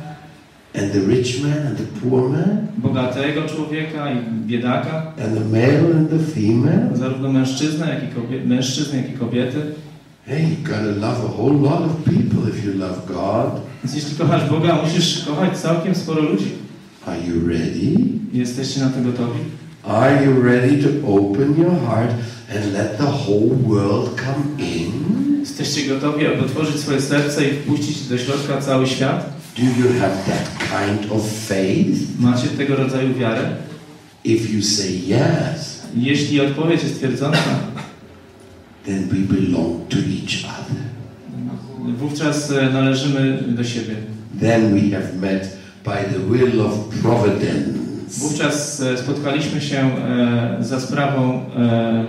[0.75, 4.17] and the rich man and the poor man bogatego człowieka i
[4.47, 6.97] biedaka, and the male and the female.
[6.97, 9.61] zarówno mężczyznę, jak i kobiety, mężczyzn, jak i kobiety.
[10.25, 13.61] Hey, you gotta love a whole lot of people if you love God.
[13.83, 16.62] Więc jeśli kochasz Boga, musisz kochać całkiem sporo ludzi.
[17.07, 17.95] Are you ready?
[18.33, 19.39] Jesteście na to gotowi?
[19.83, 22.11] Are you ready to open your heart
[22.55, 24.91] and let the whole world come in?
[25.39, 29.33] Jesteście gotowi, aby otworzyć swoje serce i wpuścić do środka cały świat?
[29.57, 32.19] Do you have that kind of faith?
[32.19, 33.55] Macie tego rodzaju wiarę?
[34.25, 37.59] If you say yes, Jeśli odpowiedź jest twierdząca,
[38.85, 40.83] then we belong to each other.
[41.97, 43.95] wówczas e, należymy do siebie.
[44.41, 47.79] Then we have met by the will of providence.
[48.17, 52.05] Wówczas e, spotkaliśmy się e, za sprawą e,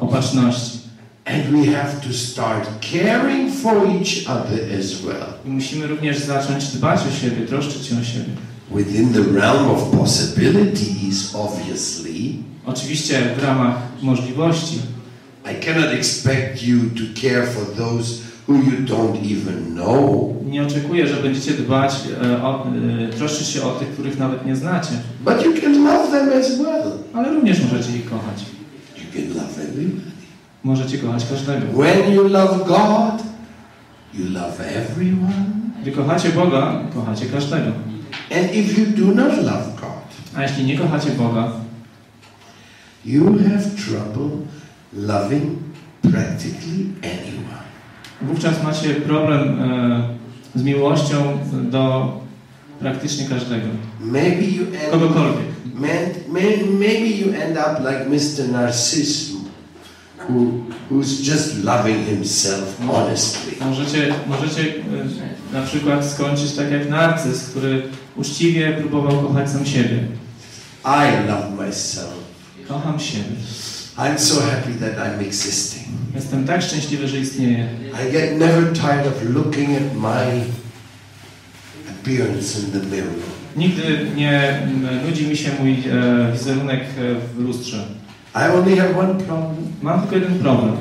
[0.00, 0.78] opatrzności.
[1.24, 5.26] And we have to start caring for each other as well.
[5.46, 8.32] I musimy również zacząć dbać o siebie, troszczyć się o siebie.
[8.74, 14.78] Within the realm of possibilities, obviously, Oczywiście w ramach możliwości.
[15.52, 18.14] I cannot expect you to care for those
[18.48, 20.34] who you don't even know.
[20.46, 24.56] Nie oczekuję, że będziecie dbać, e, o, e, troszczyć się o tych, których nawet nie
[24.56, 24.90] znacie,
[25.24, 26.92] But you can love them as well.
[27.14, 28.44] ale również możecie ich kochać.
[28.96, 30.00] You can love everybody.
[30.64, 31.66] Możecie kochać każdego.
[31.66, 33.22] When you love God,
[34.14, 35.44] you love everyone.
[35.82, 37.70] Gdy kochacie Boga, kochacie każdego.
[38.36, 41.52] And if you do not love God, A jeśli nie kochacie Boga,
[43.04, 44.30] you have trouble
[44.92, 45.58] loving
[46.02, 47.67] practically anyone.
[48.22, 52.12] Wówczas macie problem e, z miłością do
[52.80, 53.66] praktycznie każdego.
[54.00, 55.46] Maybe you end, Kogokolwiek.
[56.28, 58.48] may, maybe you end up like Mr.
[58.52, 59.36] Narcissus,
[60.28, 63.52] who, who's just loving himself honestly.
[63.66, 67.82] Możecie, możecie e, na przykład skończyć tak jak narcyz, który
[68.16, 69.98] uczciwie próbował kochać sam siebie.
[70.84, 72.14] I love myself.
[72.68, 73.36] Kocham siebie.
[73.98, 75.82] I'm so happy that I'm existing.
[76.14, 77.68] Jestem tak szczęśliwy, że istnieję.
[78.08, 80.44] I get never tired of looking at my
[81.90, 83.12] appearance in the mirror.
[83.56, 84.62] Nigdy nie
[85.06, 87.84] nudzi mi się mój e, wizerunek e, w lustrze.
[88.34, 89.56] I only have one problem.
[89.82, 90.76] Mam tylko jeden problem.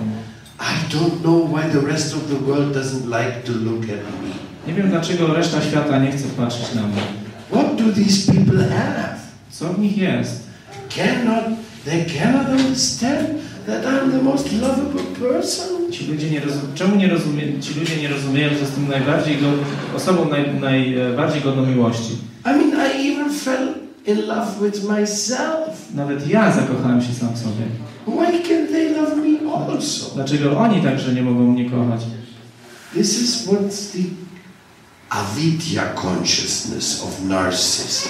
[0.59, 3.89] I don't know why the rest of the world doesn't like to look at
[4.22, 4.30] me.
[4.68, 7.01] Nie wiem, dlaczego reszta świata nie chce patrzeć na mnie.
[7.51, 9.15] What do these people have?
[9.49, 10.47] Co w nich jest?
[10.95, 13.27] Cannot they cannot understand
[13.65, 15.91] that I'm the most lovable person?
[15.91, 17.43] Ci ludzie nie rozum- Czemu nie rozumie...
[17.61, 19.47] ci ludzie nie rozumieją, że jestem najbardziej go...
[19.95, 20.53] osobą naj...
[20.59, 22.17] najbardziej godną miłości?
[22.45, 22.71] I mean,
[23.01, 23.73] I even fell
[24.05, 25.93] in love with myself.
[25.95, 27.65] Nawet ja zakochałem się sam w sobie.
[28.07, 30.15] Why can't they love me also?
[30.15, 32.01] Dlaczego oni także nie mogą mnie kochać?
[32.93, 34.03] This is what's the
[35.09, 38.09] avidya consciousness of narcissism.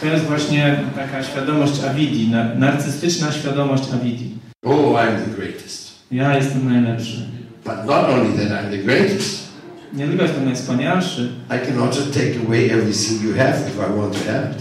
[0.00, 2.54] To jest właśnie taka świadomość Avidi, na...
[2.54, 4.30] narcystyczna świadomość Avidi.
[4.64, 5.90] Oh, I'm the greatest.
[6.10, 7.26] Ja jestem najlepszy.
[7.64, 9.50] But not only that, I'm the greatest.
[9.92, 14.12] Nie tylko jestem najwspanialszy, I can also take away everything you have if I want
[14.12, 14.58] to have it.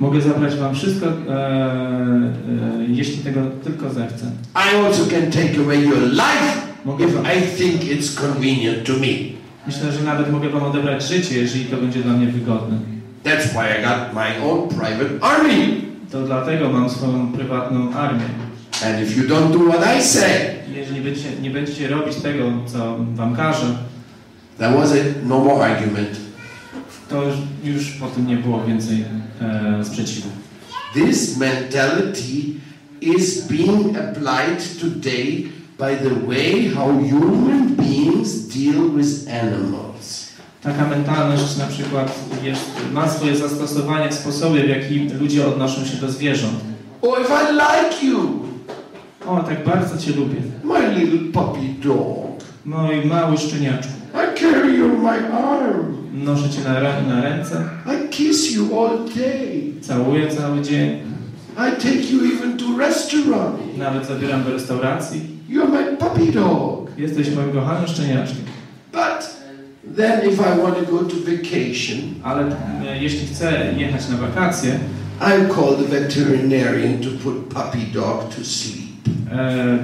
[0.00, 2.32] mogę zabrać wam wszystko, e, e,
[2.88, 4.26] jeśli tego tylko zechcę.
[4.54, 9.06] I also can take away your life Mogę if I think it's convenient to me.
[9.66, 12.76] myślę, że nawet mogę wam odebrać życie, jeżeli to będzie dla mnie wygodne.
[13.24, 15.82] That's why I got my own private army.
[16.10, 18.24] To dlatego mam swoją prywatną armię.
[18.84, 22.96] And if you don't do what I say, Jeżeli będziecie, nie będziecie robić tego, co
[23.14, 23.66] wam każę,
[24.58, 25.04] that was it.
[25.24, 26.30] No more argument.
[27.10, 27.22] to
[27.64, 29.04] już, po tym nie było więcej
[29.40, 30.28] e, sprzeciwu.
[30.94, 32.60] This mentality
[33.00, 35.48] is being applied today
[35.78, 39.89] by the way how human beings deal with animals.
[40.62, 45.96] Taka mentalność na przykład jest, ma swoje zastosowanie w sposobie, w jaki ludzie odnoszą się
[45.96, 46.54] do zwierząt.
[47.02, 48.40] Oh, if I like you,
[49.26, 50.36] O, tak bardzo Cię lubię.
[50.64, 53.92] my little puppy dog, Mój mały szczeniaczku.
[54.14, 55.96] I carry you on my arm.
[56.12, 56.72] Noszę Cię na,
[57.14, 59.72] na ręce, I kiss you all day.
[59.80, 60.90] całuję cały dzień,
[61.56, 63.76] I take you even to restaurant.
[63.78, 65.20] nawet zabieram do restauracji.
[65.48, 66.90] You're my puppy dog.
[66.98, 68.49] Jesteś moim kochanym szczeniaczkiem.
[69.96, 72.42] Then if I want to go to vacation, Ale
[72.86, 74.78] e, jeśli chcę jechać na wakacje,
[75.20, 78.90] I call the veterinarian to put puppy dog to sleep.
[79.32, 79.78] e,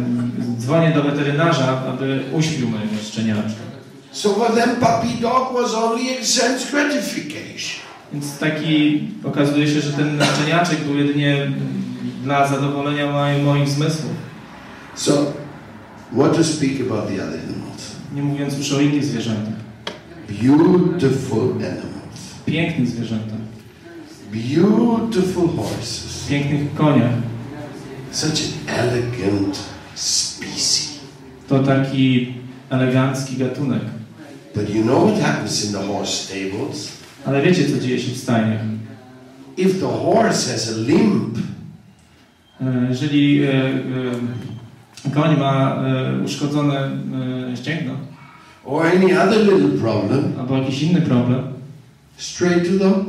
[0.59, 3.67] dzwonię do weterynarza, aby uśpił mojego szczeniaczka.
[4.13, 7.87] So for them, puppy dog was only a sense gratification.
[8.13, 11.51] Więc taki okazuje się, że ten szczeniaczek był jedynie
[12.23, 14.13] dla zadowolenia moich, moich zmysłów.
[14.95, 15.13] So,
[16.19, 17.97] what to speak about the other animals?
[18.15, 19.56] Nie mówiąc już o innych zwierzętach.
[20.29, 23.39] Beautiful animals, Pięknych zwierzętach.
[24.33, 27.13] beautiful horses, Pięknych koniach.
[28.13, 29.59] such an elegant
[29.95, 30.99] species.
[31.49, 32.35] To taki
[32.71, 33.83] elegancki gatunek.
[34.55, 36.93] But you know what happens in the horse stables?
[37.27, 38.61] Ale wiecie, co dzieje się w stajniach?
[39.57, 41.39] If the horse has a limp,
[42.61, 43.49] E, Jeżeli e,
[45.07, 46.91] e, koń ma e, uszkodzone
[47.57, 47.93] ścięgno
[48.67, 51.43] or any other little problem, albo jakiś inny problem,
[52.17, 53.05] straight to the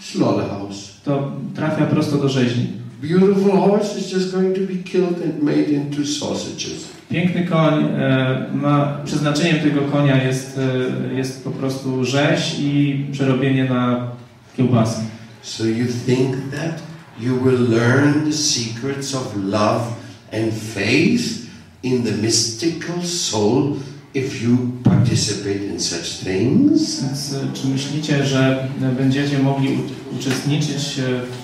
[0.00, 0.90] slaughterhouse.
[1.04, 2.66] to trafia prosto do rzeźni.
[3.02, 6.88] Beautiful horse is just going to be killed and made into sausages.
[7.10, 13.64] Piękny koń e, ma, przeznaczeniem tego konia jest, e, jest po prostu rzeź i przerobienie
[13.64, 14.08] na
[14.56, 15.00] kiełbasę.
[15.42, 16.82] So you think that
[17.20, 19.84] you will learn the secrets of love
[20.32, 21.46] and faith
[21.82, 23.76] in the mystical soul
[24.14, 27.02] if you participate in such things?
[27.02, 29.78] Więc e, czy myślicie, że e, będziecie mogli
[30.18, 31.40] uczestniczyć e,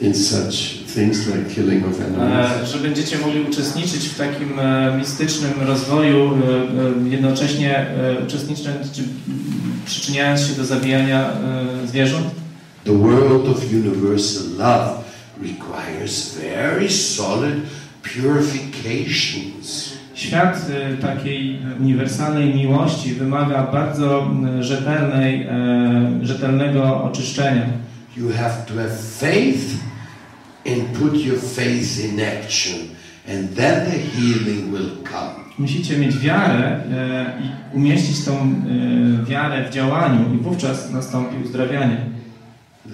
[0.00, 2.70] In such things like killing of animals?
[2.72, 4.52] Że będziecie mogli uczestniczyć w takim
[4.98, 6.38] mistycznym rozwoju,
[7.10, 7.86] jednocześnie
[8.26, 9.02] uczestnicząc, czy
[9.86, 11.30] przyczyniając się do zabijania
[11.86, 12.26] zwierząt?
[12.84, 15.04] The world of universal love
[15.42, 17.54] requires very solid
[18.14, 19.96] purifications.
[20.14, 24.30] Świat e, takiej uniwersalnej miłości wymaga bardzo
[24.60, 27.66] rzetelnej, e, rzetelnego oczyszczenia.
[28.16, 29.76] You have to have faith
[30.66, 32.74] and put your faith in action,
[33.28, 35.46] and then the healing will come.
[35.58, 41.96] Musicie mieć wiarę e, i umieścić tą e, wiarę w działaniu i wówczas nastąpi uzdrawianie.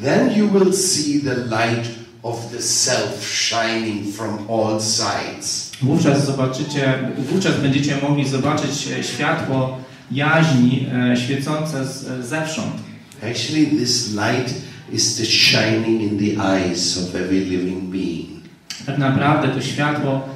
[0.02, 5.72] Then you will see the light of the self shining from all sides.
[5.82, 9.78] Wówczas zobaczycie, wówczas będziecie mogli zobaczyć e, światło
[10.10, 12.74] jaźni e, świecące z, e, zewsząd.
[13.22, 14.54] Actually, this light
[14.92, 18.42] is the shining in the eyes of every living being.
[18.86, 20.28] Tak naprawdę to światło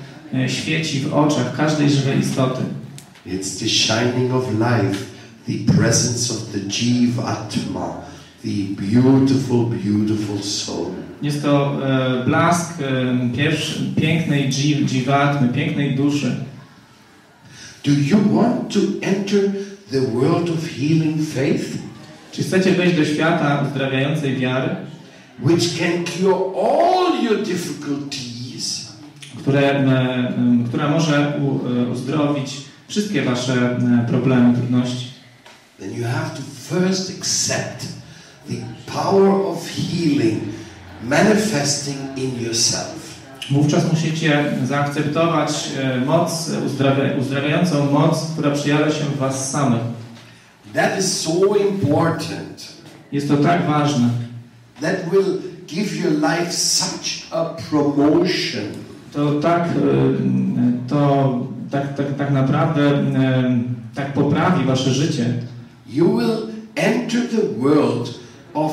[0.48, 2.62] świeci w oczach każdej żywej istoty.
[3.26, 5.04] It's the shining of life,
[5.46, 8.05] the presence of the Jiva Atma,
[8.46, 10.90] the beautiful, beautiful soul.
[11.22, 16.36] Jest to e, blask e, pierwszy, pięknej dzi- dziwatmy, pięknej duszy.
[17.84, 19.40] Do you want to enter
[19.90, 21.78] the world of healing faith,
[22.32, 24.76] Czy chcecie wejść do świata uzdrawiającej wiary,
[25.42, 28.86] which can cure all your difficulties?
[29.38, 30.34] które, e,
[30.68, 32.50] która może u, e, uzdrowić
[32.88, 33.78] wszystkie wasze
[34.08, 35.06] problemy, trudności?
[35.78, 36.42] Then you have to
[36.78, 37.86] first accept
[38.48, 40.52] the power of healing
[41.02, 42.96] manifesting in yourself.
[43.50, 49.80] Wówczas musicie zaakceptować e, moc, uzdrawia, uzdrawiającą moc, która przejawia się w was samych.
[50.74, 52.68] That is so important.
[53.12, 54.08] Jest to tak ważne.
[54.80, 58.64] That will give your life such a promotion.
[59.12, 61.38] To tak, e, to
[61.70, 63.58] tak, tak, tak naprawdę e,
[63.94, 65.34] tak poprawi wasze życie.
[65.86, 68.25] You will enter the world
[68.56, 68.72] of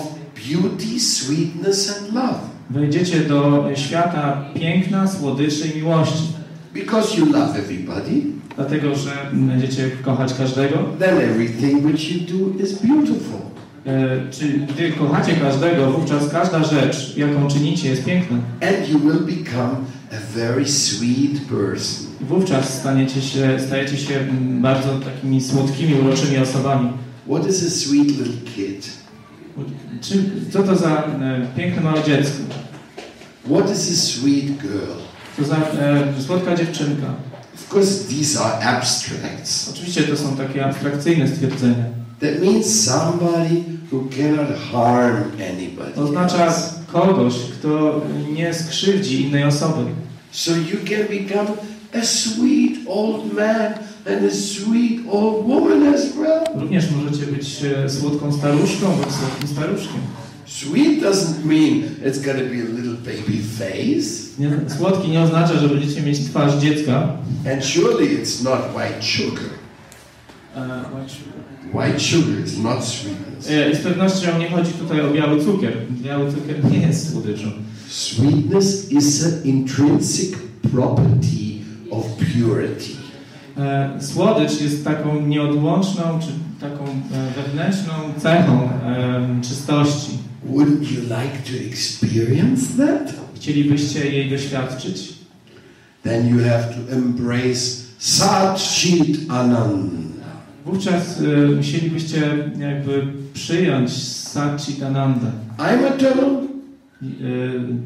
[0.50, 2.40] beauty, sweetness, and love.
[2.70, 6.24] Wejdziecie do świata piękna, słodyczy i miłości.
[6.74, 8.22] Because you love everybody,
[8.56, 10.78] Dlatego, że będziecie kochać każdego.
[11.00, 13.40] then everything which you do is beautiful.
[13.86, 18.38] E, Czy gdy kochacie każdego, wówczas każda rzecz, jaką czynicie, jest piękna.
[18.62, 19.76] And you will become
[20.12, 22.08] a very sweet person.
[22.22, 24.20] Wówczas staniecie się, stajecie się
[24.62, 26.90] bardzo takimi słodkimi, uroczymi osobami.
[27.30, 29.03] What is a sweet little kid?
[30.01, 32.43] Czy, co to za e, piękne małe dziecko?
[33.45, 34.99] What is a sweet girl?
[35.38, 37.08] Co za e, słodka dziewczynka?
[37.56, 39.70] Of course, these are abstracts.
[39.74, 41.86] Oczywiście to są takie abstrakcyjne stwierdzenia.
[42.20, 45.95] That means somebody who cannot harm anybody.
[45.95, 46.54] Oznacza
[46.88, 48.01] kogoś, kto
[48.34, 49.84] nie skrzywdzi innej osoby.
[50.32, 51.47] So you can become
[52.01, 53.74] a sweet old man
[54.06, 56.43] and a sweet old woman as well.
[56.62, 60.01] Również możecie być e, słodką staruszką bądź słodkim staruszkiem.
[60.45, 64.24] Sweet doesn't mean it's going to be a little baby face.
[64.39, 67.18] Nie, słodki nie oznacza, że będziecie mieć twarz dziecka.
[67.54, 69.49] And surely it's not white sugar.
[70.56, 70.84] E,
[71.74, 73.49] White sugar is not sweetness.
[73.49, 75.74] e, z pewnością nie chodzi tutaj o biały cukier.
[75.91, 77.47] Biały cukier nie jest słodyczą.
[77.89, 80.36] Sweetness is an intrinsic
[80.72, 81.60] property
[81.91, 83.03] of purity.
[83.58, 86.28] E, Słodycz jest taką nieodłączną, czy
[86.62, 90.18] taką e, wewnętrzną cechą e, czystości.
[90.49, 93.14] Wouldn't you like to experience that?
[93.36, 95.14] Chcielibyście jej doświadczyć?
[96.04, 100.04] Then you have to embrace Sat Chit Ananda.
[100.66, 101.22] Wówczas
[101.56, 102.22] musielibyście
[102.60, 105.32] jakby przyjąć Satchitananda.
[105.58, 106.43] I'm eternal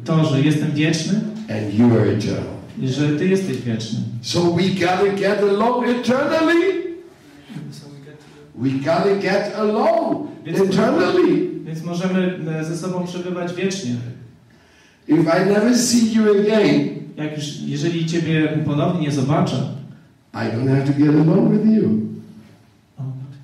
[0.05, 2.56] To, że jestem wieczny and you are eternal.
[2.83, 3.99] Że Ty jesteś wieczny.
[4.21, 6.77] So we gotta get along eternally.
[8.55, 11.49] We gotta get along eternally.
[11.65, 13.95] Więc możemy e, ze sobą przebywać wiecznie.
[15.07, 19.55] If I never see you again, Jak już, jeżeli Ciebie ponownie nie zobaczę,
[20.33, 22.07] I don't have to get along with you.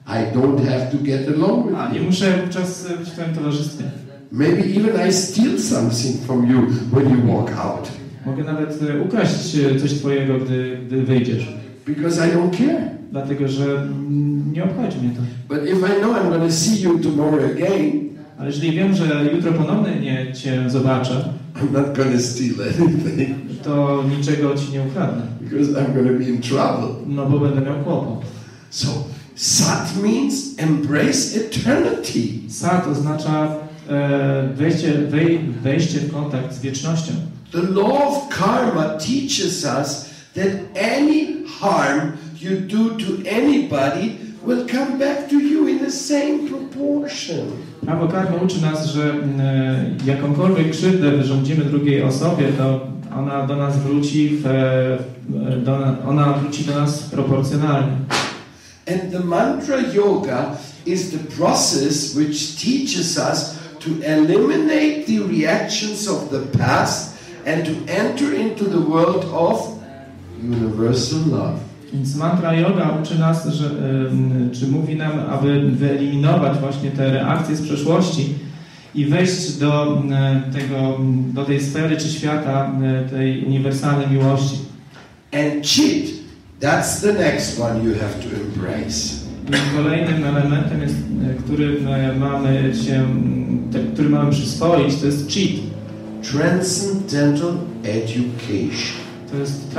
[0.08, 3.36] I don't have to get along with a nie muszę wówczas e, być w Twoim
[3.36, 3.84] towarzystwie.
[4.32, 6.62] Maybe even I steal something from you
[6.92, 11.48] when you walk out Mogę nawet e, ukraść e, coś Twojego, gdy, gdy wyjdziesz.
[11.86, 12.82] because I don't care.
[13.12, 15.22] Dlatego, że mm, nie obchodzi mnie to.
[15.56, 18.04] But if I know I'm going to see you tomorrow again,
[18.38, 24.04] Ale jeżeli wiem, że jutro ponownie Cię zobaczę, I'm not going to steal anything to
[24.18, 25.22] niczego Ci nie ukradnę.
[25.42, 26.88] because I'm going to be in trouble.
[27.08, 28.26] No bo będę miał kłopot.
[28.70, 28.88] So,
[29.36, 32.50] Sat means embrace eternity.
[32.50, 33.56] Sat oznacza
[33.90, 37.14] e, wejście, wej, wejście w kontakt z wiecznością.
[37.54, 44.98] The law of karma teaches us that any harm you do to anybody will come
[44.98, 47.52] back to you in the same proportion.
[47.86, 53.78] Prawo karmy uczy nas, że mm, jakąkolwiek krzywdę wyrządzimy drugiej osobie, to ona do nas
[53.78, 54.48] wróci, w,
[55.64, 55.78] do,
[56.08, 57.98] ona wróci do nas proporcjonalnie.
[58.88, 66.30] And the mantra yoga is the process which teaches us to eliminate the reactions of
[66.30, 67.13] the past
[67.46, 69.80] and to enter into the world of
[70.44, 71.60] universal love.
[71.94, 73.70] Więc mantra yoga uczy nas, że,
[74.54, 78.34] czy mówi nam, aby wyeliminować właśnie te reakcje z przeszłości
[78.96, 80.04] i wejść do,
[80.54, 81.00] tego,
[81.34, 82.72] do tej sfery czy świata
[83.10, 84.58] tej uniwersalnej miłości.
[85.32, 86.14] And chit,
[86.62, 89.24] that's the next one you have to embrace.
[89.50, 93.06] I kolejnym elementem, jest, e, który e, mamy się,
[93.94, 95.73] który mamy przyswoić, to jest cheat.
[96.32, 98.98] Transcendental education.
[99.32, 99.72] To jest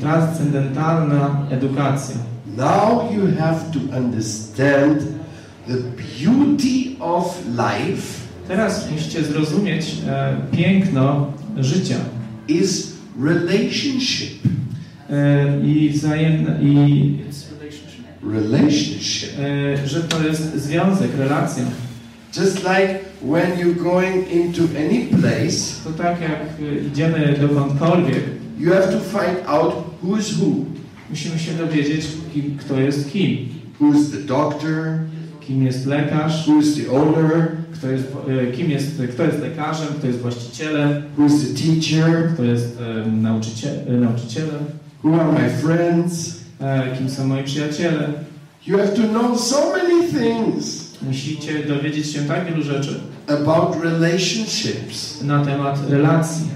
[0.00, 2.16] transcendentalna edukacja.
[2.56, 5.00] Now you have to understand
[5.68, 5.76] the
[6.18, 11.96] beauty of life Teraz musicie zrozumieć e, piękno życia
[12.48, 14.38] is relationship.
[15.10, 17.18] e, i wzajemne i
[18.32, 19.30] Relationship.
[19.38, 21.64] e, że to jest związek, relacja.
[22.36, 28.22] Just like when you're going into any place, To tak jak e, idziemy dokądkolwiek,
[28.58, 30.46] you have to find out who is who.
[31.10, 33.48] musimy się dowiedzieć, kim, kto jest kim.
[33.80, 34.98] Who's the doctor?
[35.40, 37.48] Kim jest lekarz, Who's the owner?
[37.74, 42.30] kto jest, e, kim jest, kto jest lekarzem, kto jest właścicielem, Who's the teacher?
[42.34, 44.64] kto jest e, nauczycie, e, nauczycielem,
[45.04, 46.40] Who are my friends?
[46.60, 48.08] e, kim są moi przyjaciele.
[48.66, 55.22] You have to know so many things Musicie dowiedzieć się tak wielu rzeczy about relationships.
[55.22, 56.46] na temat relacji.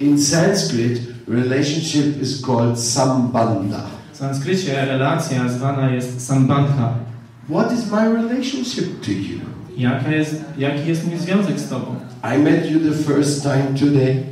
[0.00, 3.82] In Sanskrit, relationship is called sambandha.
[4.12, 6.94] W sanskrycie relacja zwana jest sambandha.
[7.50, 9.38] What is my relationship to you?
[9.76, 11.96] Jaka jest, jaki jest mój związek z Tobą?
[12.36, 14.22] I met you the first time today.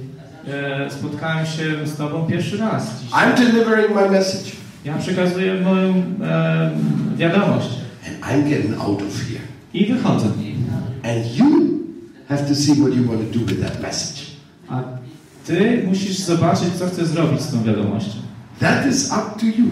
[0.49, 3.11] E, spotkałem się z Tobą pierwszy raz dziś.
[3.11, 4.51] I'm delivering my message,
[4.85, 6.71] Ja przekazuję moją e,
[7.17, 7.69] wiadomość
[8.07, 9.41] and I'm getting out of here.
[9.75, 10.27] I wychodzę.
[11.03, 11.81] And you
[12.29, 14.21] have to see what you want to do with that message.
[14.69, 14.83] A
[15.47, 18.19] Ty musisz zobaczyć, co chcesz zrobić z tą wiadomością.
[18.59, 19.67] That is up to you.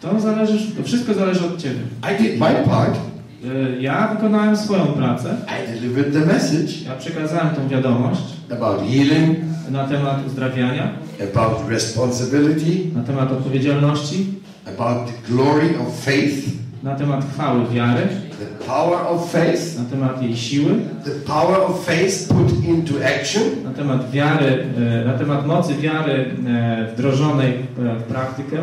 [0.00, 1.80] To zależy, to wszystko zależy od Ciebie.
[2.02, 2.96] I did my part.
[3.44, 5.36] E, ja wykonałem swoją pracę.
[5.46, 9.38] I delivered the message Ja przekazałem tą wiadomość about healing,
[9.70, 10.92] na temat uzdrawiania,
[11.32, 14.26] about responsibility, na temat odpowiedzialności,
[14.66, 16.48] about the glory of faith,
[16.82, 18.08] na temat chwały wiary,
[18.38, 20.70] the power of faith, na temat jej siły,
[21.04, 26.36] the power of faith put into action, na temat wiary, e, na temat mocy wiary
[26.46, 28.58] e, wdrożonej w praktykę,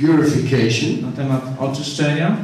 [0.00, 1.10] purification.
[1.10, 2.36] na temat oczyszczenia.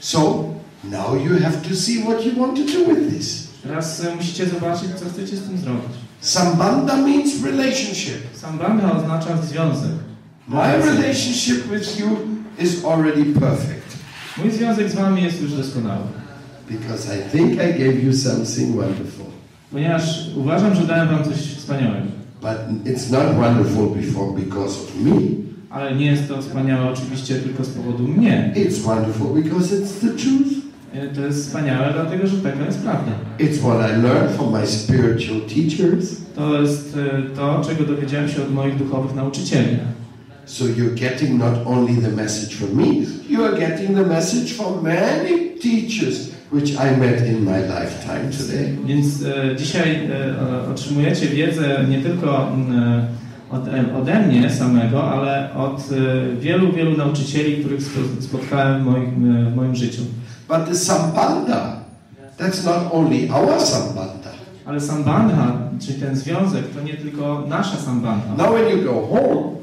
[0.00, 0.44] So
[0.84, 3.48] now you have to see what you want to do with this.
[3.62, 5.92] Teraz e, musicie zobaczyć, co chcecie z tym zrobić.
[6.20, 8.18] Sambandha means relationship.
[8.32, 9.90] Sambandha oznacza związek.
[10.48, 12.06] My relationship with you
[12.58, 13.75] is already perfect
[14.38, 16.02] Mój związek z wami jest już doskonały.
[16.70, 19.26] because I think I gave you something wonderful.
[19.72, 22.06] Ponieważ uważam, że dałem wam coś wspaniałego.
[22.42, 25.12] But it's not wonderful before because of me.
[25.70, 28.52] Ale nie jest to wspaniałe oczywiście tylko z powodu mnie.
[28.56, 30.52] It's wonderful because it's the truth.
[30.94, 33.12] E, To jest wspaniałe, dlatego że taka jest prawda.
[33.38, 36.16] It's what I learned from my spiritual teachers.
[36.36, 39.76] To jest e, to, czego dowiedziałem się od moich duchowych nauczycieli.
[40.46, 44.82] So you're getting not only the message from me, you are getting the message from
[44.82, 48.76] many teachers which I met in my lifetime today.
[48.86, 53.06] Więc e, dzisiaj e, otrzymujecie wiedzę nie tylko e,
[53.50, 58.86] od, e, ode mnie samego, ale od e, wielu, wielu nauczycieli, których spo- spotkałem w
[58.86, 60.02] moim, w moim życiu.
[60.48, 61.76] But the Sambandha,
[62.38, 64.30] that's not only our Sambandha.
[64.66, 68.34] Ale sambandha, czyli ten związek, to nie tylko nasza sambandha.
[68.36, 69.55] Now when you go home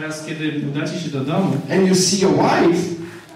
[0.00, 2.82] Teraz, kiedy udacie się do domu, and you see your wife,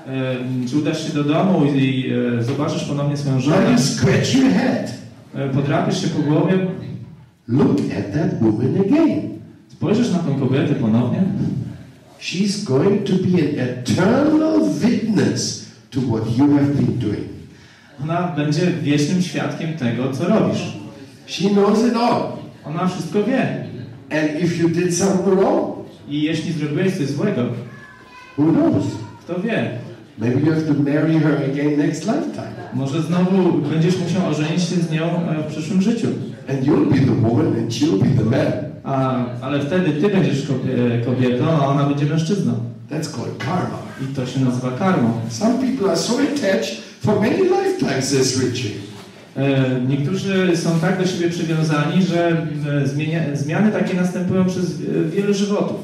[0.06, 0.36] e,
[0.68, 4.92] czy udasz się do domu i, e, zobaczysz ponownie swoją żonę, scratch your head.
[5.34, 6.58] e, podrapiesz się po głowie,
[7.48, 9.20] Look at that woman again.
[9.68, 11.22] spojrzysz na tą kobietę ponownie,
[12.20, 17.28] She's going to be an eternal witness to what you have been doing.
[18.02, 20.76] ona będzie wiecznym świadkiem tego, co robisz.
[21.26, 22.22] She knows it all.
[22.64, 23.64] Ona wszystko wie.
[24.10, 25.79] And if you did something wrong,
[26.10, 27.42] I jeśli zrobiłeś coś złego,
[28.38, 28.84] who knows?
[29.24, 29.70] kto wie,
[30.18, 32.52] Maybe you have to marry her again next lifetime.
[32.74, 36.06] może znowu będziesz musiał ożenić się z nią e, w przyszłym życiu.
[36.50, 38.52] And you'll be the woman and she'll be the man.
[38.84, 42.52] A, ale wtedy ty będziesz kobie- kobietą, a ona będzie mężczyzną.
[42.90, 43.78] That's called karma.
[44.02, 45.12] I to się nazywa karmą.
[45.28, 48.70] Some people are so attached for many lifetimes, says Richie.
[49.36, 52.46] E, Niektórzy są tak do siebie przywiązani, że
[52.82, 55.76] e, zmienia, zmiany takie następują przez e, wiele żywotów.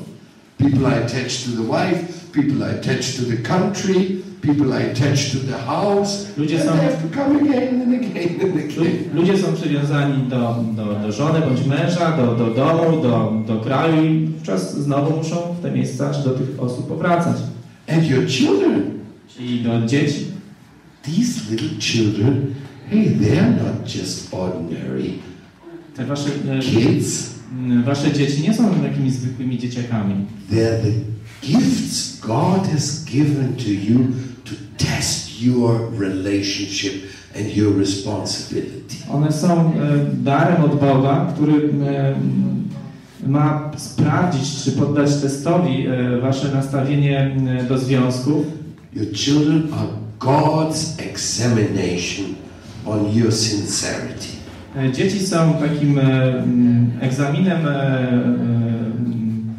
[0.58, 5.32] People are attached to the wife, people are attached to the country, people are attached
[5.32, 6.26] to the house.
[6.38, 9.04] Ludzie są- they have to come again and again and Lu- again.
[9.14, 14.04] Ludzie są przywiązani do, do, do żony bądź męża, do, do domu, do, do kraju
[14.04, 17.36] i wówczas znowu muszą w te miejsca czy do tych osób powracać.
[17.88, 18.82] And your children,
[19.40, 20.26] I do dzieci.
[21.02, 22.54] these little children,
[22.90, 25.10] hey, they're not just ordinary
[25.96, 27.35] Te wasze, e, kids.
[27.85, 30.14] Wasze dzieci nie są takimi zwykłymi dzieciakami.
[30.52, 30.93] They're the
[31.43, 33.98] gifts God has given to you
[34.44, 36.93] to test your relationship
[37.36, 38.97] and your responsibility.
[39.12, 39.73] One są e,
[40.14, 41.73] darem od Boga, który
[43.27, 47.36] ma sprawdzić, czy poddać testowi e, wasze nastawienie
[47.68, 48.47] do związków.
[48.94, 52.35] Your children are God's examination
[52.86, 54.36] on your sincerity.
[54.76, 58.08] E, Dzieci są takim e, mm, egzaminem, e,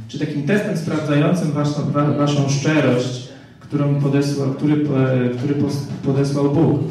[0.08, 3.28] czy takim testem sprawdzającym waszą, wa, waszą szczerość,
[3.60, 4.86] którą podesłał, który,
[5.38, 5.56] który
[6.04, 6.82] podesłał Bóg.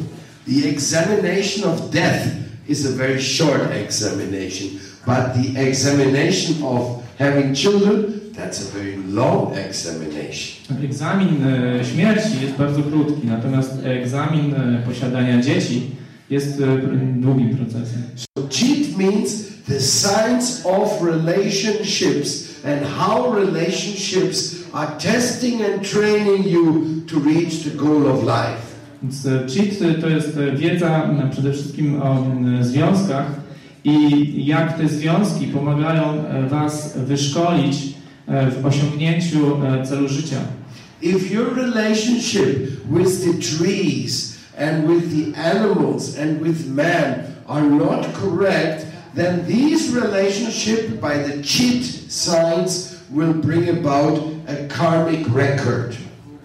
[0.47, 2.27] The examination of death
[2.69, 4.67] is a very short examination,
[5.05, 6.81] but the examination of
[7.19, 8.03] having children,
[8.35, 10.83] that's a very long examination.
[10.83, 11.45] Egzamin
[11.93, 14.55] śmierci jest bardzo krótki, natomiast egzamin
[14.85, 15.96] posiadania dzieci
[16.29, 16.77] jest e,
[17.15, 18.01] długim procesem.
[18.15, 26.85] So cheat means the science of relationships and how relationships are testing and training you
[27.07, 28.67] to reach the goal of life.
[29.03, 32.25] Więc e, cheat to jest e, wiedza przede wszystkim o
[32.61, 33.47] związkach
[33.83, 37.77] i jak te związki pomagają e, Was wyszkolić
[38.27, 40.37] e, w osiągnięciu e, celu życia.
[41.01, 48.13] If your relationship with the trees and with the animals and with man are not
[48.13, 55.95] correct, then these relationship by the cheat science will bring about a karmic record.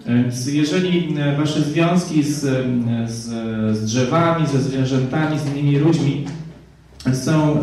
[0.06, 3.24] Więc jeżeli e, Wasze związki z, m, z,
[3.78, 6.24] z drzewami, ze zwierzętami, z innymi ludźmi
[7.12, 7.62] są,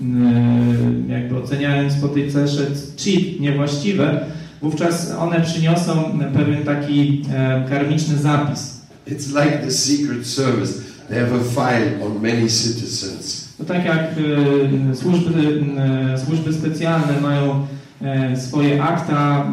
[0.00, 2.66] m, jakby oceniając po tej cesze
[2.96, 4.26] cheat, niewłaściwe,
[4.62, 8.75] wówczas one przyniosą pewien taki e, karmiczny zapis.
[9.06, 10.82] It's like the Secret Service.
[11.08, 13.46] They have a file on many citizens.
[13.58, 17.66] To tak jak e, służby, e, służby specjalne mają
[18.02, 19.46] e, swoje akta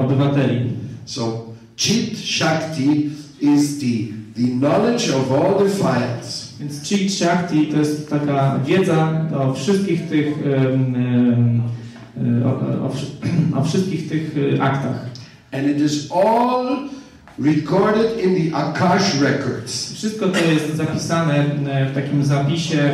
[0.00, 0.72] obywateli.
[1.04, 1.46] So,
[1.76, 3.10] Chit Shakti
[3.40, 6.54] is the, the knowledge of all the files.
[6.60, 10.34] Więc Chit Shakti to jest taka wiedza o wszystkich tych,
[12.44, 13.16] o, o, wszy-
[13.58, 15.06] o wszystkich tych aktach.
[15.52, 16.88] And it is all
[17.38, 19.92] recorded in the Akash records.
[19.94, 21.34] Wszystko to jest zapisane
[21.70, 22.90] e, w takim zapisie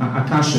[0.00, 0.58] a- Akaszy.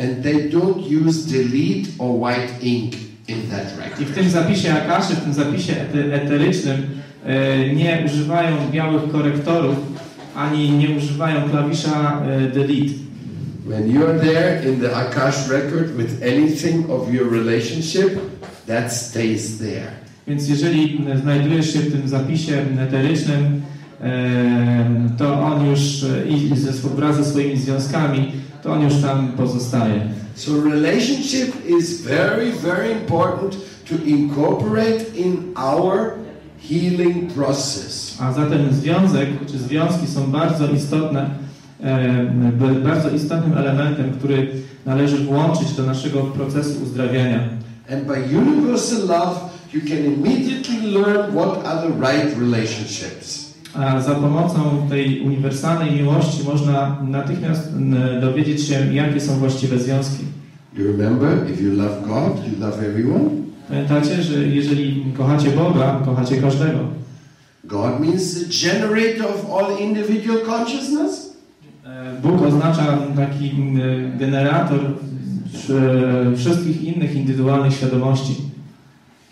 [0.00, 2.94] And they don't use delete or white ink
[3.28, 4.08] in that I record.
[4.08, 6.76] w tym zapisie Akaszy, w tym zapisie ete- eterycznym
[7.26, 9.76] e, nie używają białych korektorów,
[10.36, 12.94] ani nie używają klawisza e, delete.
[13.66, 18.18] When you're there in the Akash record with anything of your relationship,
[18.66, 19.90] that stays there.
[20.28, 23.60] Więc jeżeli znajdujesz się w tym zapisie eterycznym,
[24.00, 26.50] em, to on już e, i
[26.96, 28.32] wraz ze swoimi związkami,
[28.62, 30.00] to on już tam pozostaje.
[30.34, 33.56] So relationship is very, very important
[33.88, 36.10] to incorporate in our
[36.68, 38.16] healing process.
[38.20, 41.30] A zatem związek czy związki są bardzo istotne,
[42.52, 44.48] b- bardzo istotnym elementem, który
[44.86, 47.40] należy włączyć do naszego procesu uzdrawiania.
[47.92, 49.40] And by universal love,
[49.74, 53.48] you can immediately learn what are the right relationships.
[53.74, 57.68] A za pomocą tej uniwersalnej miłości można natychmiast
[58.20, 60.24] dowiedzieć się, jakie są właściwe związki.
[60.76, 63.24] You remember, if you love God, you love everyone.
[63.68, 66.78] Pamiętacie, że jeżeli kochacie Boga, kochacie każdego.
[67.64, 71.32] God means the generator of all individual consciousness.
[71.86, 73.78] E, Bóg oznacza taki m,
[74.18, 74.80] generator
[75.54, 78.36] wsz- wszystkich innych indywidualnych świadomości.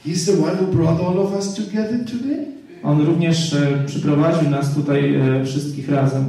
[0.07, 2.47] He's the one who brought all of us together today.
[2.83, 6.25] On również e, przyprowadził nas tutaj e, wszystkich razem.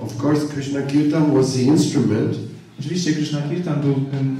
[0.00, 2.36] Of course, Krishna Kirtan was the instrument.
[2.80, 4.36] Oczywiście Krishna Kirtan był tym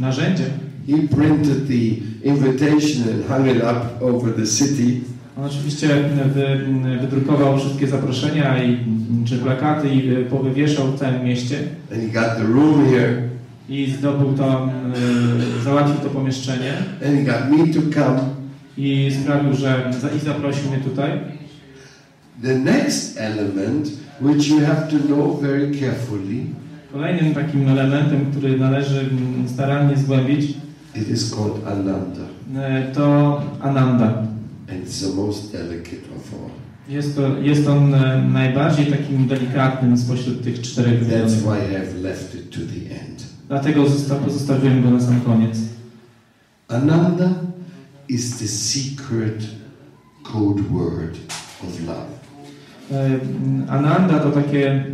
[0.00, 0.46] narzędziem.
[0.86, 1.84] He printed the
[2.28, 5.00] invitation and hung it up over the city.
[5.38, 5.88] On oczywiście
[6.34, 6.58] wy,
[7.00, 8.78] wydrukował wszystkie zaproszenia i,
[9.24, 11.58] czy plakaty i e, powywieszał w całym mieście
[11.92, 13.27] And he got the room here.
[13.68, 14.68] I zdobył to,
[15.60, 16.72] e, załatwił to pomieszczenie
[17.06, 18.20] And he got me to come.
[18.76, 21.10] i sprawił, że za- i zaprosił mnie tutaj.
[22.42, 23.90] The next element,
[24.20, 26.44] which you have to know very carefully,
[26.92, 30.50] Kolejnym takim elementem, który należy mm, starannie zgłębić,
[30.94, 32.20] it is called Ananda.
[32.56, 34.04] e, to Ananda.
[34.70, 36.50] And it's the most delicate of all.
[36.88, 41.98] Jest, to, jest on e, najbardziej takim delikatnym spośród tych czterech That's why I have
[42.02, 43.07] left it to the end.
[43.48, 45.58] Dlatego zosta- pozostawiłem go na sam koniec.
[46.68, 47.28] Ananda
[48.08, 49.42] is the secret
[50.22, 51.16] code word
[51.64, 52.08] of love.
[52.92, 53.18] E,
[53.68, 54.84] Ananda to takie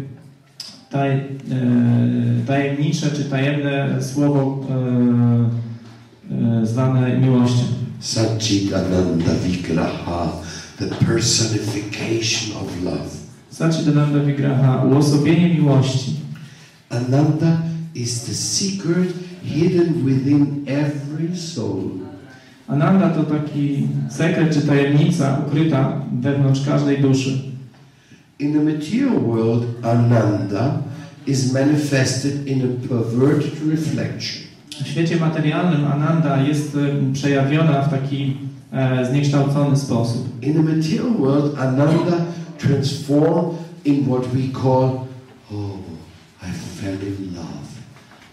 [0.90, 1.20] taj, e,
[2.46, 7.64] tajemnicze czy tajemne słowo e, zwane miłością.
[8.00, 10.32] Satchitananda Vigraha
[10.78, 13.10] the personification of love.
[13.50, 16.16] Satchidananda Vigraha, uosobienie miłości.
[16.90, 17.58] Ananda
[17.94, 21.90] is the secret hidden within every soul.
[22.68, 27.38] Ananda to taki sekret czy tajemnica ukryta wewnątrz każdej duszy.
[28.38, 30.82] In the material world, Ananda
[31.26, 34.44] is manifested in a perverted reflection.
[34.82, 38.36] W świecie materialnym Ananda jest e, przejawiona w taki
[38.72, 40.44] e, zniekształcony sposób.
[40.44, 42.16] In the material world, Ananda
[42.58, 45.06] transform in what we call,
[45.52, 45.78] oh,
[46.42, 47.63] I fell in love.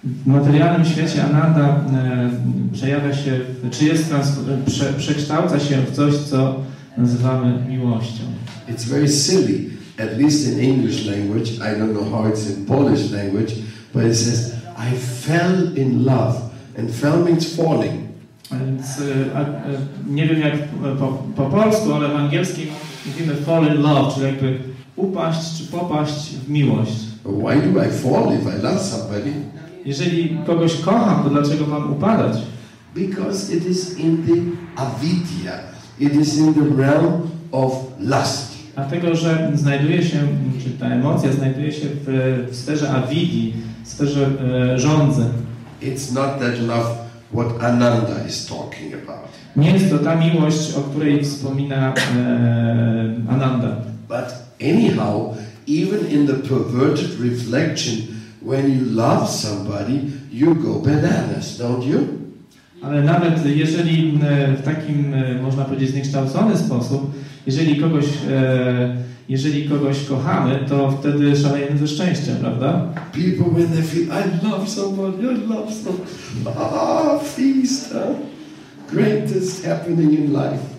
[0.03, 2.29] W materialnym świecie Ananda e,
[2.73, 3.39] przejawia się,
[3.71, 4.31] czy jest trans,
[4.65, 6.55] prze, przekształca się w coś, co
[6.97, 8.23] nazywamy miłością.
[8.69, 11.51] It's very silly, at least in English language.
[11.51, 13.53] I don't know how it's in Polish language,
[13.93, 16.35] but it says, I fell in love.
[16.79, 18.01] And fell means falling.
[18.51, 19.45] Więc e, a, e,
[20.09, 20.53] nie wiem jak
[20.99, 22.67] po, po polsku, ale w angielskim
[23.05, 24.59] mówimy fall in love, czyli jakby
[24.95, 27.11] upaść czy popaść w miłość.
[27.23, 29.33] Why do I fall if I love somebody?
[29.85, 32.37] Jeżeli kogoś kocham, to dlaczego mam upadać?
[32.95, 34.33] Because it is in the
[34.83, 35.53] avidya,
[35.99, 37.21] it is in the realm
[37.51, 38.51] of lust.
[38.75, 40.17] Dlatego, że znajduje się,
[40.63, 43.53] czy ta emocja znajduje się w, w sferze awidi,
[43.83, 44.29] w sferze
[44.73, 45.25] e, żądzy.
[45.81, 46.95] It's not that love
[47.33, 49.29] what Ananda is talking about.
[49.55, 51.93] Nie jest to ta miłość, o której wspomina e,
[53.29, 53.75] Ananda.
[54.07, 54.25] But
[54.61, 55.37] anyhow,
[55.67, 62.21] even in the perverted reflection, when you love somebody, you go bananas, don't you?
[62.81, 67.11] Ale nawet jeżeli e, w takim, e, można powiedzieć, zniekształcony sposób,
[67.47, 68.95] jeżeli kogoś, e,
[69.29, 72.87] jeżeli kogoś kochamy, to wtedy szalejemy ze szczęścia, prawda?
[73.13, 78.15] People, when they feel, I love somebody, I love somebody, ah, feast, huh?
[78.91, 80.71] greatest happening in life.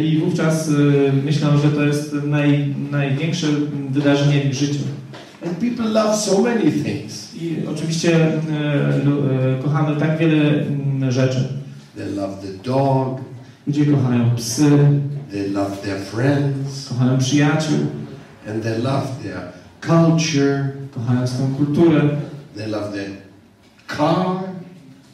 [0.00, 0.70] I wówczas
[1.24, 3.46] myślę, że to jest naj, największe
[3.90, 4.80] wydarzenie w życiu.
[5.44, 7.34] And people love so many things.
[7.34, 8.38] I oczywiście e,
[9.58, 11.48] e, kochamy tak wiele mm, rzeczy.
[11.96, 13.20] They love the dog,
[13.66, 15.00] Ludzie kochają psy,
[15.30, 17.78] they love their friends, kochają przyjaciół,
[18.48, 19.40] and they love their
[19.80, 22.00] culture, kochają swoją kulturę,
[22.56, 23.10] they love their
[23.88, 24.52] car.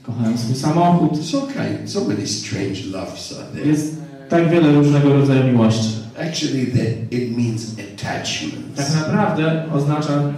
[0.02, 1.24] kochają swój samochód.
[1.24, 3.66] So kind, so many strange loves are there.
[3.66, 3.96] Jest
[4.28, 5.97] tak wiele różnego rodzaju miłości.
[6.20, 8.76] Actually, that it means attachments.
[8.76, 10.32] Tak naprawdę oznacza, e,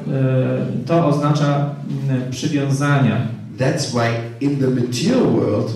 [0.86, 1.74] to oznacza
[2.08, 3.26] mm, przywiązania.
[3.58, 4.08] That's why
[4.40, 5.72] in the material world,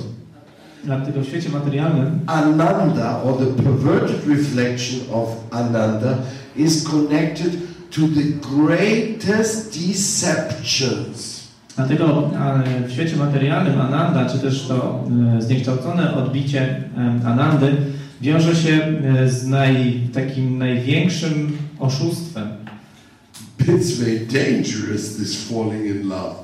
[0.85, 6.15] Dlatego w świecie materialnym Ananda, or the perverted reflection of Ananda,
[6.57, 7.53] is connected
[7.91, 11.45] to the greatest deceptions.
[11.77, 12.31] Dlatego
[12.87, 15.05] w świecie materialnym Ananda, czy też to
[15.39, 16.83] e, zniekształcone odbicie
[17.25, 17.77] Anandy
[18.25, 18.81] wiąże się
[19.19, 22.49] e, z naj, takim największym oszustwem.
[23.61, 26.35] It's very dangerous, this falling in love.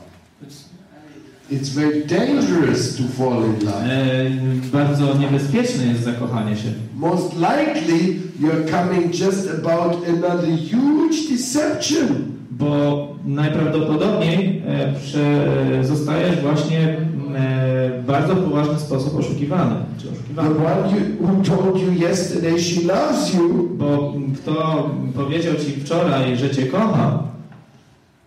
[1.51, 3.85] It's very dangerous to fall in love.
[3.85, 4.31] E,
[4.73, 6.73] Bardzo niebezpieczne jest zakochanie się.
[6.95, 12.07] Most likely, you're coming just about another huge deception.
[12.51, 15.49] Bo najprawdopodobniej e, prze,
[15.85, 16.97] zostajesz właśnie
[17.41, 19.75] e, bardzo poważny sposób oszukiwany.
[19.99, 25.81] Czy The one you, who told you yesterday she loves you, Bo kto powiedział ci
[25.81, 27.23] wczoraj, że cię kocha,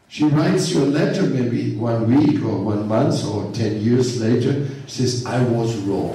[0.10, 4.54] she writes you a letter maybe one week or one month or ten years later,
[4.88, 6.12] says, I was wrong.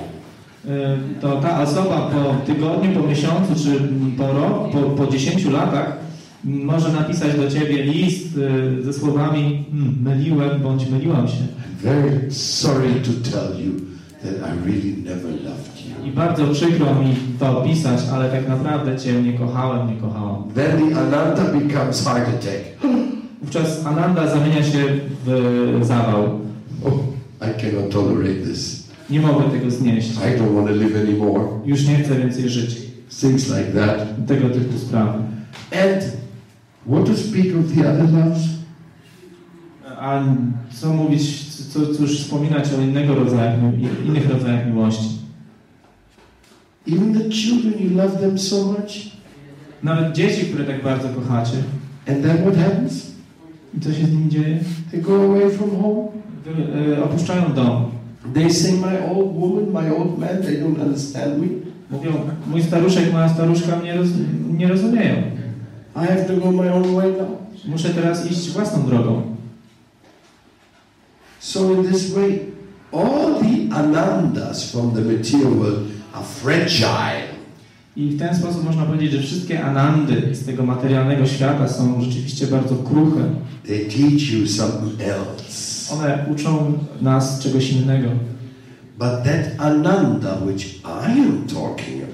[0.69, 3.81] e, to ta osoba po tygodniu, po miesiącu czy
[4.19, 5.97] po roku, po, po 10 latach
[6.44, 8.27] może napisać do ciebie list
[8.78, 11.35] e, ze słowami "Hmm, myliłem bądź myliłam się.
[11.82, 13.73] Very sorry to tell you
[14.23, 16.06] that I really never loved you.
[16.09, 20.43] I bardzo przykro mi to opisać, ale tak naprawdę cię nie kochałem, nie kochałam.
[20.55, 22.93] Then the Ananda becomes heart attack.
[23.43, 24.85] Wówczas Ananda zamienia się
[25.27, 26.24] w zawał.
[26.85, 26.97] Oh,
[27.40, 28.89] I cannot tolerate this.
[29.10, 30.10] Nie mogę tego znieść.
[30.10, 31.44] I don't want to live anymore.
[31.65, 32.77] Już nie chcę więcej żyć.
[33.20, 34.27] Things like that.
[34.27, 35.19] Tego typu sprawy.
[35.73, 36.02] And
[36.87, 38.41] what to speak of the other loves?
[40.01, 40.23] A
[40.75, 43.59] co mówić, co, cóż wspominać o innego rodzaju,
[44.07, 45.09] innych rodzajach miłości.
[46.93, 48.93] Even the children, you love them so much.
[49.83, 51.57] Nawet dzieci, które tak bardzo kochacie.
[52.09, 53.07] And then what happens?
[53.75, 54.59] I co się z nimi dzieje?
[54.91, 56.09] They go away from home.
[56.45, 57.85] Wy- e, Opuszczają dom.
[58.35, 61.47] They say, My old woman, my old man, they don't understand me.
[61.91, 62.11] Mówią,
[62.47, 64.09] mój staruszek, moja staruszka mnie roz,
[64.59, 65.15] nie rozumieją.
[65.99, 67.29] I have to go my own way now.
[67.65, 69.23] Muszę teraz iść własną drogą.
[71.41, 72.41] So, in this way,
[72.93, 77.29] all the anandas from the material world are fragile.
[77.97, 82.47] I w ten sposób można powiedzieć, że wszystkie anandy z tego materialnego świata są rzeczywiście
[82.47, 83.20] bardzo kruche.
[83.66, 85.95] They teach you something else.
[85.95, 88.09] One uczą nas czegoś innego.
[88.99, 92.07] But that ananda which I am talking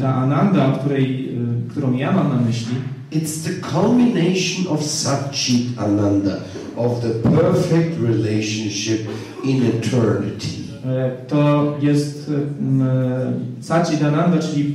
[0.00, 2.74] Ta ananda, której, e, którą ja mam na myśli,
[3.12, 6.32] it's the culmination of Satchit Ananda,
[6.76, 9.00] of the perfect relationship
[9.44, 10.46] in eternity.
[10.84, 12.30] e, to jest
[13.60, 14.74] Satchidananda, czyli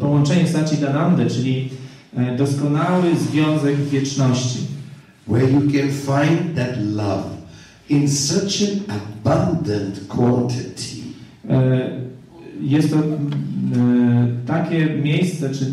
[0.00, 1.68] połączenie Satchidanandy, czyli
[2.16, 4.58] e, doskonały związek wieczności.
[5.28, 7.24] where you can find that love
[7.88, 11.02] in such an abundant quantity
[11.50, 11.90] E,
[12.62, 13.30] Jest to m,
[14.44, 15.66] e, takie miejsce, czy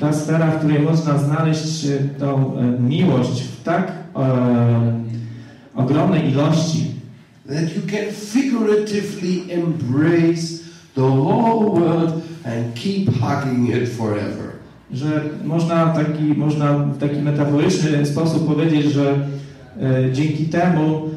[0.00, 3.92] ta sfera, w której można znaleźć e, tą e, miłość w tak
[5.74, 6.86] ogromnej ilości,
[7.48, 10.62] that you can figuratively embrace
[10.94, 14.52] the whole world and keep hugging it forever.
[14.92, 19.14] że można, taki, można w taki metaforyczny sposób powiedzieć, że
[19.80, 21.10] e, dzięki temu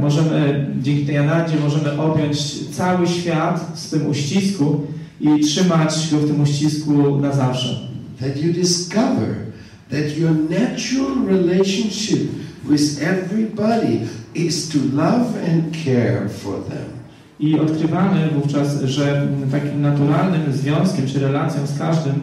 [0.00, 4.80] możemy, dzięki tej anandzie możemy objąć cały świat w swym uścisku
[5.20, 7.78] i trzymać go w tym uścisku na zawsze.
[8.20, 9.48] That you discover
[9.90, 12.30] that your natural relationship
[12.64, 16.98] with everybody is to love and care for them.
[17.40, 22.14] I odkrywamy wówczas, że takim naturalnym związkiem czy relacją z każdym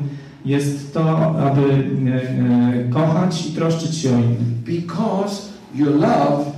[0.45, 1.75] jest to, aby e,
[2.85, 4.47] e, kochać i troszczyć się o innych.
[4.65, 5.41] Because
[5.75, 6.54] your love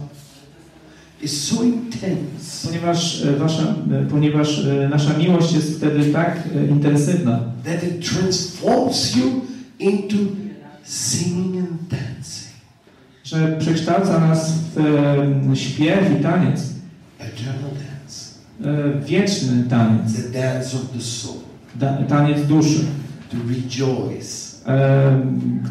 [1.22, 7.40] is so intense Ponieważ, e, wasza, e, ponieważ e, nasza miłość jest wtedy tak intensywna,
[7.66, 9.42] that it transforms you
[9.80, 10.16] into
[10.84, 12.48] singing and dancing.
[13.24, 16.62] że przekształca nas w śpiew i taniec,
[17.20, 19.06] Eternal dance.
[19.08, 21.38] wieczny taniec, The dance of the soul.
[21.76, 22.86] da, taniec duszy,
[23.32, 24.47] To rejoice.
[24.68, 25.22] E,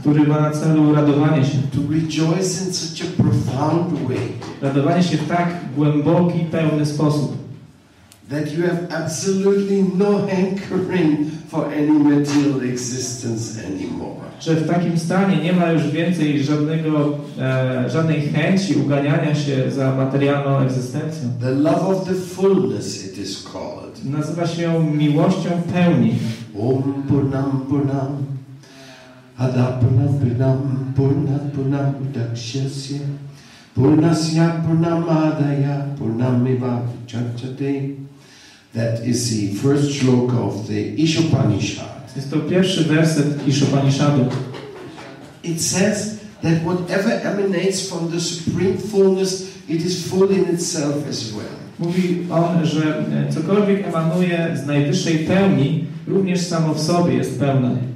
[0.00, 1.58] który ma na celu radowanie się.
[1.72, 4.18] To rejoice in such a profound way
[4.62, 7.36] Radowanie się w tak głęboki, pełny sposób,
[8.30, 14.26] that you have absolutely no hankering for any material existence anymore.
[14.40, 19.94] że w takim stanie nie ma już więcej żadnego, e, żadnej chęci uganiania się za
[19.94, 21.28] materialną egzystencją.
[21.40, 24.04] The love of the fullness it is called.
[24.04, 26.14] Nazywa się miłością pełni.
[26.60, 28.35] Om Purnam Purnam
[29.38, 33.04] Ada Purnam Purnam Purnam Purnam Udakshyasya
[33.76, 37.96] Purnasya Purnamadaya Purnamiva Chachate
[38.72, 42.14] That is the first shloka of the Ishopanishad.
[42.16, 44.30] Jest to pierwszy werset Ishopanishadu.
[45.42, 51.32] It says that whatever emanates from the supreme fullness, it is full in itself as
[51.32, 51.56] well.
[51.78, 53.04] Mówi on, że
[53.34, 57.95] cokolwiek emanuje z najwyższej pełni, również samo w sobie jest pełne.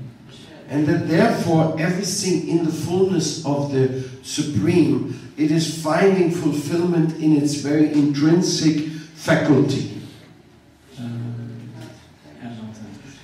[0.71, 7.37] And that therefore everything in the fullness of the Supreme, it is finding fulfillment in
[7.37, 8.87] its very intrinsic
[9.17, 9.97] faculty.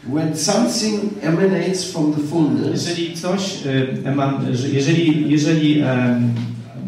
[0.08, 3.58] When something emanates from the fullness, Jeżeli coś,
[4.72, 6.34] jeżeli, jeżeli em,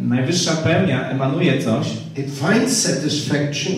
[0.08, 1.86] najwyższa pełnia emanuje coś,
[2.16, 3.74] it finds satisfaction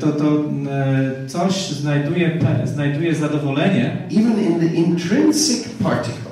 [0.00, 6.30] to to e, coś znajduje, znajduje zadowolenie even in the intrinsic particle.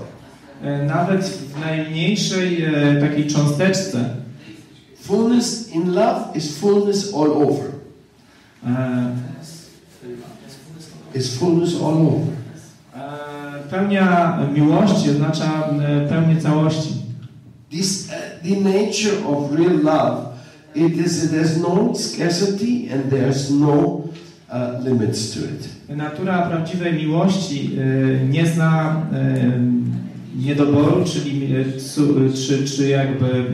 [0.64, 4.16] e, nawet w najmniejszej e, takiej cząsteczce.
[5.02, 7.66] Fullness in love is fullness all over.
[8.66, 9.12] E,
[11.14, 12.26] Is fullness all over.
[12.96, 15.68] e, Pełnia miłości oznacza
[16.04, 17.02] e, pełnię całości.
[17.70, 18.12] This, uh,
[18.42, 20.31] the nature of real love,
[20.74, 24.02] it is there's no scarcity and there's no
[24.50, 25.68] uh, limits to it.
[25.96, 29.60] Natura prawdziwej miłości e, nie zna e,
[30.36, 31.48] niedoboru, czyli
[31.94, 33.44] cu- czy, czy jakby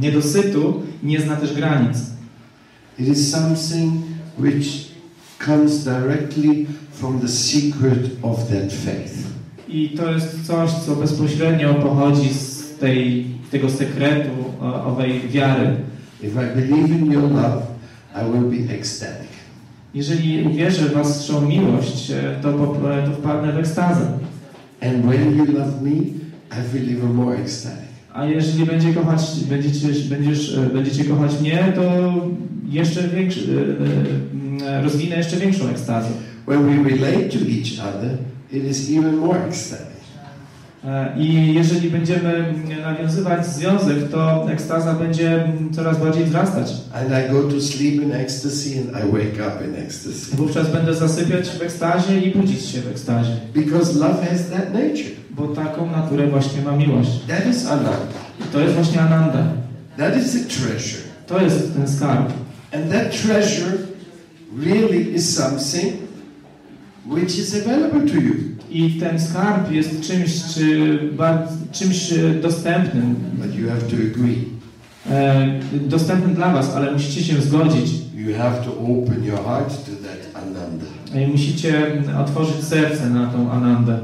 [0.00, 1.98] niedosytu, nie zna też granic.
[2.98, 3.92] It is something
[4.38, 4.66] which
[5.46, 9.14] comes directly from the secret of that faith.
[9.68, 14.28] I to jest coś, co bezpośrednio pochodzi z tej, tego sekretu
[14.86, 15.76] owej wiary.
[16.26, 17.62] If I believe in your love,
[18.14, 19.26] I will be ecstatic.
[19.94, 22.76] Jeżeli uwierzę w Waszą miłość, e, to, po-
[23.06, 24.06] to wpadnę w ekstazę.
[24.82, 27.86] And when you love me, I feel even more ecstatic.
[28.14, 31.82] A jeżeli będzie kochać, będziecie, będziesz, e, będziecie kochać mnie, to
[32.68, 33.40] jeszcze większy,
[34.60, 36.08] e, e, rozwinę jeszcze większą ekstazę.
[36.46, 38.10] When we relate to each other,
[38.52, 39.95] it is even more ecstatic.
[40.86, 46.72] E, I jeżeli będziemy mm, nawiązywać związek, to ekstaza będzie mm, coraz bardziej wzrastać.
[46.94, 50.36] And I go to sleep in ecstasy and I wake up in ecstasy.
[50.36, 53.36] Wówczas będę zasypiać w ekstazie i budzić się w ekstazie.
[53.54, 55.10] Because love has that nature.
[55.30, 57.10] Bo taką naturę właśnie ma miłość.
[57.28, 57.96] That is Ananda.
[58.40, 59.44] I to jest właśnie Ananda.
[59.96, 61.02] That is the treasure.
[61.26, 62.32] To jest ten skarb.
[62.72, 63.78] And that treasure
[64.58, 65.94] really is something
[67.06, 68.55] which is available to you.
[68.70, 73.14] I ten skarb jest czymś, czy, bardzo, czymś e, dostępnym.
[73.32, 74.44] But you have to agree.
[75.10, 77.90] E, dostępnym dla Was, ale musicie się zgodzić.
[78.14, 80.84] You have to open your heart to that Ananda.
[81.14, 83.98] E, musicie otworzyć serce na tą Anandę.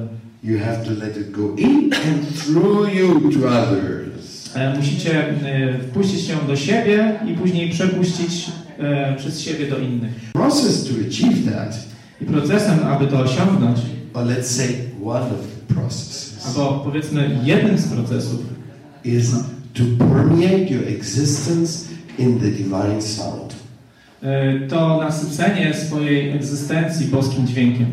[0.45, 4.57] You have to let it go in and through you to others.
[4.57, 10.13] E, musicie e, wpuścić się do siebie i później przepuścić e, przez siebie do innych.
[10.33, 11.79] Process to achieve that,
[12.21, 13.79] I procesem, aby to osiągnąć,
[14.15, 14.69] or let's say
[15.03, 18.41] one of the processes, albo powiedzmy jednym z procesów,
[19.05, 19.35] is
[19.75, 23.63] to permeate your existence in the divine sound.
[24.23, 27.87] e, to nasycenie swojej egzystencji boskim dźwiękiem.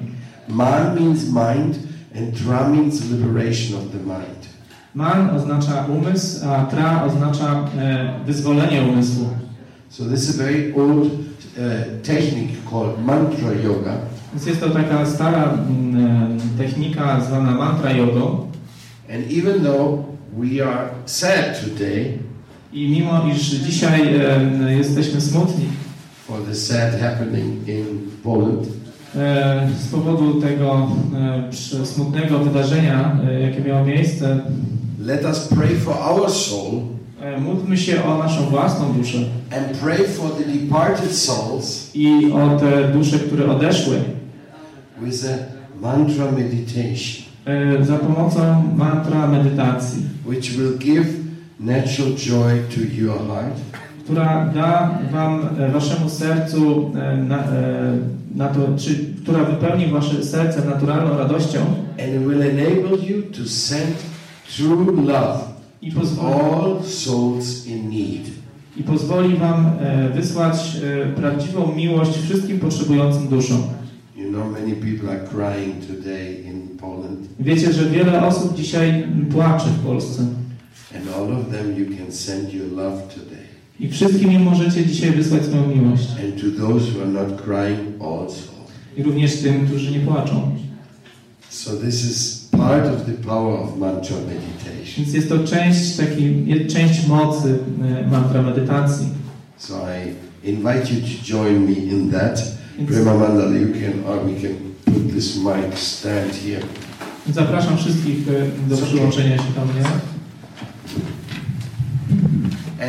[0.47, 1.79] Man means mind,
[2.15, 4.49] and tra means liberation of the mind.
[4.95, 9.29] Man oznacza umysł, a tra oznacza e, wyzwolenie umysłu.
[9.89, 13.97] So this is a very old uh, technique called mantra yoga,
[14.33, 18.49] Więc jest to taka stara mm, e, technika zwana mantra jogą
[19.15, 20.05] and even though
[20.37, 22.17] we are sad today
[22.73, 25.65] i mimo iż dzisiaj e, jesteśmy smutni
[26.27, 27.85] for the sad happening in
[28.23, 28.67] Poland,
[29.15, 30.87] e, z powodu tego
[31.81, 34.39] e, smutnego wydarzenia, e, jakie miało miejsce,
[34.99, 36.81] let us pray for our soul
[37.21, 39.17] e, módlmy się o naszą własną duszę
[39.57, 44.18] and pray for the departed souls i o te dusze, które odeszły
[45.01, 45.37] with a
[45.81, 51.07] mantra meditation, e, za pomocą mantra medytacji, which will give
[51.59, 53.59] natural joy to your heart
[54.09, 57.43] która da wam, e, waszemu sercu, e, na,
[58.35, 61.59] na to, czy, która wypełni wasze serce naturalną radością
[61.91, 63.95] and will enable you to send
[64.57, 65.39] true love
[65.81, 68.27] i to pozwoli, all souls in need.
[68.77, 69.71] i pozwoli wam
[70.15, 70.77] wysłać
[71.15, 73.78] prawdziwą miłość wszystkim potrzebującym duszom.
[77.39, 80.23] Wiecie, że wiele osób dzisiaj płacze w Polsce
[80.95, 83.49] and all of them you can send your love today.
[83.79, 86.07] i wszystkim im możecie dzisiaj wysłać swoją miłość.
[86.09, 88.51] And to those who are not crying, also.
[88.97, 90.55] I również tym, którzy nie płaczą.
[91.49, 94.95] So this is part of the power of mantra meditation.
[94.97, 99.07] Więc jest to część takiej, część mocy e, mantra medytacji.
[99.57, 99.73] So
[100.43, 102.58] I invite you to join me in that.
[102.79, 106.61] Więc Premamanda, you can, or we can put this mic stand here.
[107.33, 109.83] zapraszam wszystkich e, do przyłączenia się do mnie.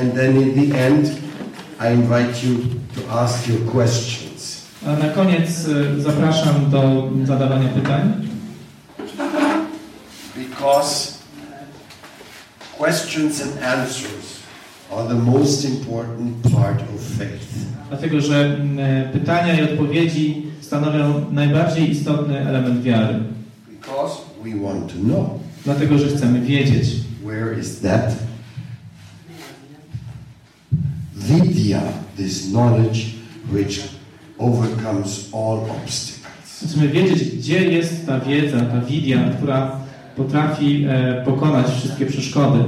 [0.01, 1.11] And then in the end,
[1.81, 2.57] I invite you
[2.95, 4.63] to ask your questions.
[4.87, 8.13] A na koniec e, zapraszam do zadawania pytań,
[10.37, 11.19] Because
[12.79, 14.41] questions and answers
[14.93, 17.70] are the most important part of faith.
[17.91, 23.15] Dlatego że m, e, pytania i odpowiedzi stanowią najbardziej istotny element wiary.
[23.81, 24.15] Because
[24.45, 25.31] we want to know.
[25.65, 26.87] Dlatego, że chcemy wiedzieć.
[27.25, 28.17] Where is that?
[31.17, 31.81] Vidya,
[32.17, 33.01] this knowledge
[33.53, 33.81] which
[34.39, 36.21] overcomes all obstacles.
[36.67, 39.81] Chcemy wiedzieć, gdzie jest ta wiedza, ta widia, która
[40.17, 42.65] potrafi e, pokonać wszystkie przeszkody.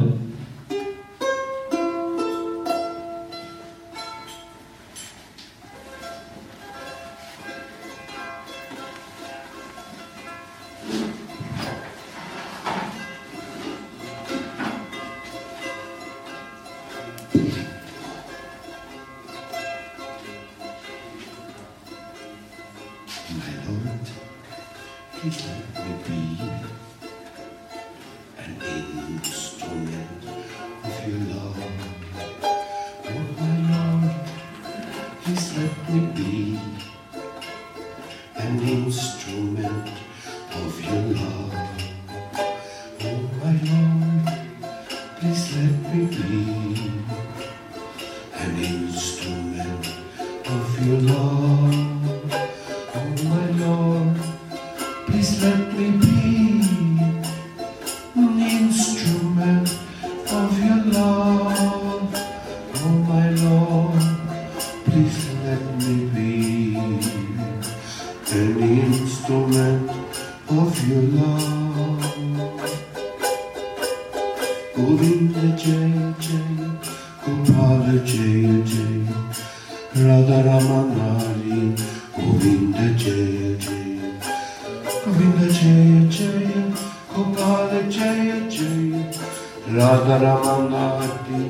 [68.93, 69.90] instrument
[70.48, 71.82] of your love.
[74.74, 75.93] Govinda Jay
[76.24, 76.52] Jai,
[77.24, 78.44] Gopala Jay,
[79.94, 81.60] Radha Radharamanari,
[82.16, 84.01] Govinda Jay Jay,
[85.05, 86.48] Govinda Jay Jai,
[87.12, 88.90] Gopala Jay,
[89.69, 91.43] Radha Radharamanari,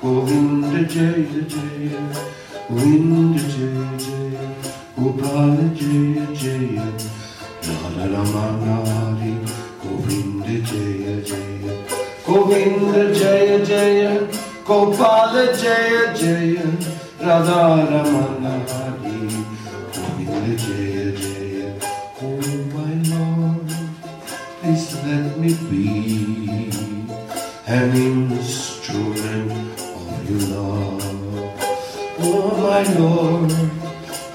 [0.00, 1.82] Govinda Jay Jay,
[2.68, 4.19] Govinda Jay Jay.
[5.00, 6.86] Jaya Jaya Gopala Jaya Jaya
[7.64, 9.32] Radharamanari
[9.80, 11.72] Govinda Jaya Jaya
[12.26, 14.12] Govinda Jaya Jaya
[14.64, 16.68] Gopala Jaya Jaya
[17.18, 19.20] Radha Ramana Hari
[19.96, 21.68] Govinda Jaya Jaya
[22.20, 22.44] Oh
[22.76, 23.68] my Lord
[24.60, 26.70] Please let me be
[27.66, 29.50] an instrument
[29.80, 31.02] of your love.
[32.18, 33.79] Oh my Lord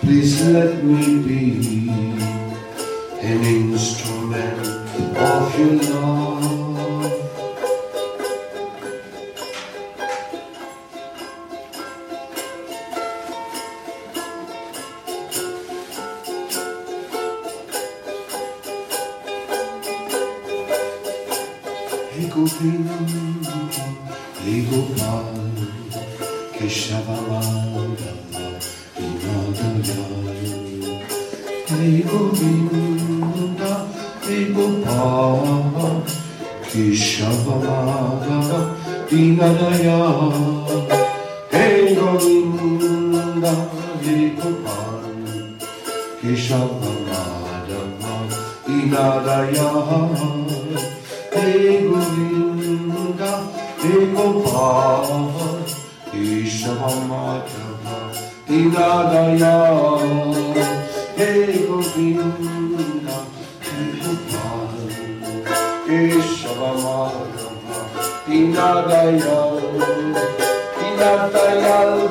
[0.06, 1.90] Please let me be
[3.22, 4.68] an instrument
[5.18, 6.65] of your love
[37.45, 38.49] সমাগম
[39.09, 39.99] দীনদয়া
[41.53, 41.67] হে
[41.97, 43.43] গোবিন্দ
[44.03, 45.03] হে গোপাল
[46.19, 46.72] কেশব
[47.07, 48.01] মাধব
[48.65, 49.72] দীনদয়া
[51.34, 51.49] হে
[51.85, 53.22] গোবিন্দ
[53.81, 55.07] হে গোপাল
[56.11, 57.84] কেশব মাধব
[58.47, 59.57] দীনদয়া
[61.17, 63.07] হে গোবিন্দ
[63.63, 64.73] হে গোপাল
[65.88, 66.24] Keshab
[68.56, 69.61] Inadayalı,
[70.94, 72.10] inadayalı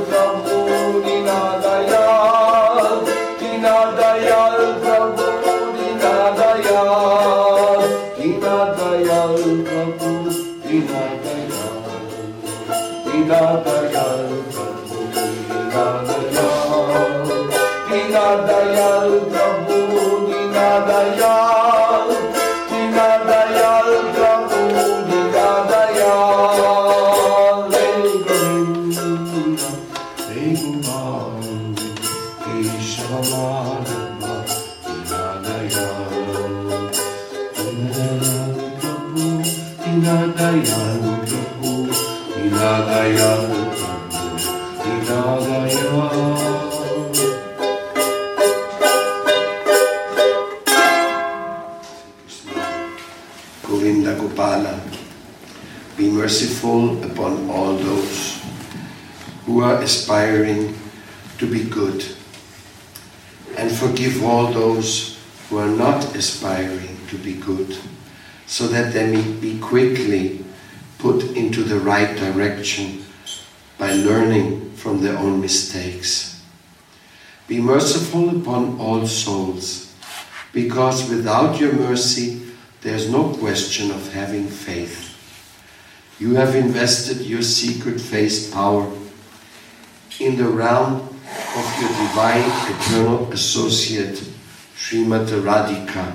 [60.05, 60.75] aspiring
[61.39, 62.05] to be good,
[63.57, 65.19] and forgive all those
[65.49, 67.75] who are not aspiring to be good,
[68.47, 70.45] so that they may be quickly
[70.99, 73.03] put into the right direction
[73.79, 76.43] by learning from their own mistakes.
[77.49, 79.91] Be merciful upon all souls,
[80.53, 82.43] because without your mercy
[82.83, 85.17] there is no question of having faith.
[86.19, 88.93] You have invested your secret face power
[90.21, 94.23] in the realm of your divine eternal associate,
[94.77, 96.15] Srimati Radhika,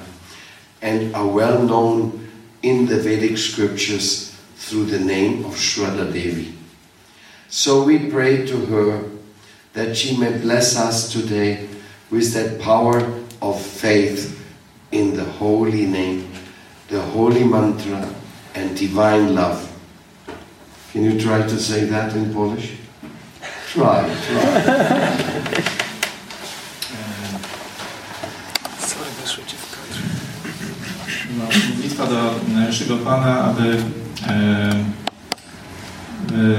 [0.82, 2.28] and are well known
[2.62, 6.56] in the Vedic scriptures through the name of Shraddha Devi.
[7.50, 9.04] So we pray to her
[9.74, 11.68] that she may bless us today
[12.12, 13.00] with that power
[13.42, 14.36] of faith
[14.92, 16.32] in the holy name,
[16.88, 18.14] the holy mantra,
[18.56, 19.66] and divine love.
[20.92, 22.78] Can you try to say that in Polish?
[23.74, 25.60] Try, try.
[31.38, 33.78] No, modlitwa do naszego Pana, aby
[34.28, 34.74] e,
[36.32, 36.50] e,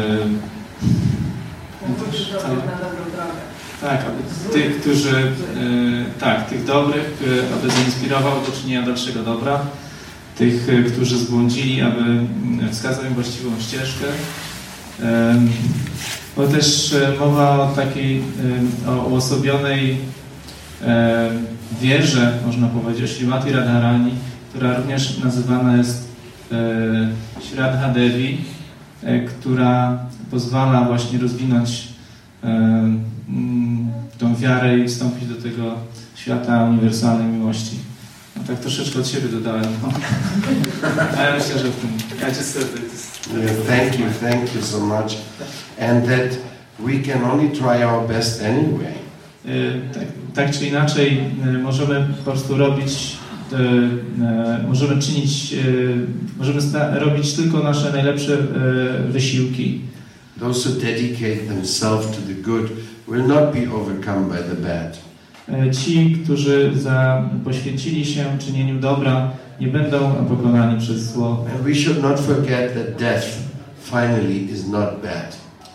[3.81, 5.31] tak, aby tych, którzy e,
[6.21, 9.61] tak, tych dobrych, które, aby zainspirował do czynienia dalszego dobra,
[10.39, 12.03] tych, e, którzy zbłądzili, aby
[12.73, 14.07] wskazał im właściwą ścieżkę.
[15.03, 15.35] E,
[16.37, 18.23] bo też e, mowa o takiej
[18.87, 19.97] e, o uosobionej
[20.83, 21.31] e,
[21.81, 24.11] wierze, można powiedzieć, Śrimati Radharani,
[24.51, 26.11] która również nazywana jest
[27.41, 28.39] Shraddha Devi,
[29.29, 29.99] która
[30.31, 31.89] pozwala właśnie rozwinąć
[34.19, 35.75] tą wiarę i wstąpić do tego
[36.15, 37.77] świata uniwersalnej miłości.
[38.37, 39.65] No, tak troszeczkę od siebie dodałem.
[39.83, 39.93] No.
[41.19, 41.91] Ale myślę, że w tym...
[42.21, 42.67] Ja just said
[43.37, 45.17] Yeah, thank you, thank you so much.
[45.79, 46.39] And that
[46.79, 48.95] we can only try our best anyway.
[49.47, 50.05] Y, Tak,
[50.35, 53.17] tak czy inaczej y, możemy po prostu robić,
[53.53, 55.55] y, możemy czynić,
[56.39, 56.61] możemy
[57.01, 58.39] robić tylko nasze najlepsze
[59.09, 59.81] wysiłki.
[60.41, 62.71] Those who dedicate themselves to the good
[63.09, 65.10] will not be overcome by the bad.
[65.67, 71.45] Y, Ci, którzy za, poświęcili się czynieniu dobra, nie będą pokonani przez zło.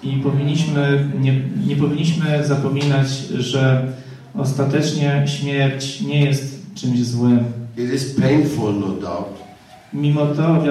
[0.04, 3.08] I powinniśmy, nie, nie powinniśmy zapominać,
[3.38, 3.88] że
[4.34, 7.40] ostatecznie śmierć nie jest czymś złym.
[7.78, 9.46] It is painful, no doubt,
[9.94, 10.64] Mimo to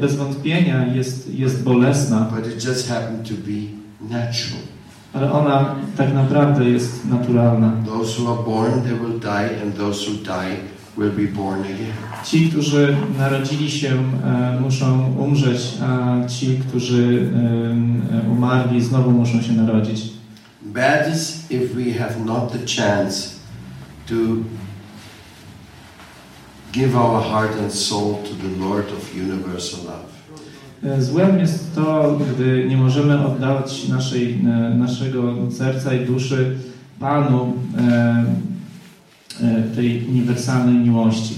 [0.00, 3.60] bez wątpienia jest, jest bolesna, but it just happened to be
[4.00, 4.62] natural.
[5.14, 7.72] Ale ona tak naprawdę jest naturalna.
[7.86, 10.56] Those who are born, they will die, and those who die
[10.96, 11.92] will be born again.
[12.24, 13.88] Ci, którzy narodzili się,
[14.24, 17.30] e, muszą umrzeć, a ci, którzy
[18.26, 20.12] e, umarli, znowu muszą się narodzić.
[20.62, 23.28] Bad is if we have not the chance
[24.06, 24.14] to
[26.72, 30.01] give our heart and soul to the Lord of universal love.
[30.84, 36.58] E, Złem jest to, gdy nie możemy oddawać naszej, e, naszego serca i duszy
[37.00, 38.24] Panu e,
[39.74, 41.34] tej uniwersalnej miłości.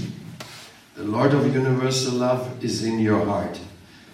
[0.95, 3.59] The Lord of universal love is in your heart.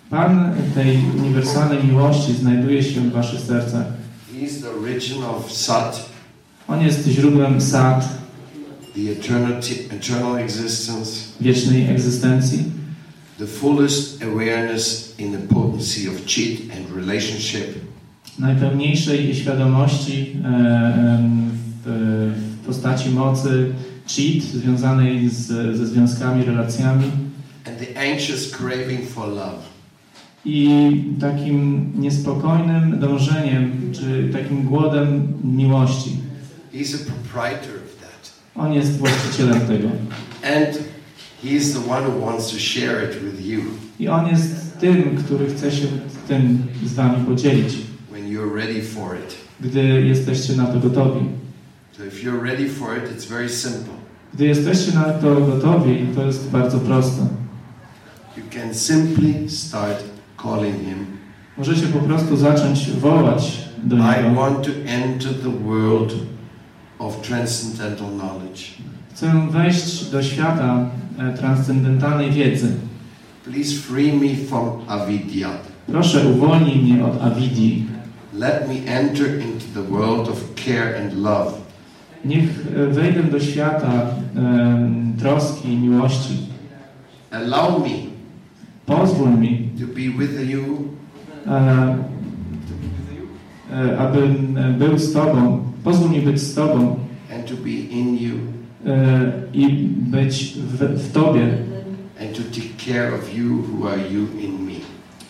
[0.10, 3.86] Pan tej uniwersalnej miłości znajduje się w waszych sercach.
[4.34, 6.10] He is the origin of Sat,
[6.68, 8.10] On jest źródłem sad,
[8.96, 12.81] the eternity, eternal existence, wiecznej egzystencji,
[13.42, 17.76] the fullest awareness in the potency of cheat and relationship,
[18.40, 21.20] najpełniejszej świadomości e,
[21.86, 23.74] w, w postaci mocy
[24.08, 25.48] cheat związanej z,
[25.78, 27.12] ze związkami, relacjami
[27.68, 29.72] and the anxious craving for love.
[30.46, 30.70] i
[31.20, 36.18] takim niespokojnym dążeniem, czy takim głodem miłości.
[36.74, 38.32] He's a proprietor of that.
[38.56, 39.88] On jest właścicielem tego.
[40.44, 40.91] And
[41.44, 43.62] he is the one who wants to share it with you
[44.00, 45.88] I on jest tym, który chce się
[46.28, 47.74] tym z wami podzielić,
[48.12, 49.36] when you're ready for it.
[49.62, 51.26] gdy jesteście na to gotowi.
[51.98, 53.94] So if you're ready for it, it's very simple.
[54.34, 57.22] Gdy jesteście na to gotowi, to jest bardzo proste.
[58.38, 60.04] You can simply start
[60.44, 61.06] calling him.
[61.58, 64.42] Możecie po prostu zacząć wołać do I Niego.
[64.42, 66.14] want to enter the world
[67.00, 68.62] of transcendental knowledge.
[69.14, 70.90] Chcę wejść do świata
[71.38, 72.72] transcendentalnej wiedzy.
[73.46, 75.50] Please free me from avidya.
[75.88, 77.86] Proszę uwolnij mnie od avidii.
[78.34, 81.52] Let me enter into the world of care and love.
[82.26, 86.38] Niech e, wejdę do świata em, troski i miłości.
[87.32, 88.12] Allow me
[88.86, 90.90] Pozwól mi, to be with you
[91.48, 91.52] e,
[93.72, 95.64] e, abym e, był z Tobą.
[95.84, 96.96] Pozwól mi być z Tobą
[97.36, 98.61] and to be in you e,
[99.54, 101.58] i być w, w Tobie
[102.22, 104.74] and to take care of you who are you in me.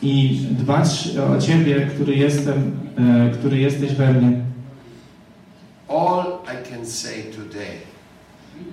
[0.02, 4.41] i dbać o Ciebie, który jestem, e, który jesteś we mnie.
[5.88, 7.78] All I can say today,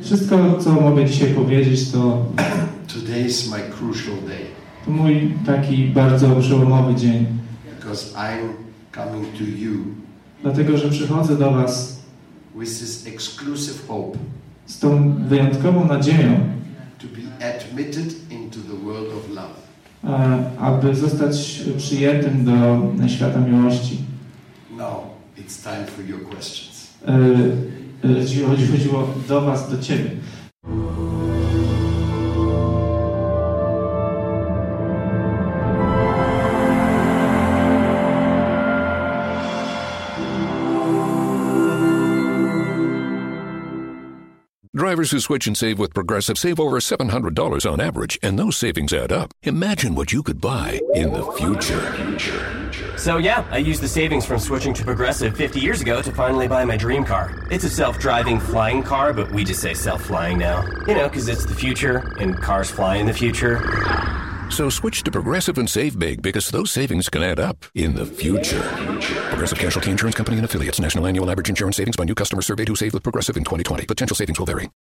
[0.02, 2.26] Wszystko, co mogę dzisiaj powiedzieć, to,
[2.94, 7.26] today is my crucial day to mój taki bardzo przełomowy dzień.
[7.80, 8.48] because I'm
[8.94, 9.72] coming to you
[10.42, 12.02] Dlatego, że przychodzę do Was
[12.56, 14.18] with this exclusive hope
[14.68, 16.40] z tą wyjątkową nadzieją,
[20.04, 23.98] e, aby zostać przyjętym do świata miłości.
[24.76, 25.00] Now
[25.36, 26.86] it's time for your questions.
[27.06, 27.12] E,
[28.04, 30.10] e, chodziło do Was, do Ciebie.
[44.98, 48.92] Drivers who switch and save with Progressive save over $700 on average, and those savings
[48.92, 49.32] add up.
[49.44, 52.98] Imagine what you could buy in the future.
[52.98, 56.48] So yeah, I used the savings from switching to Progressive 50 years ago to finally
[56.48, 57.46] buy my dream car.
[57.48, 60.66] It's a self-driving flying car, but we just say self-flying now.
[60.88, 63.60] You know, because it's the future, and cars fly in the future.
[64.50, 68.06] So switch to Progressive and save big because those savings can add up in the
[68.06, 68.62] future.
[69.28, 70.80] Progressive Casualty Insurance Company and affiliates.
[70.80, 73.86] National annual average insurance savings by new customers surveyed who saved with Progressive in 2020.
[73.86, 74.68] Potential savings will vary.